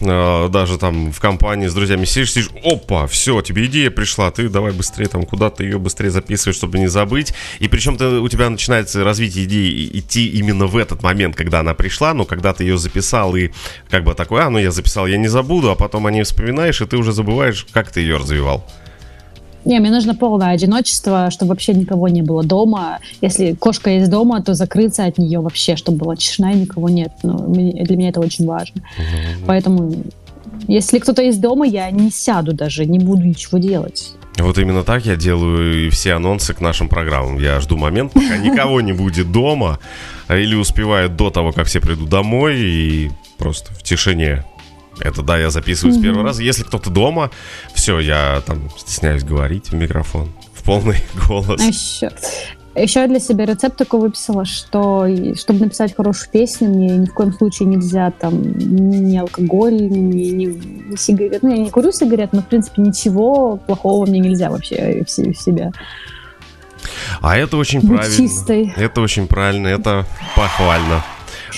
э, 0.01 0.49
даже 0.51 0.77
там 0.77 1.11
в 1.13 1.19
компании 1.19 1.67
с 1.67 1.73
друзьями 1.73 2.05
сидишь, 2.05 2.33
сидишь, 2.33 2.51
опа, 2.63 3.07
все, 3.07 3.41
тебе 3.41 3.65
идея 3.67 3.91
пришла, 3.91 4.31
ты 4.31 4.51
давай 4.51 4.73
быстрее 4.73 5.07
там 5.07 5.23
куда-то 5.23 5.65
ее 5.65 5.79
быстрее 5.79 6.11
записываешь, 6.11 6.57
чтобы 6.57 6.79
не 6.79 6.89
забыть. 6.89 7.33
И 7.59 7.69
причем 7.69 7.97
ты, 7.97 8.05
у 8.21 8.29
тебя 8.29 8.51
начинается 8.51 9.03
развитие 9.03 9.47
идеи 9.47 9.89
идти 9.95 10.29
именно 10.29 10.67
в 10.67 10.77
этот 10.77 11.03
момент, 11.03 11.37
когда 11.37 11.61
она 11.61 11.73
пришла, 11.73 12.13
но 12.13 12.27
когда 12.27 12.53
ты 12.53 12.65
ее 12.65 12.77
записал 12.77 13.35
и 13.35 13.49
как 13.89 14.05
бы 14.05 14.13
такой, 14.15 14.43
а, 14.43 14.51
ну 14.51 14.59
я 14.59 14.71
записал, 14.71 15.07
я 15.07 15.17
не 15.17 15.29
забуду, 15.29 15.71
а 15.71 15.75
потом 15.75 16.07
о 16.07 16.11
ней 16.11 16.23
вспоминаешь, 16.25 16.83
и 16.83 16.85
ты 16.87 16.99
уже 16.99 17.13
забываешь, 17.13 17.67
как 17.73 17.91
ты 17.91 18.03
ее 18.03 18.19
развивал. 18.19 18.63
Не, 19.67 19.81
мне 19.81 19.91
нужно 19.91 20.15
полное 20.15 20.53
одиночество, 20.53 21.29
чтобы 21.31 21.51
вообще 21.51 21.75
никого 21.75 22.09
не 22.09 22.23
было 22.23 22.45
дома. 22.45 23.01
Если 23.21 23.53
кошка 23.53 23.91
есть 23.91 24.09
дома, 24.09 24.41
то 24.41 24.55
закрыться 24.55 25.05
от 25.05 25.19
нее 25.19 25.41
вообще, 25.41 25.75
чтобы 25.75 25.99
была 25.99 26.15
тишина 26.15 26.53
и 26.53 26.61
никого 26.61 26.89
нет. 26.89 27.11
Ну, 27.25 27.53
для 27.53 27.97
меня 27.97 28.11
это 28.11 28.21
очень 28.21 28.47
важно. 28.47 28.81
Mm-hmm. 28.81 29.45
Поэтому, 29.45 29.93
если 30.69 31.01
кто-то 31.01 31.21
есть 31.21 31.41
дома, 31.41 31.67
я 31.67 31.91
не 31.91 32.13
сяду 32.13 32.53
даже, 32.53 32.87
не 32.87 33.01
буду 33.01 33.25
ничего 33.25 33.59
делать. 33.59 34.13
Вот 34.39 34.57
именно 34.59 34.85
так 34.85 35.05
я 35.05 35.17
делаю 35.17 35.87
и 35.87 35.91
все 35.91 36.13
анонсы 36.13 36.55
к 36.55 36.61
нашим 36.61 36.89
программам. 36.89 37.39
Я 37.39 37.59
жду 37.59 37.77
момент, 37.77 38.13
пока 38.13 38.37
никого 38.37 38.81
не 38.81 38.93
будет 38.93 39.33
дома, 39.33 39.81
или 40.29 40.55
успевает 40.55 41.17
до 41.17 41.31
того, 41.31 41.51
как 41.51 41.67
все 41.67 41.81
придут 41.81 42.09
домой, 42.09 42.57
и 42.61 43.11
просто 43.37 43.75
в 43.75 43.83
тишине 43.83 44.45
это 45.01 45.23
да, 45.23 45.39
я 45.39 45.51
записываю 45.51 45.95
с 45.95 46.01
первого 46.01 46.25
раза. 46.25 46.43
Если 46.43 46.63
кто-то 46.63 46.91
дома, 46.91 47.31
все, 47.75 47.99
я 48.01 48.43
там 48.47 48.71
стесняюсь 48.77 49.25
говорить 49.25 49.71
в 49.71 49.75
микрофон 49.75 50.29
в 50.55 50.63
полный 50.65 50.99
голос. 51.29 51.61
А 51.61 51.65
еще, 51.65 52.11
еще 52.75 53.01
я 53.01 53.09
для 53.09 53.21
себя 53.21 53.47
рецепт 53.47 53.77
такой 53.77 54.01
выписала, 54.01 54.45
что 54.45 55.07
чтобы 55.37 55.61
написать 55.61 55.95
хорошую 55.95 56.31
песню, 56.31 56.69
мне 56.69 56.89
ни 56.97 57.07
в 57.07 57.15
коем 57.15 57.33
случае 57.33 57.69
нельзя 57.69 58.11
там 58.11 58.41
ни 58.43 59.17
алкоголь, 59.17 59.75
ни, 59.75 59.99
ни, 59.99 60.45
ни 60.45 60.97
сигарет. 60.97 61.43
Ну, 61.43 61.51
я 61.51 61.59
не 61.59 61.71
курю 61.71 61.93
сигарет, 61.93 62.33
но, 62.33 62.43
в 62.43 62.47
принципе, 62.47 62.83
ничего 62.83 63.57
плохого 63.57 64.07
мне 64.07 64.19
нельзя 64.19 64.51
вообще 64.51 65.05
в, 65.05 65.09
в 65.09 65.35
себя. 65.35 65.73
А 67.21 67.37
это 67.37 67.57
очень 67.57 67.81
Быть 67.81 67.97
правильно. 67.97 68.17
Чистой. 68.17 68.75
Это 68.77 69.01
очень 69.01 69.27
правильно, 69.27 69.69
это 69.69 70.07
похвально. 70.35 71.03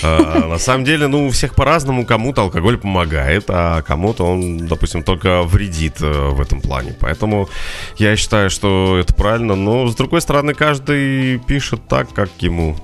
А, 0.03 0.47
на 0.47 0.57
самом 0.57 0.85
деле, 0.85 1.07
ну, 1.07 1.27
у 1.27 1.29
всех 1.29 1.55
по-разному. 1.55 2.05
Кому-то 2.05 2.41
алкоголь 2.41 2.77
помогает, 2.77 3.45
а 3.49 3.81
кому-то 3.81 4.25
он, 4.25 4.67
допустим, 4.67 5.03
только 5.03 5.43
вредит 5.43 6.01
э, 6.01 6.29
в 6.29 6.41
этом 6.41 6.61
плане. 6.61 6.95
Поэтому 6.99 7.49
я 7.97 8.15
считаю, 8.15 8.49
что 8.49 8.97
это 8.97 9.13
правильно. 9.13 9.55
Но, 9.55 9.87
с 9.87 9.95
другой 9.95 10.21
стороны, 10.21 10.53
каждый 10.53 11.39
пишет 11.39 11.87
так, 11.87 12.11
как 12.13 12.29
ему 12.39 12.75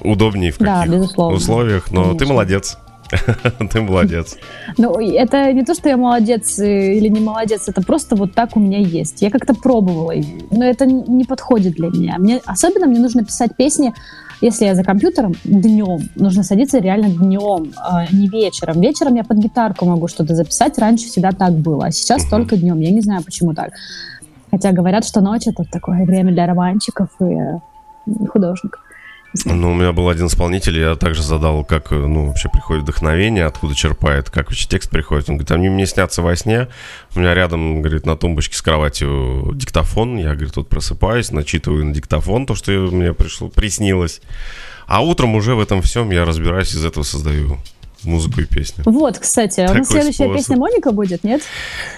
удобнее 0.00 0.52
в 0.52 0.58
каких 0.58 1.16
да, 1.16 1.24
условиях. 1.24 1.90
Но 1.90 2.02
Конечно. 2.02 2.18
ты 2.18 2.26
молодец. 2.26 2.78
Ты 3.72 3.80
молодец. 3.80 4.38
Ну, 4.78 4.98
это 4.98 5.52
не 5.52 5.64
то, 5.64 5.74
что 5.74 5.88
я 5.88 5.96
молодец 5.96 6.58
э, 6.58 6.94
или 6.94 7.08
не 7.08 7.20
молодец, 7.20 7.68
это 7.68 7.82
просто 7.82 8.16
вот 8.16 8.34
так 8.34 8.56
у 8.56 8.60
меня 8.60 8.78
есть. 8.78 9.22
Я 9.22 9.30
как-то 9.30 9.54
пробовала, 9.54 10.14
но 10.50 10.64
это 10.64 10.86
не 10.86 11.24
подходит 11.24 11.74
для 11.74 11.88
меня. 11.88 12.16
Мне, 12.18 12.40
особенно 12.44 12.86
мне 12.86 13.00
нужно 13.00 13.24
писать 13.24 13.56
песни 13.56 13.92
если 14.40 14.64
я 14.64 14.74
за 14.74 14.82
компьютером, 14.84 15.34
днем. 15.44 16.08
Нужно 16.14 16.42
садиться 16.42 16.78
реально 16.78 17.10
днем, 17.10 17.72
а 17.76 18.06
не 18.10 18.26
вечером. 18.28 18.80
Вечером 18.80 19.14
я 19.14 19.24
под 19.24 19.36
гитарку 19.36 19.84
могу 19.84 20.08
что-то 20.08 20.34
записать. 20.34 20.78
Раньше 20.78 21.06
всегда 21.06 21.32
так 21.32 21.52
было, 21.52 21.86
а 21.86 21.90
сейчас 21.90 22.24
uh-huh. 22.24 22.30
только 22.30 22.56
днем. 22.56 22.80
Я 22.80 22.90
не 22.90 23.02
знаю, 23.02 23.22
почему 23.22 23.52
так. 23.52 23.72
Хотя 24.50 24.72
говорят, 24.72 25.04
что 25.04 25.20
ночь 25.20 25.46
это 25.46 25.64
такое 25.64 26.04
время 26.04 26.32
для 26.32 26.46
романчиков 26.46 27.10
и 27.20 27.24
э, 27.24 27.58
художников. 28.28 28.80
Ну, 29.44 29.70
у 29.70 29.74
меня 29.74 29.92
был 29.92 30.08
один 30.08 30.26
исполнитель, 30.26 30.78
я 30.78 30.96
также 30.96 31.22
задал, 31.22 31.64
как, 31.64 31.92
ну, 31.92 32.26
вообще 32.26 32.48
приходит 32.48 32.82
вдохновение, 32.82 33.44
откуда 33.44 33.76
черпает, 33.76 34.28
как 34.28 34.48
вообще 34.48 34.68
текст 34.68 34.90
приходит. 34.90 35.28
Он 35.28 35.36
говорит, 35.36 35.52
они 35.52 35.68
мне 35.68 35.86
снятся 35.86 36.20
во 36.20 36.34
сне, 36.34 36.66
у 37.14 37.20
меня 37.20 37.32
рядом, 37.32 37.80
говорит, 37.80 38.06
на 38.06 38.16
тумбочке 38.16 38.56
с 38.56 38.62
кроватью 38.62 39.52
диктофон, 39.54 40.16
я, 40.16 40.34
говорит, 40.34 40.54
тут 40.54 40.68
просыпаюсь, 40.68 41.30
начитываю 41.30 41.84
на 41.84 41.94
диктофон 41.94 42.44
то, 42.44 42.56
что 42.56 42.72
мне 42.72 43.12
пришло, 43.12 43.48
приснилось. 43.48 44.20
А 44.86 45.00
утром 45.04 45.36
уже 45.36 45.54
в 45.54 45.60
этом 45.60 45.80
всем 45.82 46.10
я 46.10 46.24
разбираюсь, 46.24 46.74
из 46.74 46.84
этого 46.84 47.04
создаю 47.04 47.58
музыку 48.02 48.40
и 48.40 48.46
песню. 48.46 48.82
Вот, 48.84 49.18
кстати, 49.18 49.60
а 49.60 49.70
у 49.70 49.74
нас 49.74 49.88
следующая 49.88 50.24
способ. 50.24 50.36
песня 50.36 50.56
Моника 50.56 50.90
будет, 50.90 51.22
нет? 51.22 51.42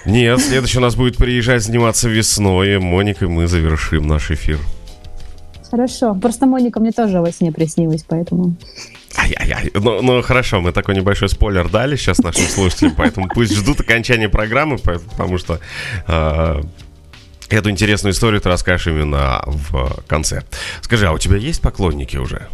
Нет, 0.05 0.39
следующая 0.41 0.79
у 0.79 0.83
нас 0.83 0.97
будет 0.97 1.17
приезжать 1.17 1.63
заниматься 1.63 2.11
весной, 2.11 2.75
и 2.75 2.79
Моникой 2.79 3.29
мы 3.29 3.47
завершим 3.47 4.07
наш 4.07 4.31
эфир. 4.31 4.59
Хорошо. 5.73 6.15
Просто 6.15 6.45
Моника 6.45 6.81
мне 6.81 6.93
тоже 6.93 7.21
во 7.21 7.33
сне 7.33 7.51
приснилась, 7.51 8.05
поэтому... 8.07 8.57
Ай-яй-яй. 9.17 9.71
Ну, 9.73 10.03
ну 10.03 10.21
хорошо, 10.21 10.61
мы 10.61 10.71
такой 10.71 10.95
небольшой 10.95 11.31
спойлер 11.31 11.71
дали 11.71 11.97
сейчас 11.97 12.19
нашим 12.19 12.45
слушателям, 12.45 12.95
поэтому 12.95 13.27
пусть 13.35 13.57
ждут 13.57 13.81
окончания 13.81 14.29
программы, 14.29 14.77
потому 14.77 15.39
что 15.39 15.61
э, 16.07 16.63
эту 17.49 17.71
интересную 17.71 18.13
историю 18.13 18.43
ты 18.43 18.51
расскажешь 18.51 18.89
именно 18.89 19.43
в 19.47 20.03
конце. 20.07 20.43
Скажи, 20.83 21.07
а 21.07 21.13
у 21.13 21.19
тебя 21.19 21.39
есть 21.39 21.63
поклонники 21.63 22.19
уже? 22.19 22.49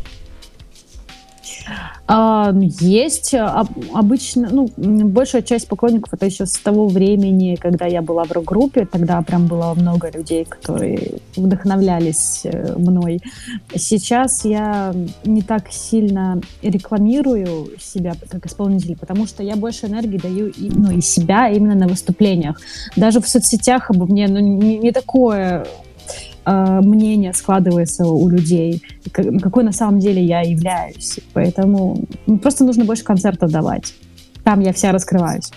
А, 2.11 2.55
есть 2.55 3.35
а, 3.35 3.67
обычно, 3.93 4.49
ну, 4.51 4.71
большая 4.77 5.43
часть 5.43 5.69
поклонников 5.69 6.15
это 6.15 6.25
еще 6.25 6.47
с 6.47 6.55
того 6.55 6.89
времени, 6.89 7.57
когда 7.61 7.85
я 7.85 8.01
была 8.01 8.25
в 8.25 8.33
рок-группе, 8.33 8.87
тогда 8.87 9.21
прям 9.21 9.47
было 9.47 9.75
много 9.75 10.11
людей, 10.11 10.47
которые 10.47 11.21
вдохновлялись 11.37 12.41
э, 12.45 12.79
мной. 12.79 13.21
Сейчас 13.75 14.47
я 14.47 14.95
не 15.25 15.43
так 15.43 15.71
сильно 15.71 16.41
рекламирую 16.63 17.79
себя 17.79 18.15
как 18.31 18.47
исполнитель, 18.47 18.97
потому 18.97 19.27
что 19.27 19.43
я 19.43 19.57
больше 19.57 19.85
энергии 19.85 20.17
даю 20.17 20.53
ну, 20.57 20.93
из 20.93 21.07
себя 21.07 21.51
именно 21.51 21.75
на 21.75 21.89
выступлениях. 21.89 22.59
Даже 22.97 23.21
в 23.21 23.29
соцсетях 23.29 23.91
обо 23.91 24.07
мне 24.07 24.29
ну, 24.29 24.39
не, 24.39 24.79
не 24.79 24.93
такое 24.93 25.67
э, 26.49 26.81
мнение 26.81 27.33
складывается 27.35 28.07
у 28.07 28.29
людей, 28.29 28.83
какой 29.13 29.65
на 29.65 29.73
самом 29.73 30.01
деле 30.01 30.23
я 30.23 30.41
являюсь. 30.41 31.21
Поэтому 31.33 32.05
ну, 32.27 32.39
просто 32.39 32.65
нужно 32.65 32.85
больше 32.85 33.05
концертов 33.05 33.51
давать. 33.51 33.95
Там 34.45 34.61
я 34.61 34.73
вся 34.73 34.93
раскрываюсь. 34.93 35.51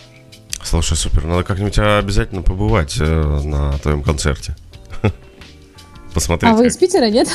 Слушай, 0.63 0.97
супер. 0.97 1.25
Надо 1.25 1.43
как-нибудь 1.43 1.79
обязательно 1.79 2.41
побывать 2.41 2.97
э, 2.99 3.41
на 3.43 3.77
твоем 3.79 4.03
концерте. 4.03 4.55
Посмотреть. 6.13 6.51
А 6.51 6.55
вы 6.55 6.67
из 6.67 6.77
Питера, 6.77 7.09
нет? 7.09 7.29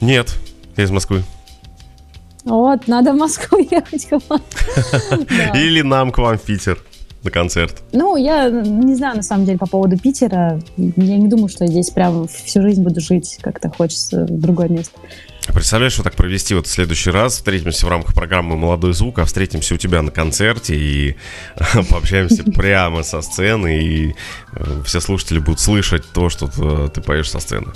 Нет, 0.00 0.38
я 0.76 0.84
из 0.84 0.90
Москвы. 0.90 1.22
Вот, 2.44 2.86
надо 2.86 3.12
в 3.12 3.16
Москву 3.16 3.58
ехать. 3.70 4.08
Или 5.54 5.82
нам 5.82 6.12
к 6.12 6.18
вам 6.18 6.38
в 6.38 6.42
Питер 6.42 6.78
на 7.22 7.30
концерт? 7.30 7.82
Ну, 7.92 8.16
я 8.16 8.48
не 8.50 8.94
знаю, 8.94 9.16
на 9.16 9.22
самом 9.22 9.44
деле, 9.44 9.58
по 9.58 9.66
поводу 9.66 9.98
Питера. 9.98 10.60
Я 10.76 11.16
не 11.16 11.28
думаю, 11.28 11.48
что 11.48 11.64
я 11.64 11.70
здесь 11.70 11.90
прям 11.90 12.28
всю 12.28 12.62
жизнь 12.62 12.82
буду 12.82 13.00
жить. 13.00 13.38
Как-то 13.40 13.70
хочется 13.70 14.24
в 14.24 14.40
другое 14.40 14.68
место. 14.68 14.98
Представляешь, 15.52 15.96
вот 15.96 16.04
так 16.04 16.14
провести 16.14 16.54
вот 16.54 16.66
в 16.66 16.70
следующий 16.70 17.10
раз, 17.10 17.34
встретимся 17.34 17.86
в 17.86 17.88
рамках 17.88 18.14
программы 18.14 18.56
«Молодой 18.56 18.92
звук», 18.94 19.20
а 19.20 19.24
встретимся 19.24 19.74
у 19.74 19.76
тебя 19.76 20.02
на 20.02 20.10
концерте 20.10 20.74
и 20.74 21.16
пообщаемся 21.90 22.42
прямо 22.44 23.02
со 23.02 23.22
сцены, 23.22 23.80
и 23.80 24.14
э, 24.52 24.82
все 24.84 25.00
слушатели 25.00 25.38
будут 25.38 25.60
слышать 25.60 26.02
то, 26.12 26.28
что 26.28 26.88
ты 26.88 27.00
поешь 27.00 27.30
со 27.30 27.38
сцены. 27.38 27.68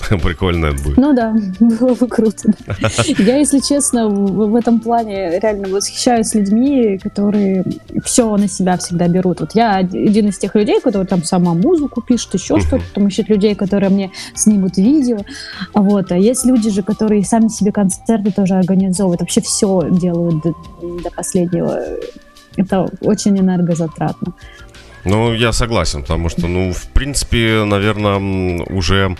Прикольно 0.22 0.66
это 0.66 0.82
будет. 0.82 0.96
Ну 0.96 1.14
да, 1.14 1.34
было 1.60 1.94
бы 1.94 2.08
круто. 2.08 2.52
Я, 3.18 3.36
если 3.36 3.60
честно, 3.60 4.08
в 4.08 4.54
этом 4.54 4.80
плане 4.80 5.38
реально 5.38 5.68
восхищаюсь 5.68 6.34
людьми, 6.34 6.98
которые 7.02 7.64
все 8.04 8.36
на 8.36 8.48
себя 8.48 8.76
всегда 8.76 9.08
берут. 9.08 9.40
Вот 9.40 9.54
я 9.54 9.76
один 9.76 10.28
из 10.28 10.38
тех 10.38 10.54
людей, 10.54 10.80
которые 10.80 11.06
там 11.06 11.22
сама 11.22 11.54
музыку 11.54 12.02
пишет, 12.02 12.34
еще 12.34 12.58
что-то, 12.60 12.82
там 12.94 13.08
ищет 13.08 13.28
людей, 13.28 13.54
которые 13.54 13.90
мне 13.90 14.10
снимут 14.34 14.76
видео. 14.76 15.18
А 15.72 15.80
вот, 15.80 16.12
а 16.12 16.16
есть 16.16 16.44
люди 16.44 16.70
же, 16.70 16.82
которые 16.82 17.24
сами 17.24 17.48
себе 17.48 17.72
концерты 17.72 18.32
тоже 18.32 18.54
организовывают, 18.54 19.20
вообще 19.20 19.40
все 19.40 19.88
делают 19.90 20.42
до, 20.42 20.54
до 21.02 21.10
последнего. 21.10 21.78
Это 22.56 22.88
очень 23.00 23.38
энергозатратно. 23.38 24.34
Ну, 25.04 25.34
я 25.34 25.52
согласен, 25.52 26.02
потому 26.02 26.28
что, 26.30 26.46
ну, 26.46 26.72
в 26.72 26.86
принципе, 26.88 27.64
наверное, 27.64 28.64
уже 28.70 29.16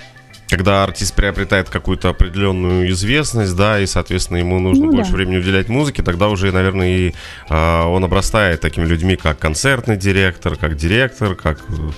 когда 0.49 0.85
артист 0.85 1.15
приобретает 1.15 1.71
какую-то 1.71 2.11
определенную 2.11 2.91
известность, 2.91 3.57
да, 3.57 3.81
и, 3.81 3.87
соответственно, 3.87 4.39
ему 4.39 4.59
нужно 4.59 4.87
ну, 4.87 4.93
больше 4.93 5.11
да. 5.11 5.17
времени 5.17 5.39
уделять 5.39 5.69
музыке, 5.69 6.03
тогда 6.03 6.29
уже, 6.29 6.53
наверное, 6.53 6.89
и 6.89 7.15
э, 7.49 7.83
он 7.83 8.05
обрастает 8.05 8.61
такими 8.61 8.85
людьми, 8.85 9.17
как 9.17 9.39
концертный 9.39 9.97
директор, 9.97 10.57
как 10.57 10.77
директор, 10.77 11.35
как 11.35 11.61
э, 11.69 11.91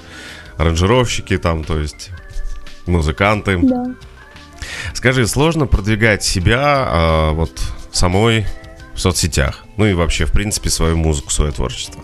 аранжировщики 0.56 1.36
там, 1.38 1.64
то 1.64 1.78
есть 1.78 2.10
музыканты. 2.86 3.58
Да. 3.60 3.84
Скажи, 4.94 5.26
сложно 5.26 5.66
продвигать 5.66 6.22
себя 6.22 6.88
э, 6.88 7.30
вот 7.32 7.60
самой 7.92 8.46
в 8.94 9.00
соцсетях? 9.00 9.64
Ну 9.76 9.86
и 9.86 9.92
вообще, 9.92 10.24
в 10.24 10.32
принципе, 10.32 10.70
свою 10.70 10.96
музыку, 10.96 11.30
свое 11.30 11.52
творчество? 11.52 12.02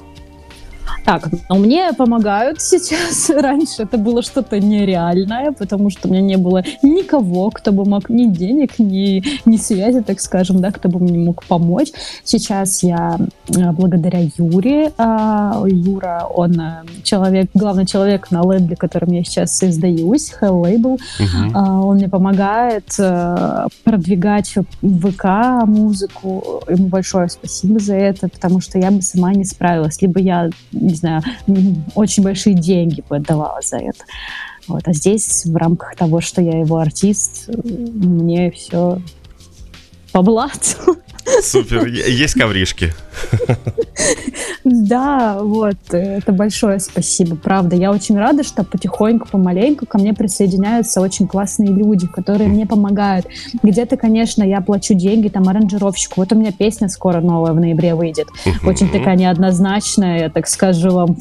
Так, 1.05 1.28
но 1.48 1.57
мне 1.57 1.92
помогают 1.92 2.61
сейчас. 2.61 3.30
Раньше 3.36 3.82
это 3.82 3.98
было 3.98 4.22
что-то 4.22 4.61
нереальное, 4.61 5.53
потому 5.53 5.90
что 5.90 6.09
у 6.09 6.11
меня 6.12 6.22
не 6.22 6.36
было 6.36 6.62
никого, 6.82 7.50
кто 7.50 7.72
бы 7.72 7.84
мог 7.84 8.09
ни 8.09 8.26
денег, 8.26 8.78
ни, 8.78 9.22
ни 9.44 9.57
связи, 9.57 10.00
так 10.00 10.20
скажем, 10.20 10.61
да, 10.61 10.70
кто 10.70 10.88
бы 10.88 11.00
мне 11.00 11.18
мог 11.18 11.44
помочь. 11.44 11.88
Сейчас 12.24 12.82
я 12.82 13.18
э, 13.48 13.72
благодаря 13.72 14.20
Юре, 14.36 14.92
а, 14.96 15.62
Юра, 15.66 16.26
он 16.32 16.61
э, 16.61 16.84
человек, 17.03 17.50
главный 17.55 17.86
человек 17.86 18.30
на 18.30 18.42
лейбле, 18.42 18.76
которым 18.76 19.12
я 19.12 19.24
сейчас 19.24 19.62
издаюсь, 19.62 20.32
Hell 20.40 20.62
Label, 20.62 20.98
uh-huh. 21.18 21.84
он 21.84 21.96
мне 21.96 22.09
помогает 22.09 22.94
э, 22.98 23.66
продвигать 23.84 24.55
ВК 24.82 25.24
музыку. 25.66 26.62
Ему 26.68 26.86
большое 26.86 27.28
спасибо 27.28 27.80
за 27.80 27.94
это, 27.94 28.28
потому 28.28 28.61
что 28.61 28.78
я 28.78 28.90
бы 28.90 29.03
сама 29.03 29.32
не 29.34 29.44
справилась. 29.44 30.00
Либо 30.00 30.20
я 30.20 30.50
не 30.93 30.97
знаю, 30.97 31.22
очень 31.95 32.22
большие 32.22 32.55
деньги 32.55 33.03
бы 33.09 33.16
отдавала 33.16 33.61
за 33.62 33.78
это. 33.78 34.05
Вот. 34.68 34.82
А 34.86 34.93
здесь 34.93 35.45
в 35.45 35.57
рамках 35.57 35.97
того, 35.97 36.20
что 36.20 36.40
я 36.40 36.61
его 36.61 36.76
артист, 36.76 37.49
мне 37.64 38.51
все 38.53 39.01
по 40.12 40.22
блату. 40.22 40.97
Супер. 41.43 41.87
Есть 41.87 42.35
ковришки. 42.35 42.93
Да, 44.64 45.39
вот, 45.41 45.77
это 45.91 46.33
большое 46.33 46.79
спасибо, 46.79 47.37
правда. 47.37 47.75
Я 47.75 47.91
очень 47.91 48.16
рада, 48.16 48.45
что 48.45 48.62
потихоньку, 48.62 49.29
помаленьку 49.29 49.87
ко 49.87 49.99
мне 49.99 50.14
присоединяются 50.14 51.01
очень 51.01 51.27
классные 51.27 51.70
люди, 51.70 52.07
которые 52.07 52.49
мне 52.49 52.64
помогают. 52.64 53.27
Где-то, 53.62 53.97
конечно, 53.97 54.43
я 54.43 54.61
плачу 54.61 54.95
деньги 54.95 55.29
там 55.29 55.49
аранжировщику. 55.49 56.14
Вот 56.16 56.33
у 56.33 56.37
меня 56.37 56.53
песня 56.53 56.89
скоро 56.89 57.20
новая 57.20 57.53
в 57.53 57.61
ноябре 57.61 57.95
выйдет. 57.95 58.29
Очень 58.64 58.89
такая 58.91 59.16
неоднозначная, 59.16 60.20
я 60.20 60.31
так 60.31 60.47
скажу 60.47 60.91
вам. 60.91 61.16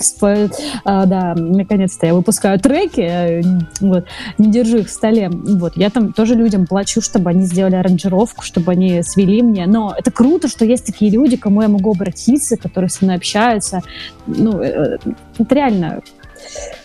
А, 0.85 1.05
да, 1.05 1.33
наконец-то 1.35 2.05
я 2.05 2.13
выпускаю 2.13 2.59
треки, 2.59 3.01
э, 3.01 3.41
вот, 3.79 4.05
не 4.37 4.51
держу 4.51 4.77
их 4.77 4.87
в 4.87 4.91
столе. 4.91 5.29
Вот, 5.29 5.77
я 5.77 5.89
там 5.89 6.13
тоже 6.13 6.35
людям 6.35 6.67
плачу, 6.67 7.01
чтобы 7.01 7.31
они 7.31 7.45
сделали 7.45 7.75
аранжировку, 7.75 8.43
чтобы 8.43 8.71
они 8.71 9.01
свели 9.01 9.41
мне. 9.41 9.65
Но 9.65 9.90
это 9.97 10.11
круто, 10.11 10.47
что 10.47 10.65
есть 10.65 10.85
такие 10.85 11.11
люди, 11.11 11.37
кому 11.37 11.61
я 11.61 11.67
могу 11.67 11.91
обратиться, 11.91 12.57
которые 12.57 12.89
со 12.89 13.05
мной 13.05 13.17
общаются. 13.17 13.81
Ну, 14.27 14.61
э, 14.61 14.97
это 15.37 15.55
реально, 15.55 16.01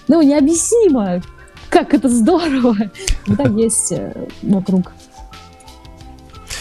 ну, 0.08 0.22
необъяснимо, 0.22 1.22
как 1.68 1.94
это 1.94 2.08
здорово, 2.08 2.76
когда 3.26 3.44
есть 3.44 3.92
э, 3.92 4.12
вокруг 4.42 4.92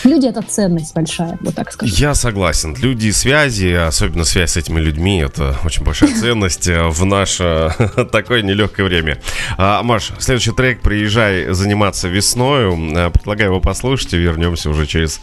Люди— 0.05 0.27
это 0.27 0.43
ценность 0.43 0.93
большая, 0.93 1.37
вот 1.41 1.55
так 1.55 1.71
скажем. 1.71 1.95
Я 1.97 2.13
согласен. 2.13 2.75
Люди 2.75 3.07
и 3.07 3.11
связи, 3.11 3.73
особенно 3.73 4.23
связь 4.23 4.51
с 4.51 4.57
этими 4.57 4.79
людьми, 4.79 5.19
это 5.19 5.55
очень 5.65 5.83
большая 5.83 6.13
ценность 6.19 6.67
э, 6.67 6.87
в 6.87 7.03
наше 7.05 7.73
такое 8.11 8.43
нелегкое 8.43 8.85
время. 8.85 9.19
А, 9.57 9.81
Маш, 9.81 10.11
следующий 10.19 10.51
трек 10.51 10.81
«Приезжай 10.81 11.51
заниматься 11.53 12.07
весною». 12.07 12.75
Предлагаю 13.11 13.51
его 13.51 13.61
послушать 13.61 14.13
и 14.13 14.17
вернемся 14.17 14.69
уже 14.69 14.85
через 14.85 15.21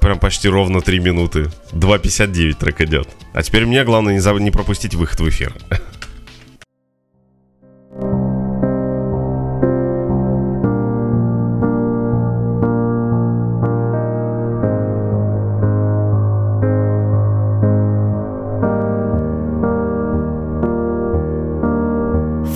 Прям 0.00 0.18
почти 0.18 0.48
ровно 0.48 0.80
3 0.80 1.00
минуты. 1.00 1.50
2.59 1.72 2.54
трек 2.54 2.80
идет. 2.80 3.08
А 3.32 3.42
теперь 3.42 3.66
мне 3.66 3.84
главное 3.84 4.14
не, 4.14 4.20
заб... 4.20 4.38
не 4.38 4.50
пропустить 4.50 4.94
выход 4.94 5.20
в 5.20 5.28
эфир. 5.28 5.54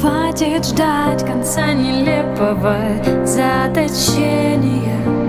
Хватит 0.00 0.64
ждать 0.64 1.26
конца 1.26 1.72
нелепого 1.72 2.76
заточения 3.26 5.21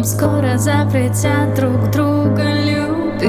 Нам 0.00 0.06
скоро 0.06 0.56
запретят 0.56 1.54
друг 1.56 1.90
друга 1.90 2.54
любить. 2.64 3.20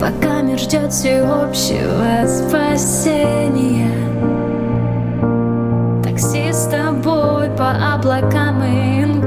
Пока 0.00 0.42
мир 0.42 0.58
ждет 0.60 0.92
всеобщего 0.92 2.24
спасения. 2.28 3.90
Такси 6.04 6.52
с 6.52 6.68
тобой 6.68 7.50
по 7.58 7.72
облакам 7.94 8.62
и 8.62 9.17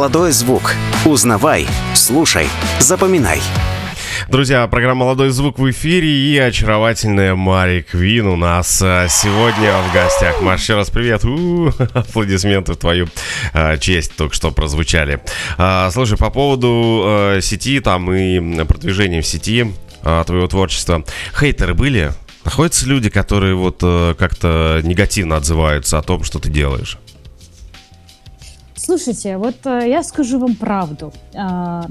Молодой 0.00 0.32
звук. 0.32 0.74
Узнавай, 1.04 1.66
слушай, 1.92 2.46
запоминай. 2.78 3.38
Друзья, 4.30 4.66
программа 4.66 5.04
«Молодой 5.04 5.28
звук» 5.28 5.58
в 5.58 5.70
эфире 5.70 6.08
и 6.08 6.38
очаровательная 6.38 7.34
Мари 7.34 7.82
Квин 7.82 8.28
у 8.28 8.36
нас 8.36 8.80
а, 8.82 9.08
сегодня 9.08 9.74
в 9.82 9.92
гостях. 9.92 10.40
Маш, 10.40 10.62
еще 10.62 10.76
раз 10.76 10.88
привет. 10.88 11.22
У-у-у, 11.26 11.74
аплодисменты 11.92 12.72
в 12.72 12.76
твою 12.78 13.08
а, 13.52 13.76
честь 13.76 14.16
только 14.16 14.34
что 14.34 14.50
прозвучали. 14.50 15.20
А, 15.58 15.90
слушай, 15.90 16.16
по 16.16 16.30
поводу 16.30 17.02
а, 17.04 17.40
сети 17.42 17.78
там 17.80 18.10
и 18.10 18.64
продвижения 18.64 19.20
в 19.20 19.26
сети 19.26 19.70
а, 20.02 20.24
твоего 20.24 20.46
творчества. 20.46 21.04
Хейтеры 21.38 21.74
были? 21.74 22.14
Находятся 22.46 22.86
люди, 22.86 23.10
которые 23.10 23.54
вот 23.54 23.80
а, 23.82 24.14
как-то 24.14 24.80
негативно 24.82 25.36
отзываются 25.36 25.98
о 25.98 26.02
том, 26.02 26.24
что 26.24 26.38
ты 26.38 26.48
делаешь? 26.48 26.96
Слушайте, 28.80 29.36
вот 29.36 29.56
э, 29.64 29.88
я 29.88 30.02
скажу 30.02 30.38
вам 30.38 30.54
правду. 30.54 31.12
А, 31.34 31.86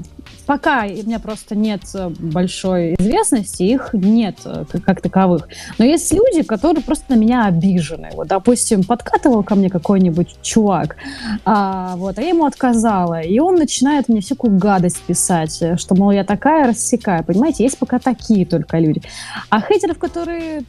пока 0.46 0.84
у 0.84 1.06
меня 1.06 1.18
просто 1.20 1.54
нет 1.54 1.82
э, 1.94 2.08
большой 2.08 2.94
известности, 2.98 3.62
их 3.62 3.90
нет 3.92 4.38
э, 4.44 4.64
как, 4.84 5.00
таковых. 5.00 5.48
Но 5.78 5.84
есть 5.84 6.12
люди, 6.12 6.42
которые 6.42 6.82
просто 6.82 7.14
на 7.14 7.18
меня 7.18 7.46
обижены. 7.46 8.10
Вот, 8.14 8.28
допустим, 8.28 8.82
подкатывал 8.84 9.42
ко 9.42 9.54
мне 9.54 9.70
какой-нибудь 9.70 10.36
чувак, 10.42 10.96
а, 11.44 11.94
вот, 11.96 12.18
а 12.18 12.22
я 12.22 12.28
ему 12.30 12.44
отказала, 12.44 13.20
и 13.20 13.38
он 13.38 13.54
начинает 13.54 14.08
мне 14.08 14.20
всякую 14.20 14.58
гадость 14.58 15.00
писать, 15.02 15.62
что, 15.78 15.94
мол, 15.94 16.10
я 16.10 16.24
такая, 16.24 16.68
рассекаю. 16.68 17.24
Понимаете, 17.24 17.64
есть 17.64 17.78
пока 17.78 17.98
такие 17.98 18.44
только 18.44 18.78
люди. 18.78 19.02
А 19.48 19.60
хейтеров, 19.60 19.98
которые, 19.98 20.64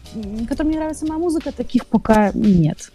которым 0.48 0.72
не 0.72 0.78
нравится 0.78 1.06
моя 1.06 1.20
музыка, 1.20 1.52
таких 1.52 1.88
пока 1.88 2.32
нет. 2.34 2.92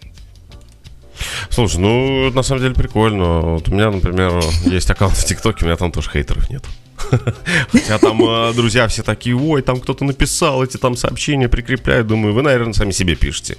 Слушай, 1.49 1.79
ну, 1.79 2.31
на 2.31 2.43
самом 2.43 2.61
деле 2.61 2.73
прикольно. 2.73 3.41
Вот 3.41 3.69
у 3.69 3.73
меня, 3.73 3.89
например, 3.89 4.41
есть 4.65 4.89
аккаунт 4.89 5.15
в 5.15 5.25
ТикТоке, 5.25 5.65
у 5.65 5.67
меня 5.67 5.77
там 5.77 5.91
тоже 5.91 6.09
хейтеров 6.09 6.49
нет. 6.49 6.63
Хотя 7.71 7.99
там 7.99 8.21
э, 8.23 8.53
друзья 8.53 8.87
все 8.87 9.03
такие, 9.03 9.35
ой, 9.35 9.61
там 9.61 9.79
кто-то 9.79 10.03
написал, 10.03 10.63
эти 10.63 10.77
там 10.77 10.95
сообщения 10.95 11.47
прикрепляют. 11.47 12.07
Думаю, 12.07 12.33
вы, 12.33 12.41
наверное, 12.41 12.73
сами 12.73 12.91
себе 12.91 13.15
пишете. 13.15 13.57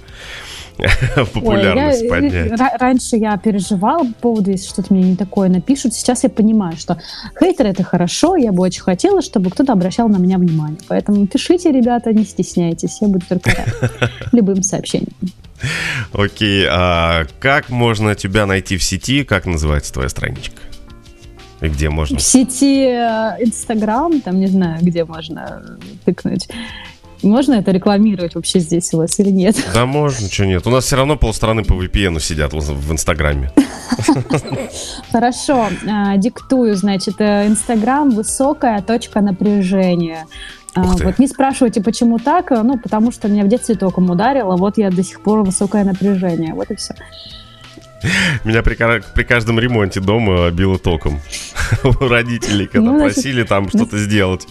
Популярность 1.33 2.01
Ой, 2.01 2.07
я, 2.07 2.13
поднять. 2.13 2.79
Раньше 2.79 3.17
я 3.17 3.37
переживала 3.37 4.03
по 4.03 4.13
поводу, 4.21 4.51
если 4.51 4.69
что-то 4.69 4.93
мне 4.93 5.11
не 5.11 5.15
такое 5.15 5.49
напишут. 5.49 5.93
Сейчас 5.93 6.23
я 6.23 6.29
понимаю, 6.29 6.77
что 6.77 6.97
хейтер 7.37 7.67
это 7.67 7.83
хорошо. 7.83 8.35
Я 8.35 8.51
бы 8.51 8.63
очень 8.63 8.81
хотела, 8.81 9.21
чтобы 9.21 9.49
кто-то 9.49 9.73
обращал 9.73 10.07
на 10.07 10.17
меня 10.17 10.37
внимание. 10.37 10.79
Поэтому 10.87 11.27
пишите, 11.27 11.71
ребята, 11.71 12.13
не 12.13 12.23
стесняйтесь. 12.23 12.99
Я 13.01 13.07
буду 13.07 13.25
только 13.27 13.65
любым 14.31 14.63
сообщением. 14.63 15.13
Окей, 16.13 16.65
а 16.69 17.25
как 17.39 17.69
можно 17.69 18.15
тебя 18.15 18.45
найти 18.45 18.77
в 18.77 18.83
сети? 18.83 19.23
Как 19.23 19.45
называется 19.45 19.93
твоя 19.93 20.09
страничка? 20.09 20.61
И 21.61 21.67
где 21.67 21.89
можно? 21.89 22.17
В 22.17 22.21
сети 22.21 22.85
э, 22.85 23.43
Инстаграм, 23.43 24.21
там 24.21 24.39
не 24.39 24.47
знаю, 24.47 24.79
где 24.81 25.03
можно 25.03 25.77
тыкнуть. 26.05 26.47
Можно 27.21 27.55
это 27.55 27.71
рекламировать 27.71 28.35
вообще 28.35 28.59
здесь 28.59 28.93
у 28.93 28.97
вас 28.97 29.19
или 29.19 29.29
нет? 29.29 29.57
Да 29.73 29.85
можно, 29.85 30.29
что 30.29 30.45
нет. 30.45 30.65
У 30.65 30.69
нас 30.69 30.85
все 30.85 30.95
равно 30.95 31.17
полстраны 31.17 31.63
по 31.63 31.73
VPN 31.73 32.19
сидят 32.21 32.53
в 32.53 32.91
Инстаграме. 32.91 33.51
Хорошо, 35.11 35.67
а, 35.89 36.15
диктую, 36.17 36.75
значит, 36.75 37.15
э, 37.19 37.47
Инстаграм 37.47 38.09
высокая 38.09 38.81
точка 38.81 39.19
напряжения. 39.19 40.27
А, 40.75 40.81
вот 40.83 41.19
не 41.19 41.27
спрашивайте, 41.27 41.81
почему 41.81 42.19
так, 42.19 42.51
ну, 42.51 42.77
потому 42.77 43.11
что 43.11 43.27
меня 43.27 43.43
в 43.43 43.47
детстве 43.47 43.75
током 43.75 44.09
ударило, 44.09 44.55
вот 44.55 44.77
я 44.77 44.91
до 44.91 45.03
сих 45.03 45.21
пор 45.21 45.43
высокое 45.43 45.83
напряжение, 45.83 46.53
вот 46.53 46.69
и 46.71 46.75
все. 46.75 46.93
Меня 48.43 48.63
при, 48.63 48.75
при 48.75 49.23
каждом 49.23 49.59
ремонте 49.59 49.99
дома 49.99 50.49
било 50.51 50.77
током. 50.77 51.19
У 51.83 52.07
родителей, 52.07 52.67
когда 52.67 52.91
ну, 52.91 52.99
просили 52.99 53.43
там 53.43 53.63
ну, 53.63 53.69
что-то 53.69 53.97
сделать. 53.97 54.47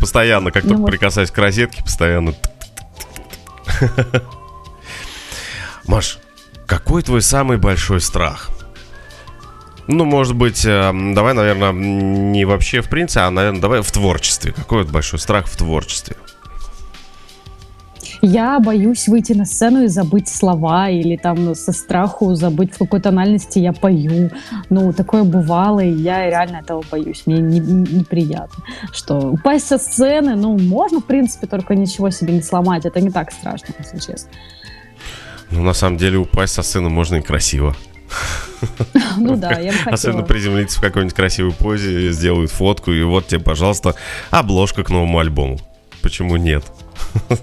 Постоянно, 0.00 0.50
как 0.50 0.64
ну, 0.64 0.70
только 0.70 0.82
вот. 0.82 0.90
прикасаюсь 0.90 1.30
к 1.30 1.38
розетке, 1.38 1.82
постоянно. 1.82 2.34
Маш, 5.86 6.18
какой 6.66 7.02
твой 7.02 7.22
самый 7.22 7.56
большой 7.56 8.00
страх? 8.00 8.50
Ну, 9.92 10.04
может 10.04 10.36
быть, 10.36 10.64
э, 10.64 10.92
давай, 11.14 11.34
наверное, 11.34 11.72
не 11.72 12.44
вообще 12.44 12.80
в 12.80 12.88
принципе, 12.88 13.22
а, 13.22 13.30
наверное, 13.30 13.60
давай 13.60 13.82
в 13.82 13.90
творчестве. 13.90 14.52
Какой 14.52 14.84
вот 14.84 14.92
большой 14.92 15.18
страх 15.18 15.46
в 15.48 15.56
творчестве? 15.56 16.16
Я 18.22 18.60
боюсь 18.60 19.08
выйти 19.08 19.32
на 19.32 19.44
сцену 19.44 19.82
и 19.82 19.88
забыть 19.88 20.28
слова, 20.28 20.88
или 20.90 21.16
там 21.16 21.56
со 21.56 21.72
страху 21.72 22.34
забыть, 22.34 22.72
в 22.74 22.78
какой 22.78 23.00
тональности 23.00 23.58
я 23.58 23.72
пою. 23.72 24.30
Ну, 24.68 24.92
такое 24.92 25.24
бывало, 25.24 25.80
и 25.80 25.90
я 25.90 26.26
реально 26.26 26.58
этого 26.58 26.84
боюсь. 26.88 27.22
Мне 27.26 27.40
не, 27.40 27.58
неприятно. 27.58 28.62
Что 28.92 29.16
упасть 29.18 29.66
со 29.66 29.78
сцены, 29.78 30.36
ну, 30.36 30.56
можно, 30.56 31.00
в 31.00 31.04
принципе, 31.04 31.48
только 31.48 31.74
ничего 31.74 32.10
себе 32.10 32.34
не 32.34 32.42
сломать. 32.42 32.84
Это 32.84 33.00
не 33.00 33.10
так 33.10 33.32
страшно, 33.32 33.74
если 33.78 33.98
честно. 33.98 34.30
Ну, 35.50 35.62
на 35.62 35.72
самом 35.72 35.96
деле, 35.96 36.18
упасть 36.18 36.54
со 36.54 36.62
сцены 36.62 36.90
можно 36.90 37.16
и 37.16 37.22
красиво. 37.22 37.74
Ну 39.16 39.36
да, 39.36 39.58
я 39.58 39.72
бы 39.72 39.78
хотела. 39.78 39.94
Особенно 39.94 40.22
приземлиться 40.22 40.78
в 40.78 40.82
какой-нибудь 40.82 41.14
красивой 41.14 41.52
позе, 41.52 42.10
сделают 42.12 42.50
фотку, 42.50 42.92
и 42.92 43.02
вот 43.02 43.28
тебе, 43.28 43.40
пожалуйста, 43.40 43.94
обложка 44.30 44.84
к 44.84 44.90
новому 44.90 45.18
альбому. 45.18 45.58
Почему 46.02 46.36
нет? 46.36 46.64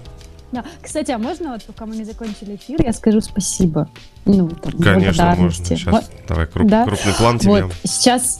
Да. 0.50 0.64
Кстати, 0.80 1.10
а 1.10 1.18
можно 1.18 1.52
вот 1.52 1.62
пока 1.64 1.84
мы 1.84 1.94
не 1.94 2.04
закончили 2.04 2.56
эфир, 2.56 2.82
я 2.82 2.94
скажу 2.94 3.20
спасибо. 3.20 3.86
Ну, 4.24 4.48
там, 4.48 4.72
Конечно, 4.80 5.34
можно. 5.36 5.62
Сейчас 5.62 5.92
вот. 5.92 6.04
давай 6.26 6.46
круп, 6.46 6.70
да? 6.70 6.86
крупный 6.86 7.12
план 7.12 7.38
тебе. 7.38 7.64
Вот, 7.64 7.74
сейчас 7.84 8.38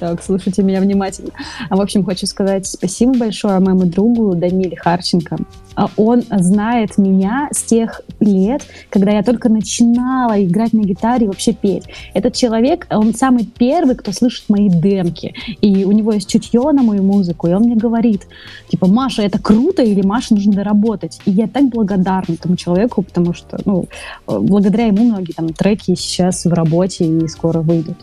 Так, 0.00 0.22
слушайте 0.22 0.62
меня 0.62 0.80
внимательно. 0.80 1.30
А, 1.70 1.76
в 1.76 1.80
общем, 1.80 2.04
хочу 2.04 2.26
сказать 2.26 2.66
спасибо 2.66 3.16
большое 3.16 3.58
моему 3.60 3.84
другу 3.84 4.34
Даниле 4.34 4.76
Харченко. 4.76 5.38
А 5.76 5.88
он 5.96 6.22
знает 6.30 6.98
меня 6.98 7.48
с 7.52 7.62
тех 7.62 8.02
лет, 8.20 8.62
когда 8.90 9.12
я 9.12 9.22
только 9.22 9.48
начинала 9.48 10.42
играть 10.42 10.72
на 10.72 10.82
гитаре 10.82 11.24
и 11.24 11.28
вообще 11.28 11.52
петь. 11.52 11.84
Этот 12.12 12.34
человек, 12.34 12.86
он 12.90 13.14
самый 13.14 13.44
первый, 13.46 13.96
кто 13.96 14.12
слышит 14.12 14.48
мои 14.48 14.68
демки. 14.68 15.34
И 15.60 15.84
у 15.84 15.92
него 15.92 16.12
есть 16.12 16.28
чутье 16.28 16.70
на 16.72 16.82
мою 16.82 17.02
музыку, 17.02 17.48
и 17.48 17.52
он 17.52 17.62
мне 17.62 17.76
говорит, 17.76 18.26
типа, 18.68 18.86
Маша, 18.86 19.22
это 19.22 19.40
круто, 19.40 19.82
или 19.82 20.02
Маша 20.02 20.34
нужно 20.34 20.52
доработать. 20.52 21.20
И 21.24 21.30
я 21.30 21.48
так 21.48 21.64
благодарна 21.70 22.34
этому 22.34 22.56
человеку, 22.56 23.02
потому 23.02 23.34
что, 23.34 23.58
ну, 23.64 23.86
благодаря 24.26 24.86
ему 24.86 25.04
многие 25.04 25.32
там 25.32 25.48
треки 25.48 25.94
сейчас 25.94 26.44
в 26.44 26.52
работе 26.52 27.04
и 27.04 27.26
скоро 27.26 27.60
выйдут. 27.60 27.96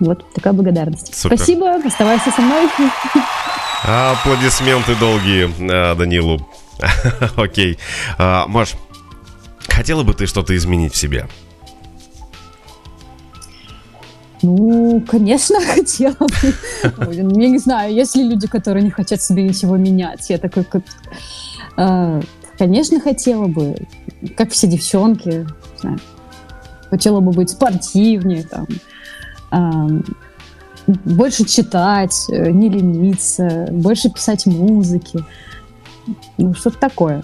Вот 0.00 0.24
такая 0.34 0.52
благодарность. 0.52 1.14
Супер. 1.14 1.36
Спасибо, 1.36 1.76
оставайся 1.76 2.30
со 2.30 2.40
мной. 2.40 2.68
Аплодисменты 3.84 4.94
долгие 4.96 5.50
э, 5.60 5.94
Данилу. 5.94 6.46
Окей. 7.36 7.78
А, 8.18 8.46
Маш, 8.46 8.74
хотела 9.68 10.02
бы 10.02 10.14
ты 10.14 10.26
что-то 10.26 10.56
изменить 10.56 10.94
в 10.94 10.96
себе? 10.96 11.28
Ну, 14.42 15.02
конечно, 15.06 15.60
хотела 15.74 16.16
бы. 16.18 17.14
Я 17.14 17.48
не 17.48 17.58
знаю, 17.58 17.94
есть 17.94 18.16
ли 18.16 18.28
люди, 18.28 18.46
которые 18.46 18.82
не 18.82 18.90
хотят 18.90 19.22
себе 19.22 19.42
ничего 19.42 19.76
менять. 19.76 20.28
Я 20.30 20.38
такой, 20.38 20.64
как... 20.64 20.82
Э, 21.76 22.20
конечно, 22.58 23.00
хотела 23.00 23.46
бы. 23.46 23.76
Как 24.36 24.50
все 24.50 24.66
девчонки. 24.66 25.46
Хотела 26.90 27.20
бы 27.20 27.32
быть 27.32 27.50
спортивнее, 27.50 28.44
там, 28.44 28.66
больше 30.86 31.44
читать, 31.44 32.26
э, 32.28 32.50
не 32.50 32.68
лениться, 32.68 33.68
больше 33.70 34.10
писать 34.10 34.46
музыки. 34.46 35.24
Ну, 36.36 36.54
что-то 36.54 36.78
такое. 36.78 37.22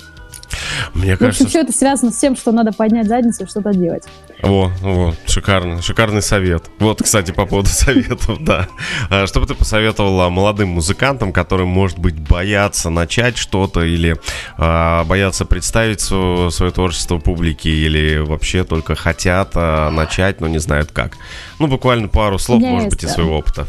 Мне 0.94 1.16
кажется... 1.16 1.44
В 1.44 1.46
общем, 1.46 1.48
все 1.48 1.60
это 1.60 1.72
связано 1.72 2.12
с 2.12 2.16
тем, 2.16 2.36
что 2.36 2.52
надо 2.52 2.72
поднять 2.72 3.06
задницу 3.06 3.44
и 3.44 3.46
что-то 3.46 3.72
делать. 3.72 4.04
О, 4.42 4.70
вот, 4.80 5.16
шикарно, 5.26 5.82
шикарный 5.82 6.22
совет. 6.22 6.70
Вот, 6.78 7.02
кстати, 7.02 7.30
по 7.30 7.46
поводу 7.46 7.68
советов, 7.70 8.42
да. 8.42 8.68
А 9.10 9.26
что 9.26 9.40
бы 9.40 9.46
ты 9.46 9.54
посоветовала 9.54 10.28
молодым 10.28 10.70
музыкантам, 10.70 11.32
которые, 11.32 11.66
может 11.66 11.98
быть, 11.98 12.18
боятся 12.18 12.90
начать 12.90 13.36
что-то 13.36 13.82
или 13.82 14.16
а, 14.56 15.04
боятся 15.04 15.44
представить 15.44 16.00
свое, 16.00 16.50
свое 16.50 16.72
творчество 16.72 17.18
публике 17.18 17.70
или 17.70 18.18
вообще 18.18 18.64
только 18.64 18.94
хотят 18.94 19.52
а, 19.54 19.90
начать, 19.90 20.40
но 20.40 20.48
не 20.48 20.58
знают 20.58 20.90
как? 20.92 21.16
Ну, 21.58 21.66
буквально 21.66 22.08
пару 22.08 22.38
слов, 22.38 22.60
может 22.60 22.90
быть, 22.90 23.04
из 23.04 23.12
своего 23.12 23.38
опыта. 23.38 23.66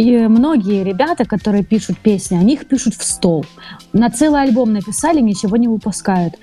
И 0.00 0.16
многие 0.28 0.82
ребята, 0.82 1.26
которые 1.26 1.62
пишут 1.62 1.98
песни, 1.98 2.34
они 2.34 2.54
их 2.54 2.66
пишут 2.66 2.94
в 2.94 3.02
стол. 3.02 3.44
На 3.92 4.08
целый 4.08 4.40
альбом 4.40 4.72
написали, 4.72 5.20
ничего 5.20 5.58
не 5.58 5.68
выпускают. 5.68 6.36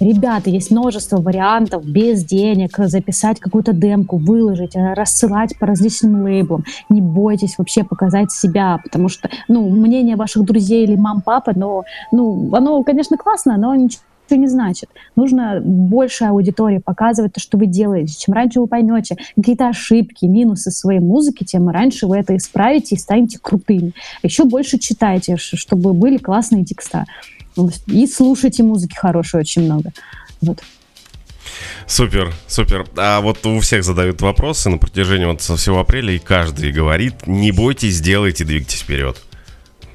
Ребята, 0.00 0.48
есть 0.48 0.70
множество 0.70 1.20
вариантов 1.20 1.84
без 1.84 2.24
денег 2.24 2.78
записать 2.78 3.38
какую-то 3.38 3.74
демку, 3.74 4.16
выложить, 4.16 4.76
э, 4.76 4.94
рассылать 4.94 5.58
по 5.58 5.66
различным 5.66 6.24
лейблам. 6.24 6.64
Не 6.88 7.02
бойтесь 7.02 7.58
вообще 7.58 7.84
показать 7.84 8.32
себя, 8.32 8.78
потому 8.82 9.10
что, 9.10 9.28
ну, 9.46 9.68
мнение 9.68 10.16
ваших 10.16 10.46
друзей 10.46 10.84
или 10.84 10.96
мам-папа, 10.96 11.52
но, 11.54 11.84
ну, 12.12 12.48
оно, 12.54 12.82
конечно, 12.82 13.18
классно, 13.18 13.58
но 13.58 13.74
ничего 13.74 14.02
не 14.36 14.46
значит. 14.46 14.90
Нужно 15.16 15.60
больше 15.60 16.24
аудитории 16.24 16.78
показывать 16.78 17.32
то, 17.32 17.40
что 17.40 17.58
вы 17.58 17.66
делаете. 17.66 18.14
Чем 18.18 18.34
раньше 18.34 18.60
вы 18.60 18.66
поймете 18.66 19.16
какие-то 19.36 19.68
ошибки, 19.68 20.26
минусы 20.26 20.70
своей 20.70 21.00
музыки, 21.00 21.44
тем 21.44 21.68
раньше 21.68 22.06
вы 22.06 22.18
это 22.18 22.36
исправите 22.36 22.94
и 22.94 22.98
станете 22.98 23.38
крутыми. 23.40 23.92
Еще 24.22 24.44
больше 24.44 24.78
читайте, 24.78 25.36
чтобы 25.36 25.92
были 25.92 26.18
классные 26.18 26.64
текста. 26.64 27.04
И 27.86 28.06
слушайте 28.06 28.62
музыки 28.62 28.94
хорошей 28.94 29.40
очень 29.40 29.64
много. 29.64 29.92
Вот. 30.40 30.62
Супер, 31.86 32.32
супер. 32.46 32.86
А 32.96 33.20
вот 33.20 33.44
у 33.44 33.60
всех 33.60 33.84
задают 33.84 34.22
вопросы 34.22 34.70
на 34.70 34.78
протяжении 34.78 35.26
вот 35.26 35.42
со 35.42 35.56
всего 35.56 35.80
апреля, 35.80 36.14
и 36.14 36.18
каждый 36.18 36.72
говорит, 36.72 37.26
не 37.26 37.52
бойтесь, 37.52 38.00
делайте, 38.00 38.44
двигайтесь 38.44 38.80
вперед. 38.80 39.20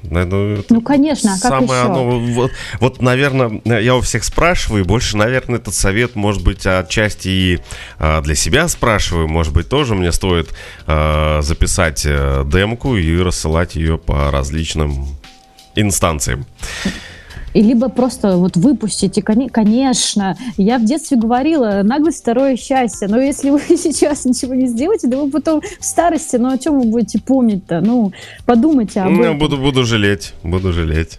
Ну, 0.02 0.64
ну 0.68 0.80
конечно, 0.80 1.34
а 1.34 1.40
как 1.40 1.50
самое 1.50 1.80
еще? 1.80 1.90
Оно, 1.90 2.20
вот, 2.20 2.52
вот, 2.80 3.02
наверное, 3.02 3.60
я 3.64 3.96
у 3.96 4.00
всех 4.00 4.24
спрашиваю, 4.24 4.84
больше, 4.84 5.16
наверное, 5.16 5.56
этот 5.56 5.74
совет, 5.74 6.14
может 6.14 6.42
быть, 6.42 6.66
отчасти 6.66 7.28
и 7.28 7.58
а, 7.98 8.20
для 8.20 8.34
себя 8.34 8.68
спрашиваю, 8.68 9.28
может 9.28 9.52
быть, 9.52 9.68
тоже 9.68 9.94
мне 9.94 10.12
стоит 10.12 10.54
а, 10.86 11.40
записать 11.42 12.04
а, 12.06 12.44
демку 12.44 12.96
и 12.96 13.20
рассылать 13.20 13.74
ее 13.74 13.98
по 13.98 14.30
различным 14.30 15.06
инстанциям 15.74 16.46
и 17.54 17.62
либо 17.62 17.88
просто 17.88 18.36
вот 18.36 18.56
выпустите, 18.56 19.22
конечно. 19.22 20.36
Я 20.56 20.78
в 20.78 20.84
детстве 20.84 21.16
говорила, 21.16 21.80
наглость 21.82 22.20
второе 22.20 22.56
счастье, 22.56 23.08
но 23.08 23.20
если 23.20 23.50
вы 23.50 23.60
сейчас 23.60 24.24
ничего 24.24 24.54
не 24.54 24.66
сделаете, 24.66 25.08
да 25.08 25.18
вы 25.18 25.30
потом 25.30 25.60
в 25.60 25.84
старости, 25.84 26.36
ну 26.36 26.50
о 26.50 26.58
чем 26.58 26.78
вы 26.80 26.86
будете 26.86 27.20
помнить-то? 27.20 27.80
Ну, 27.80 28.12
подумайте 28.46 29.00
об 29.00 29.12
ну, 29.12 29.22
этом. 29.22 29.38
Буду, 29.38 29.58
буду 29.58 29.84
жалеть, 29.84 30.34
буду 30.42 30.72
жалеть. 30.72 31.16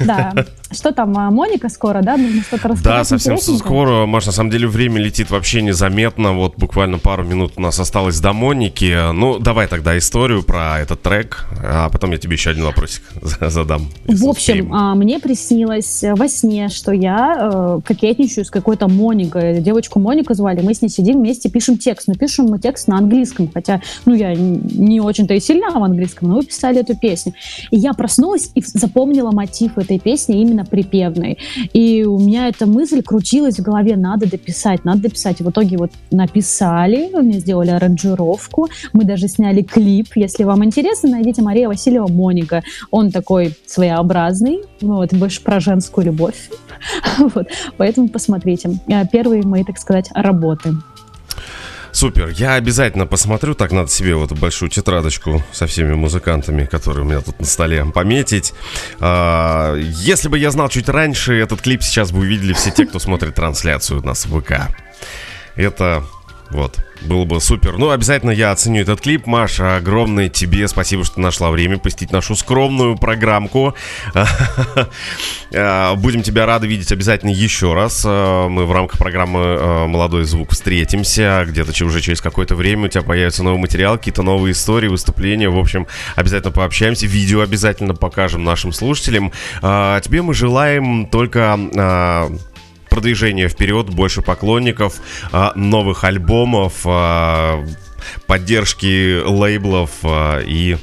Да. 0.00 0.32
Что 0.72 0.92
там, 0.92 1.16
а, 1.16 1.30
Моника 1.30 1.68
скоро, 1.68 2.02
да? 2.02 2.16
Нужно 2.16 2.42
что-то 2.42 2.68
рассказать 2.68 2.98
Да, 2.98 3.04
совсем 3.04 3.38
скоро. 3.38 4.04
Маш, 4.06 4.26
на 4.26 4.32
самом 4.32 4.50
деле 4.50 4.66
время 4.66 5.00
летит 5.00 5.30
вообще 5.30 5.62
незаметно. 5.62 6.32
Вот 6.32 6.56
буквально 6.56 6.98
пару 6.98 7.24
минут 7.24 7.52
у 7.56 7.60
нас 7.60 7.78
осталось 7.78 8.18
до 8.20 8.32
Моники. 8.32 9.12
Ну, 9.12 9.38
давай 9.38 9.68
тогда 9.68 9.96
историю 9.96 10.42
про 10.42 10.80
этот 10.80 11.02
трек, 11.02 11.46
а 11.62 11.88
потом 11.88 12.10
я 12.10 12.18
тебе 12.18 12.34
еще 12.34 12.50
один 12.50 12.64
вопросик 12.64 13.02
задам. 13.40 13.88
В 14.06 14.28
общем, 14.28 14.74
а, 14.74 14.94
мне 14.94 15.20
приснилось 15.20 16.02
во 16.02 16.28
сне, 16.28 16.68
что 16.68 16.92
я 16.92 17.36
э, 17.38 17.80
кокетничаю 17.84 18.44
с 18.44 18.50
какой-то 18.50 18.88
Моникой. 18.88 19.60
Девочку 19.60 20.00
Монику 20.00 20.34
звали. 20.34 20.62
Мы 20.62 20.74
с 20.74 20.82
ней 20.82 20.88
сидим 20.88 21.18
вместе, 21.18 21.48
пишем 21.48 21.78
текст. 21.78 22.08
Но 22.08 22.14
пишем 22.14 22.46
мы 22.46 22.58
текст 22.58 22.88
на 22.88 22.98
английском. 22.98 23.50
Хотя, 23.52 23.80
ну, 24.04 24.14
я 24.14 24.34
не 24.34 25.00
очень-то 25.00 25.34
и 25.34 25.40
сильна 25.40 25.70
в 25.70 25.82
английском, 25.82 26.28
но 26.28 26.36
мы 26.36 26.44
писали 26.44 26.80
эту 26.80 26.96
песню. 26.96 27.34
И 27.70 27.76
я 27.76 27.92
проснулась 27.92 28.50
и 28.54 28.62
запомнила 28.62 29.30
мотив 29.30 29.78
этой 29.78 29.98
песни 29.98 30.40
именно 30.40 30.55
припевной. 30.64 31.38
И 31.72 32.04
у 32.04 32.18
меня 32.18 32.48
эта 32.48 32.66
мысль 32.66 33.02
крутилась 33.02 33.58
в 33.58 33.62
голове, 33.62 33.96
надо 33.96 34.28
дописать, 34.28 34.84
надо 34.84 35.02
дописать. 35.02 35.40
И 35.40 35.44
в 35.44 35.50
итоге 35.50 35.76
вот 35.76 35.90
написали, 36.10 37.10
мне 37.14 37.38
сделали 37.38 37.70
аранжировку, 37.70 38.68
мы 38.92 39.04
даже 39.04 39.28
сняли 39.28 39.62
клип. 39.62 40.08
Если 40.14 40.44
вам 40.44 40.64
интересно, 40.64 41.10
найдите 41.10 41.42
Мария 41.42 41.68
Васильева 41.68 42.08
Моника. 42.08 42.62
Он 42.90 43.10
такой 43.10 43.54
своеобразный, 43.66 44.60
вот, 44.80 45.12
больше 45.14 45.42
про 45.42 45.60
женскую 45.60 46.06
любовь. 46.06 46.50
вот, 47.18 47.48
поэтому 47.76 48.08
посмотрите. 48.08 48.70
Э, 48.88 49.06
первые 49.10 49.42
мои, 49.42 49.64
так 49.64 49.78
сказать, 49.78 50.10
работы. 50.14 50.74
Супер, 51.96 52.28
я 52.28 52.56
обязательно 52.56 53.06
посмотрю, 53.06 53.54
так 53.54 53.72
надо 53.72 53.88
себе 53.88 54.14
вот 54.16 54.30
большую 54.32 54.68
тетрадочку 54.68 55.42
со 55.50 55.66
всеми 55.66 55.94
музыкантами, 55.94 56.66
которые 56.66 57.06
у 57.06 57.08
меня 57.08 57.22
тут 57.22 57.40
на 57.40 57.46
столе, 57.46 57.86
пометить. 57.86 58.52
А, 59.00 59.74
если 59.76 60.28
бы 60.28 60.38
я 60.38 60.50
знал 60.50 60.68
чуть 60.68 60.90
раньше, 60.90 61.32
этот 61.40 61.62
клип 61.62 61.82
сейчас 61.82 62.12
бы 62.12 62.18
увидели 62.18 62.52
все 62.52 62.70
те, 62.70 62.84
кто 62.84 62.98
смотрит 62.98 63.34
трансляцию 63.34 64.02
у 64.02 64.04
нас 64.04 64.26
в 64.26 64.38
ВК. 64.42 64.68
Это 65.54 66.04
вот. 66.50 66.78
Было 67.02 67.24
бы 67.24 67.40
супер. 67.40 67.76
Ну, 67.76 67.90
обязательно 67.90 68.30
я 68.30 68.52
оценю 68.52 68.82
этот 68.82 69.00
клип. 69.00 69.26
Маша, 69.26 69.76
огромное 69.76 70.28
тебе 70.28 70.66
спасибо, 70.66 71.04
что 71.04 71.20
нашла 71.20 71.50
время 71.50 71.78
посетить 71.78 72.10
нашу 72.10 72.34
скромную 72.36 72.96
программку. 72.96 73.74
А, 75.54 75.94
будем 75.94 76.22
тебя 76.22 76.44
рады 76.44 76.66
видеть 76.66 76.90
обязательно 76.90 77.30
еще 77.30 77.72
раз. 77.72 78.02
А, 78.04 78.48
мы 78.48 78.66
в 78.66 78.72
рамках 78.72 78.98
программы 78.98 79.40
а, 79.40 79.86
«Молодой 79.86 80.24
звук» 80.24 80.52
встретимся. 80.52 81.44
Где-то 81.46 81.72
уже 81.84 82.00
через 82.00 82.20
какое-то 82.20 82.56
время 82.56 82.86
у 82.86 82.88
тебя 82.88 83.02
появится 83.02 83.42
новый 83.42 83.60
материал, 83.60 83.96
какие-то 83.96 84.22
новые 84.22 84.52
истории, 84.52 84.88
выступления. 84.88 85.48
В 85.48 85.58
общем, 85.58 85.86
обязательно 86.16 86.52
пообщаемся. 86.52 87.06
Видео 87.06 87.40
обязательно 87.40 87.94
покажем 87.94 88.44
нашим 88.44 88.72
слушателям. 88.72 89.32
Тебе 89.60 90.20
мы 90.22 90.34
желаем 90.34 91.06
только 91.06 92.28
продвижения 92.96 93.48
вперед, 93.48 93.90
больше 93.90 94.22
поклонников, 94.22 94.94
а, 95.30 95.52
новых 95.54 96.02
альбомов, 96.04 96.80
а, 96.86 97.62
поддержки 98.26 99.22
лейблов 99.22 99.90
а, 100.02 100.40
и 100.40 100.76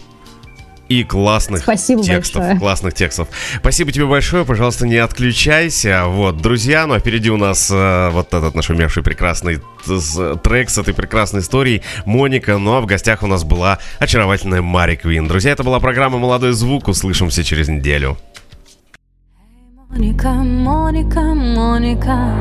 и 0.89 1.03
классных 1.03 1.61
Спасибо 1.63 2.03
текстов. 2.03 2.41
Большое. 2.41 2.59
Классных 2.59 2.93
текстов. 2.93 3.27
Спасибо 3.57 3.91
тебе 3.91 4.05
большое. 4.05 4.45
Пожалуйста, 4.45 4.85
не 4.85 4.97
отключайся. 4.97 6.03
Вот, 6.05 6.37
друзья, 6.37 6.85
ну 6.85 6.93
а 6.93 6.99
впереди 6.99 7.31
у 7.31 7.37
нас 7.37 7.71
э, 7.71 8.09
вот 8.11 8.33
этот 8.33 8.53
наш 8.53 8.69
умевший 8.69 9.01
прекрасный 9.01 9.59
трек 10.43 10.69
с 10.69 10.77
этой 10.77 10.93
прекрасной 10.93 11.39
историей 11.39 11.81
Моника. 12.05 12.57
Ну 12.57 12.73
а 12.73 12.81
в 12.81 12.85
гостях 12.85 13.23
у 13.23 13.27
нас 13.27 13.43
была 13.43 13.79
очаровательная 13.97 14.61
Мари 14.61 14.95
Квин. 14.95 15.27
Друзья, 15.27 15.51
это 15.51 15.63
была 15.63 15.79
программа 15.79 16.19
«Молодой 16.19 16.51
звук». 16.51 16.87
Услышимся 16.87 17.43
через 17.43 17.69
неделю. 17.69 18.17
Моника, 19.95 20.31
Моника, 20.31 21.21
Моника, 21.21 22.35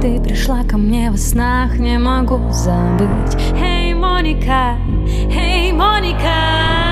ты 0.00 0.18
пришла 0.22 0.64
ко 0.64 0.78
мне 0.78 1.10
во 1.10 1.18
снах, 1.18 1.78
не 1.78 1.98
могу 1.98 2.50
забыть. 2.50 3.36
Эй, 3.60 3.92
Моника, 3.92 4.78
эй, 5.30 5.70
Моника. 5.72 6.83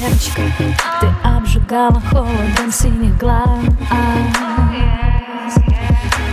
Девочка 0.00 0.42
Ты 1.00 1.06
обжигала 1.22 2.00
холодом 2.00 2.72
синих 2.72 3.16
глаз. 3.18 3.60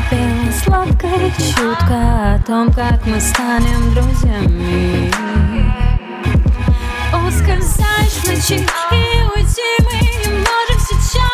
Пела 0.10 0.52
сладко 0.64 1.08
и 1.08 1.32
чутко 1.32 2.36
О 2.36 2.40
том, 2.46 2.72
как 2.72 3.06
мы 3.06 3.20
станем 3.20 3.94
друзьями. 3.94 5.12
Ускользаешь 7.28 8.22
в 8.22 8.28
ночи 8.28 8.66
и 8.92 9.22
уйти 9.36 9.62
мы 9.84 10.00
не 10.00 10.32
можем 10.38 10.80
сейчас. 10.80 11.28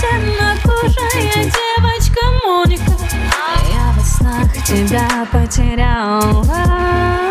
Темнокожая 0.00 1.32
девочка 1.34 2.20
Моника 2.44 2.92
Я 3.72 3.92
во 3.96 4.04
снах 4.04 4.52
тебя 4.64 5.26
потеряла 5.32 7.21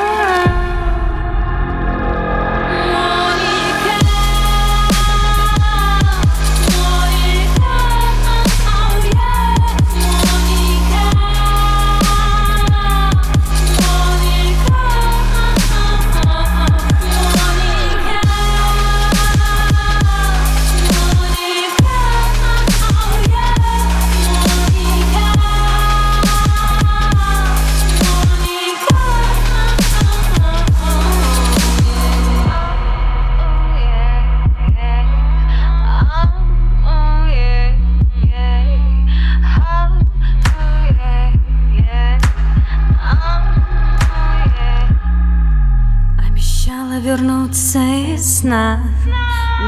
сна 48.51 48.80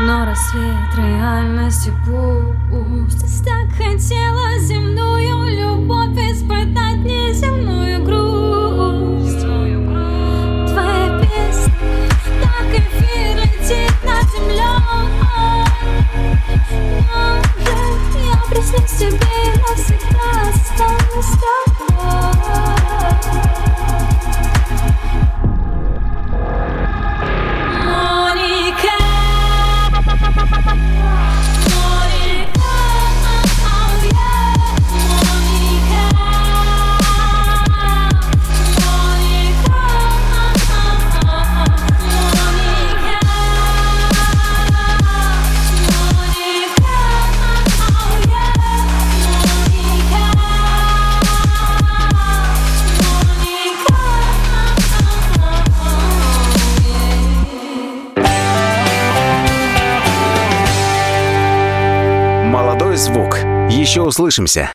Но 0.04 0.24
рассвет 0.24 0.94
реальности 0.96 1.92
пуст 2.04 2.31
Еще 63.93 64.01
услышимся. 64.01 64.71